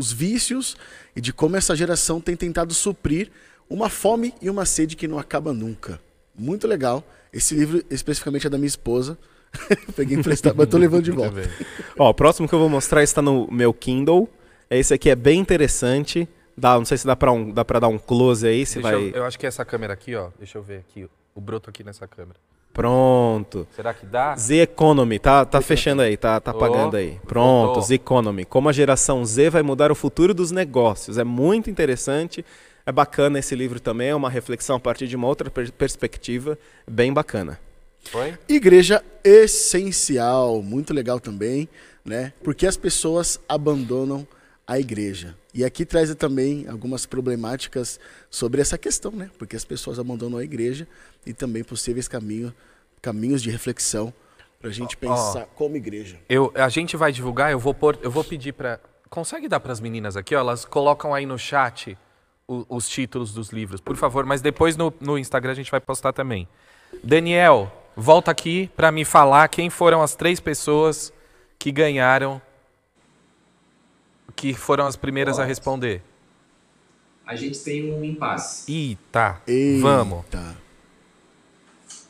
os 0.00 0.10
vícios 0.10 0.76
e 1.14 1.20
de 1.20 1.32
como 1.32 1.56
essa 1.56 1.76
geração 1.76 2.20
tem 2.20 2.34
tentado 2.34 2.72
suprir 2.74 3.30
uma 3.68 3.88
fome 3.88 4.34
e 4.40 4.50
uma 4.50 4.64
sede 4.64 4.96
que 4.96 5.06
não 5.06 5.18
acaba 5.18 5.52
nunca. 5.52 6.00
Muito 6.34 6.66
legal. 6.66 7.04
Esse 7.32 7.54
livro 7.54 7.84
especificamente 7.90 8.46
é 8.46 8.50
da 8.50 8.58
minha 8.58 8.66
esposa. 8.66 9.16
Peguei 9.94 10.16
emprestado, 10.16 10.56
mas 10.56 10.68
tô 10.68 10.78
levando 10.78 11.02
de 11.02 11.10
volta. 11.10 11.42
Ó, 11.98 12.08
o 12.08 12.14
próximo 12.14 12.48
que 12.48 12.54
eu 12.54 12.58
vou 12.58 12.68
mostrar 12.68 13.02
está 13.02 13.20
no 13.20 13.46
meu 13.50 13.72
Kindle. 13.72 14.28
Esse 14.68 14.94
aqui 14.94 15.10
é 15.10 15.14
bem 15.14 15.38
interessante. 15.38 16.28
Dá, 16.56 16.76
não 16.76 16.84
sei 16.84 16.98
se 16.98 17.06
dá 17.06 17.14
para 17.14 17.30
um, 17.30 17.52
dá 17.52 17.64
para 17.64 17.80
dar 17.80 17.88
um 17.88 17.98
close 17.98 18.46
aí, 18.46 18.66
se 18.66 18.80
Deixa 18.80 18.90
vai. 18.90 19.08
Eu, 19.08 19.10
eu, 19.10 19.24
acho 19.24 19.38
que 19.38 19.46
é 19.46 19.48
essa 19.48 19.64
câmera 19.64 19.92
aqui, 19.92 20.14
ó. 20.14 20.30
Deixa 20.38 20.58
eu 20.58 20.62
ver 20.62 20.78
aqui, 20.78 21.08
o 21.34 21.40
broto 21.40 21.70
aqui 21.70 21.84
nessa 21.84 22.06
câmera. 22.06 22.38
Pronto. 22.72 23.66
Será 23.74 23.92
que 23.92 24.06
dá? 24.06 24.34
Z 24.36 24.60
Economy, 24.62 25.18
tá, 25.18 25.44
tá 25.44 25.60
fechando 25.60 26.02
aí, 26.02 26.16
tá, 26.16 26.40
tá 26.40 26.54
pagando 26.54 26.96
aí. 26.96 27.18
Pronto. 27.26 27.80
Z 27.82 27.94
Economy. 27.94 28.44
Como 28.44 28.68
a 28.68 28.72
geração 28.72 29.24
Z 29.24 29.50
vai 29.50 29.62
mudar 29.62 29.90
o 29.90 29.94
futuro 29.94 30.32
dos 30.32 30.50
negócios. 30.50 31.18
É 31.18 31.24
muito 31.24 31.68
interessante. 31.68 32.44
É 32.86 32.92
bacana 32.92 33.38
esse 33.38 33.54
livro 33.54 33.78
também, 33.78 34.08
é 34.08 34.14
uma 34.14 34.30
reflexão 34.30 34.76
a 34.76 34.80
partir 34.80 35.06
de 35.06 35.14
uma 35.14 35.26
outra 35.28 35.50
per- 35.50 35.70
perspectiva, 35.70 36.58
bem 36.88 37.12
bacana. 37.12 37.60
Foi? 38.10 38.34
Igreja 38.48 39.04
essencial, 39.22 40.62
muito 40.62 40.94
legal 40.94 41.20
também, 41.20 41.68
né? 42.04 42.32
Porque 42.42 42.66
as 42.66 42.76
pessoas 42.76 43.38
abandonam 43.48 44.26
a 44.70 44.78
igreja. 44.78 45.36
E 45.52 45.64
aqui 45.64 45.84
traz 45.84 46.14
também 46.14 46.66
algumas 46.68 47.04
problemáticas 47.04 47.98
sobre 48.30 48.60
essa 48.60 48.78
questão, 48.78 49.10
né? 49.10 49.28
Porque 49.36 49.56
as 49.56 49.64
pessoas 49.64 49.98
abandonam 49.98 50.38
a 50.38 50.44
igreja 50.44 50.86
e 51.26 51.32
também 51.32 51.64
possíveis 51.64 52.06
caminhos, 52.06 52.52
caminhos 53.02 53.42
de 53.42 53.50
reflexão 53.50 54.14
para 54.60 54.70
a 54.70 54.72
gente 54.72 54.96
pensar 54.96 55.46
como 55.56 55.74
igreja. 55.76 56.18
Eu, 56.28 56.52
a 56.54 56.68
gente 56.68 56.96
vai 56.96 57.10
divulgar, 57.10 57.50
eu 57.50 57.58
vou 57.58 57.74
pôr, 57.74 57.98
eu 58.00 58.12
vou 58.12 58.22
pedir 58.22 58.52
para 58.52 58.78
Consegue 59.08 59.48
dar 59.48 59.58
para 59.58 59.72
as 59.72 59.80
meninas 59.80 60.16
aqui, 60.16 60.36
ó, 60.36 60.38
elas 60.38 60.64
colocam 60.64 61.12
aí 61.12 61.26
no 61.26 61.36
chat 61.36 61.98
o- 62.46 62.64
os 62.68 62.88
títulos 62.88 63.34
dos 63.34 63.48
livros, 63.50 63.80
por 63.80 63.96
favor, 63.96 64.24
mas 64.24 64.40
depois 64.40 64.76
no, 64.76 64.94
no 65.00 65.18
Instagram 65.18 65.50
a 65.50 65.54
gente 65.54 65.68
vai 65.68 65.80
postar 65.80 66.12
também. 66.12 66.46
Daniel, 67.02 67.72
volta 67.96 68.30
aqui 68.30 68.70
para 68.76 68.92
me 68.92 69.04
falar 69.04 69.48
quem 69.48 69.68
foram 69.68 70.00
as 70.00 70.14
três 70.14 70.38
pessoas 70.38 71.12
que 71.58 71.72
ganharam 71.72 72.40
que 74.40 74.54
foram 74.54 74.86
as 74.86 74.96
primeiras 74.96 75.38
a 75.38 75.44
responder. 75.44 76.00
A 77.26 77.36
gente 77.36 77.58
tem 77.58 77.92
um 77.92 78.02
impasse. 78.02 78.72
Eita, 78.72 79.38
Eita. 79.46 79.82
vamos. 79.82 80.24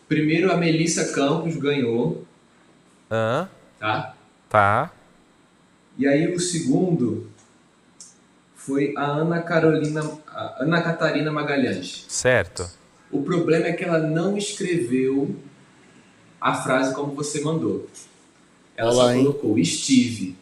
Primeiro, 0.09 0.53
a 0.53 0.57
Melissa 0.57 1.13
Campos 1.13 1.57
ganhou, 1.57 2.25
Hã? 3.11 3.49
tá? 3.81 4.15
Tá. 4.49 4.93
E 5.99 6.07
aí 6.07 6.33
o 6.33 6.39
segundo 6.39 7.29
foi 8.55 8.95
a 8.97 9.07
Ana 9.07 9.43
Carolina, 9.43 10.01
a 10.29 10.63
Ana 10.63 10.81
Catarina 10.83 11.33
Magalhães. 11.33 12.05
Certo. 12.07 12.71
O 13.11 13.23
problema 13.25 13.67
é 13.67 13.73
que 13.73 13.83
ela 13.85 13.99
não 13.99 14.39
escreveu 14.39 15.35
a 16.41 16.55
frase 16.55 16.95
como 16.95 17.13
você 17.13 17.41
mandou. 17.41 17.89
Ela 18.77 18.93
Olá, 18.93 19.05
só 19.07 19.13
hein? 19.15 19.25
colocou 19.25 19.65
Steve. 19.65 20.39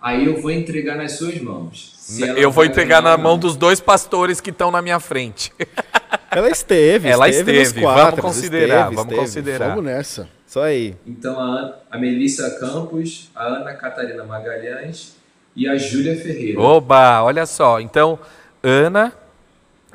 Aí 0.00 0.26
eu 0.26 0.40
vou 0.40 0.50
entregar 0.50 0.96
nas 0.96 1.12
suas 1.12 1.40
mãos. 1.40 1.92
Se 1.98 2.22
ela 2.24 2.38
Eu 2.38 2.50
vou 2.50 2.64
entregar 2.64 3.02
na 3.02 3.16
mão 3.18 3.36
dos 3.38 3.56
dois 3.56 3.80
pastores 3.80 4.40
que 4.40 4.50
estão 4.50 4.70
na 4.70 4.80
minha 4.80 5.00
frente. 5.00 5.52
Ela 6.30 6.50
esteve, 6.50 7.08
Ela 7.08 7.28
esteve, 7.28 7.52
nos 7.58 7.68
esteve, 7.68 7.80
quatro, 7.84 8.22
vamos 8.22 8.36
considerar, 8.36 8.66
esteve, 8.80 8.96
vamos 8.96 9.12
esteve. 9.12 9.20
considerar. 9.20 9.68
Vamos 9.70 9.84
nessa. 9.84 10.28
Isso 10.46 10.60
aí. 10.60 10.94
Então 11.06 11.38
a, 11.40 11.42
Ana- 11.42 11.74
a 11.90 11.98
Melissa 11.98 12.50
Campos, 12.60 13.30
a 13.34 13.44
Ana 13.44 13.72
Catarina 13.74 14.24
Magalhães 14.24 15.16
e 15.56 15.66
a 15.66 15.76
Júlia 15.76 16.14
Ferreira. 16.16 16.60
Oba, 16.60 17.22
olha 17.22 17.44
só. 17.46 17.80
Então, 17.80 18.18
Ana, 18.62 19.12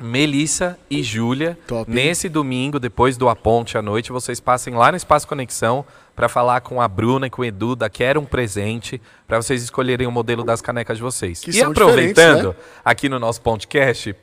Melissa 0.00 0.76
e 0.90 1.02
Júlia, 1.02 1.56
nesse 1.86 2.28
domingo, 2.28 2.78
depois 2.80 3.16
do 3.16 3.28
A 3.28 3.36
Ponte 3.36 3.78
à 3.78 3.82
noite, 3.82 4.10
vocês 4.12 4.40
passem 4.40 4.74
lá 4.74 4.90
no 4.90 4.96
Espaço 4.96 5.26
Conexão 5.26 5.84
para 6.14 6.28
falar 6.28 6.60
com 6.60 6.80
a 6.80 6.86
Bruna 6.88 7.26
e 7.26 7.30
com 7.30 7.42
o 7.42 7.44
Edu 7.44 7.74
da 7.74 7.88
Quero 7.90 8.20
um 8.20 8.24
Presente, 8.24 9.00
para 9.26 9.40
vocês 9.40 9.62
escolherem 9.62 10.06
o 10.06 10.12
modelo 10.12 10.44
das 10.44 10.60
canecas 10.60 10.96
de 10.96 11.02
vocês. 11.02 11.40
Que 11.40 11.50
e 11.50 11.54
são 11.54 11.70
aproveitando, 11.70 12.48
né? 12.48 12.54
aqui 12.84 13.08
no 13.08 13.18
nosso 13.18 13.40
podcast, 13.40 14.14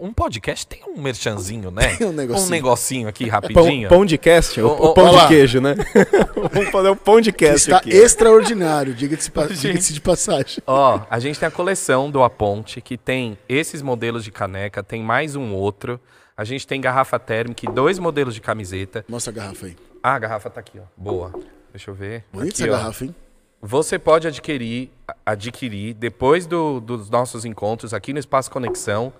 um 0.00 0.12
podcast 0.12 0.66
tem 0.66 0.82
um 0.88 1.00
merchanzinho, 1.00 1.70
né? 1.70 1.94
Tem 1.96 2.06
um 2.06 2.12
negocinho. 2.12 2.50
negocinho 2.50 3.08
aqui 3.08 3.24
Pão, 3.24 3.32
rapidinho. 3.32 3.88
pão 3.88 4.04
de 4.04 4.18
cast, 4.18 4.60
o, 4.60 4.66
ô, 4.66 4.90
o 4.90 4.94
pão 4.94 5.16
de 5.16 5.28
queijo, 5.28 5.60
né? 5.60 5.74
Vamos 6.52 6.70
fazer 6.70 6.90
um 6.90 6.96
pão 6.96 7.20
de 7.20 7.32
Que 7.32 7.46
cast 7.46 7.68
está 7.68 7.76
aqui. 7.78 7.90
extraordinário, 7.90 8.94
diga-se 8.94 9.30
diga-se 9.54 9.92
de 9.92 10.00
passagem. 10.00 10.62
Ó, 10.66 11.00
a 11.08 11.18
gente 11.18 11.38
tem 11.38 11.46
a 11.46 11.50
coleção 11.50 12.10
do 12.10 12.22
Aponte, 12.22 12.80
que 12.80 12.98
tem 12.98 13.38
esses 13.48 13.80
modelos 13.80 14.24
de 14.24 14.30
caneca, 14.32 14.82
tem 14.82 15.02
mais 15.02 15.36
um 15.36 15.54
outro. 15.54 16.00
A 16.36 16.44
gente 16.44 16.66
tem 16.66 16.80
garrafa 16.80 17.18
térmica 17.18 17.64
e 17.64 17.72
dois 17.72 17.98
modelos 17.98 18.34
de 18.34 18.42
camiseta. 18.42 19.04
Mostra 19.08 19.32
a 19.32 19.34
garrafa 19.34 19.66
aí. 19.66 19.76
Ah, 20.08 20.14
a 20.14 20.18
garrafa 20.20 20.48
tá 20.48 20.60
aqui, 20.60 20.78
ó. 20.78 20.84
Boa. 20.96 21.32
Deixa 21.72 21.90
eu 21.90 21.94
ver. 21.94 22.22
Bonita 22.32 22.54
Aqui, 22.54 22.62
essa 22.62 22.72
ó. 22.72 22.76
garrafa, 22.76 23.04
hein? 23.06 23.14
Você 23.60 23.98
pode 23.98 24.28
adquirir, 24.28 24.88
adquirir 25.24 25.94
depois 25.94 26.46
do- 26.46 26.78
dos 26.80 27.10
nossos 27.10 27.44
encontros 27.44 27.92
aqui 27.92 28.12
no 28.12 28.20
Espaço 28.20 28.48
Conexão, 28.48 29.12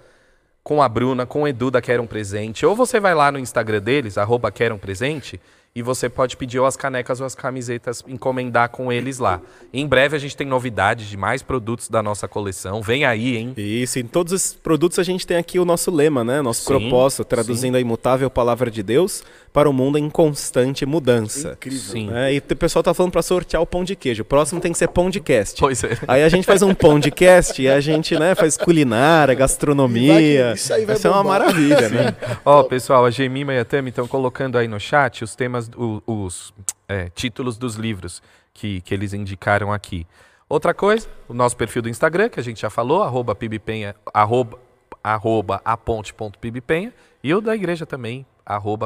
com 0.62 0.80
a 0.80 0.89
Bruna, 0.89 1.26
com 1.26 1.43
o 1.43 1.49
Edu 1.49 1.72
da 1.72 1.80
Quero 1.82 2.05
um 2.05 2.07
Presente. 2.07 2.64
Ou 2.64 2.76
você 2.76 3.01
vai 3.01 3.16
lá 3.16 3.32
no 3.32 3.39
Instagram 3.41 3.80
deles, 3.80 4.16
arroba 4.16 4.53
Quero 4.53 4.76
um 4.76 4.78
Presente, 4.78 5.41
e 5.74 5.82
você 5.82 6.09
pode 6.09 6.37
pedir 6.39 6.59
ou 6.59 6.64
as 6.66 6.74
canecas 6.76 7.20
ou 7.20 7.26
as 7.26 7.34
camisetas, 7.34 8.03
encomendar 8.09 8.70
com 8.70 8.91
eles 8.91 9.18
lá. 9.18 9.43
Em 9.72 9.87
breve 9.87 10.16
a 10.16 10.18
gente 10.18 10.34
tem 10.37 10.47
novidades 10.47 11.07
de 11.07 11.16
mais 11.18 11.43
produtos 11.43 11.89
da 11.91 12.03
nossa 12.03 12.26
coleção. 12.26 12.80
Vem 12.80 13.05
aí, 13.05 13.37
hein? 13.37 13.53
Isso, 13.59 13.99
em 13.99 14.07
todos 14.07 14.32
os 14.32 14.55
produtos 14.55 14.99
a 14.99 15.03
gente 15.03 15.26
tem 15.26 15.37
aqui 15.37 15.59
o 15.59 15.64
nosso 15.66 15.91
lema, 15.91 16.24
né? 16.24 16.41
Nosso 16.41 16.62
Sim, 16.62 16.66
propósito, 16.78 17.24
traduzindo 17.24 17.74
a 17.76 17.80
imutável 17.80 18.30
palavra 18.30 18.70
de 18.70 18.82
Deus 18.82 19.22
para 19.57 19.70
o 19.70 19.72
mundo 19.72 19.96
em 19.96 20.11
constante 20.11 20.84
mudança. 20.84 21.52
Incrível. 21.52 21.80
Sim. 21.80 22.11
É, 22.12 22.34
e 22.34 22.38
o 22.40 22.57
pessoal 22.57 22.82
tá 22.82 22.92
falando 22.92 23.11
para 23.11 23.22
sortear 23.22 23.62
o 23.62 23.66
pão 23.66 23.84
de 23.84 23.96
queijo. 23.96 24.20
O 24.20 24.24
próximo 24.26 24.61
tem 24.61 24.70
que 24.70 24.76
ser 24.76 24.86
pão 24.88 25.09
de 25.09 25.18
cast. 25.18 25.59
Pois 25.59 25.82
é. 25.82 25.96
Aí 26.07 26.22
a 26.22 26.28
gente 26.28 26.44
faz 26.44 26.61
um 26.61 26.74
pão 26.74 27.00
de 27.00 27.11
cast 27.11 27.62
e 27.62 27.66
a 27.66 27.80
gente, 27.80 28.18
né, 28.18 28.34
faz 28.34 28.59
culinária, 28.59 29.34
gastronomia. 29.34 30.12
Vai 30.12 30.22
que- 30.52 30.59
isso 30.61 30.74
aí 30.74 30.84
vai 30.84 30.96
ser 30.96 31.09
uma 31.09 31.24
maravilha, 31.24 31.88
né? 31.88 32.14
Ó, 32.44 32.64
pessoal, 32.64 33.07
a 33.07 33.11
Gemima 33.11 33.54
e 33.54 33.59
a 33.59 33.64
Tami 33.64 33.88
estão 33.88 34.07
colocando 34.07 34.59
aí 34.59 34.68
no 34.68 34.78
chat 34.78 35.24
os 35.24 35.34
temas, 35.34 35.70
o- 35.74 36.02
os 36.07 36.52
é, 36.86 37.09
títulos 37.14 37.57
dos 37.57 37.76
livros 37.76 38.22
que, 38.52 38.82
que 38.82 38.92
eles 38.92 39.14
indicaram 39.14 39.72
aqui. 39.72 40.07
Outra 40.50 40.74
coisa, 40.74 41.09
o 41.26 41.32
nosso 41.32 41.57
perfil 41.57 41.80
do 41.80 41.88
Instagram, 41.88 42.28
que 42.28 42.38
a 42.38 42.42
gente 42.42 42.61
já 42.61 42.68
falou, 42.68 43.02
arroba 43.02 43.34
pibpenha, 43.34 43.94
arroba, 44.12 44.59
arroba 45.02 45.62
aponte.pibpenha, 45.64 46.92
e 47.24 47.32
o 47.34 47.40
da 47.40 47.54
igreja 47.54 47.86
também, 47.86 48.26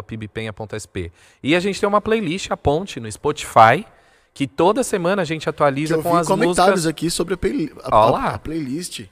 pibpenha.sp. 0.07 1.13
E 1.43 1.55
a 1.55 1.61
gente 1.61 1.81
tem 1.81 1.89
uma 1.89 2.01
playlist, 2.01 2.51
a 2.51 2.57
Ponte, 2.57 2.99
no 3.01 3.11
Spotify, 3.11 3.85
que 4.33 4.47
toda 4.47 4.83
semana 4.83 5.23
a 5.23 5.25
gente 5.25 5.49
atualiza 5.49 5.95
eu 5.97 6.03
com 6.03 6.13
vi 6.13 6.19
as 6.19 6.27
comentários 6.27 6.71
músicas. 6.81 6.87
aqui 6.87 7.11
sobre 7.11 7.35
a, 7.35 7.37
play- 7.37 7.73
a- 7.83 7.97
a- 7.97 8.35
a 8.35 8.39
playlist. 8.39 9.03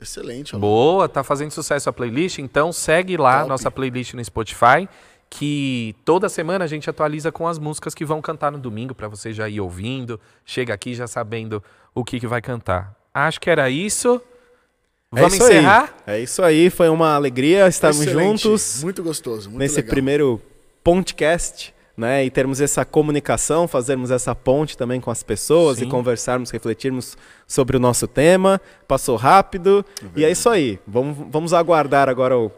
Excelente. 0.00 0.56
ó. 0.56 0.58
Boa, 0.58 1.08
tá 1.08 1.22
fazendo 1.22 1.50
sucesso 1.50 1.88
a 1.90 1.92
playlist, 1.92 2.38
então 2.38 2.72
segue 2.72 3.16
lá 3.16 3.38
Top. 3.40 3.48
nossa 3.50 3.70
playlist 3.70 4.14
no 4.14 4.24
Spotify, 4.24 4.88
que 5.28 5.94
toda 6.04 6.28
semana 6.28 6.64
a 6.64 6.68
gente 6.68 6.88
atualiza 6.88 7.30
com 7.30 7.46
as 7.46 7.58
músicas 7.58 7.94
que 7.94 8.04
vão 8.04 8.20
cantar 8.20 8.50
no 8.50 8.58
domingo 8.58 8.94
para 8.94 9.08
você 9.08 9.32
já 9.32 9.48
ir 9.48 9.60
ouvindo, 9.60 10.18
chega 10.44 10.72
aqui 10.74 10.94
já 10.94 11.06
sabendo 11.06 11.62
o 11.94 12.02
que, 12.04 12.18
que 12.18 12.26
vai 12.26 12.40
cantar. 12.40 12.96
Acho 13.12 13.40
que 13.40 13.50
era 13.50 13.68
isso. 13.70 14.20
É 15.12 15.22
Vamos 15.22 15.34
isso 15.34 15.42
aí. 15.42 15.50
encerrar? 15.56 15.94
É 16.06 16.20
isso 16.20 16.40
aí, 16.40 16.70
foi 16.70 16.88
uma 16.88 17.14
alegria 17.16 17.66
estarmos 17.66 18.00
Excelente. 18.00 18.42
juntos 18.42 18.80
Muito 18.84 19.02
gostoso. 19.02 19.48
Muito 19.48 19.58
nesse 19.58 19.74
legal. 19.76 19.90
primeiro 19.90 20.40
podcast, 20.84 21.74
né? 21.96 22.24
E 22.24 22.30
termos 22.30 22.60
essa 22.60 22.84
comunicação, 22.84 23.66
fazermos 23.66 24.12
essa 24.12 24.36
ponte 24.36 24.78
também 24.78 25.00
com 25.00 25.10
as 25.10 25.24
pessoas 25.24 25.78
Sim. 25.78 25.86
e 25.86 25.88
conversarmos, 25.88 26.50
refletirmos 26.50 27.18
sobre 27.44 27.76
o 27.76 27.80
nosso 27.80 28.06
tema. 28.06 28.60
Passou 28.86 29.16
rápido. 29.16 29.84
e 30.14 30.24
é 30.24 30.30
isso 30.30 30.48
aí. 30.48 30.78
Vamos, 30.86 31.26
vamos 31.28 31.52
aguardar 31.52 32.08
agora 32.08 32.38
o, 32.38 32.52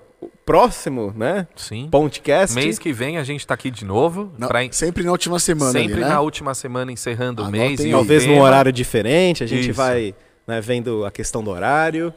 próximo, 0.45 1.11
né? 1.17 1.47
Sim. 1.57 1.89
Podcast. 1.91 2.55
Mês 2.55 2.79
que 2.79 2.93
vem 2.93 3.17
a 3.17 3.25
gente 3.25 3.47
tá 3.47 3.55
aqui 3.55 3.71
de 3.71 3.87
novo. 3.87 4.31
Na- 4.37 4.47
pra- 4.49 4.71
Sempre 4.71 5.05
na 5.05 5.11
última 5.13 5.39
semana 5.39 5.73
sempre 5.73 5.93
ali, 5.95 6.03
né? 6.03 6.09
na 6.11 6.21
última 6.21 6.55
semana 6.55 6.93
encerrando 6.93 7.41
o 7.41 7.47
Anotem 7.47 7.69
mês. 7.69 7.81
aí. 7.81 7.87
E, 7.87 7.95
o 7.95 7.97
Talvez 7.97 8.27
num 8.27 8.41
horário 8.43 8.71
diferente, 8.71 9.43
a 9.43 9.47
gente 9.47 9.71
Isso. 9.71 9.73
vai 9.73 10.15
né, 10.47 10.61
vendo 10.61 11.07
a 11.07 11.11
questão 11.11 11.43
do 11.43 11.51
horário. 11.51 12.13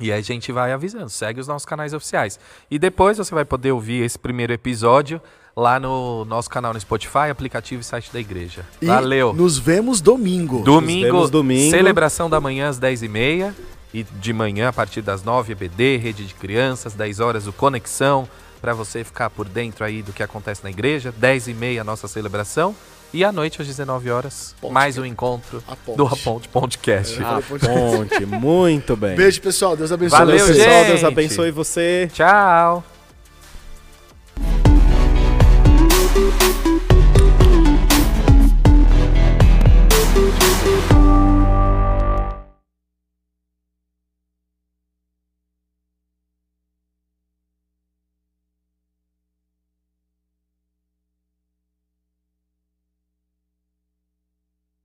E 0.00 0.10
aí 0.10 0.18
a 0.18 0.22
gente 0.22 0.50
vai 0.50 0.72
avisando. 0.72 1.08
Segue 1.08 1.40
os 1.40 1.46
nossos 1.46 1.64
canais 1.64 1.94
oficiais. 1.94 2.38
E 2.68 2.78
depois 2.80 3.16
você 3.16 3.32
vai 3.32 3.44
poder 3.44 3.70
ouvir 3.70 4.02
esse 4.02 4.18
primeiro 4.18 4.52
episódio 4.52 5.20
lá 5.56 5.78
no 5.78 6.24
nosso 6.24 6.50
canal 6.50 6.74
no 6.74 6.80
Spotify, 6.80 7.30
aplicativo 7.30 7.80
e 7.80 7.84
site 7.84 8.12
da 8.12 8.18
igreja. 8.18 8.66
E 8.82 8.86
Valeu! 8.86 9.32
Nos 9.32 9.56
vemos 9.56 10.00
domingo. 10.00 10.62
Domingo, 10.64 11.06
vemos 11.06 11.30
domingo. 11.30 11.70
celebração 11.70 12.28
da 12.28 12.40
manhã 12.40 12.68
às 12.68 12.80
10h30 12.80 13.54
e 13.92 14.02
de 14.02 14.32
manhã 14.32 14.68
a 14.70 14.72
partir 14.72 15.00
das 15.00 15.22
9 15.22 15.52
EBD, 15.52 15.96
rede 15.98 16.26
de 16.26 16.34
crianças, 16.34 16.94
10 16.94 17.20
horas 17.20 17.46
o 17.46 17.52
Conexão, 17.52 18.28
para 18.60 18.74
você 18.74 19.04
ficar 19.04 19.30
por 19.30 19.48
dentro 19.48 19.84
aí 19.84 20.02
do 20.02 20.12
que 20.12 20.24
acontece 20.24 20.64
na 20.64 20.70
igreja, 20.70 21.14
10h30 21.20 21.80
a 21.80 21.84
nossa 21.84 22.08
celebração 22.08 22.74
e 23.14 23.24
à 23.24 23.30
noite 23.30 23.62
às 23.62 23.66
19 23.68 24.10
horas 24.10 24.54
Ponte. 24.60 24.72
mais 24.72 24.98
um 24.98 25.04
encontro 25.04 25.62
A 25.68 25.76
ponte. 25.76 25.96
do 25.96 26.06
Aponte 26.06 26.48
Podcast. 26.48 27.22
A 27.22 27.40
ponte, 27.40 28.26
muito 28.26 28.96
bem. 28.96 29.14
Beijo, 29.14 29.40
pessoal. 29.40 29.76
Deus 29.76 29.92
abençoe. 29.92 30.18
Valeu, 30.18 30.38
vocês. 30.38 30.58
pessoal. 30.58 30.74
gente. 30.80 30.86
Deus 30.88 31.04
abençoe 31.04 31.50
você. 31.52 32.10
Tchau! 32.12 32.84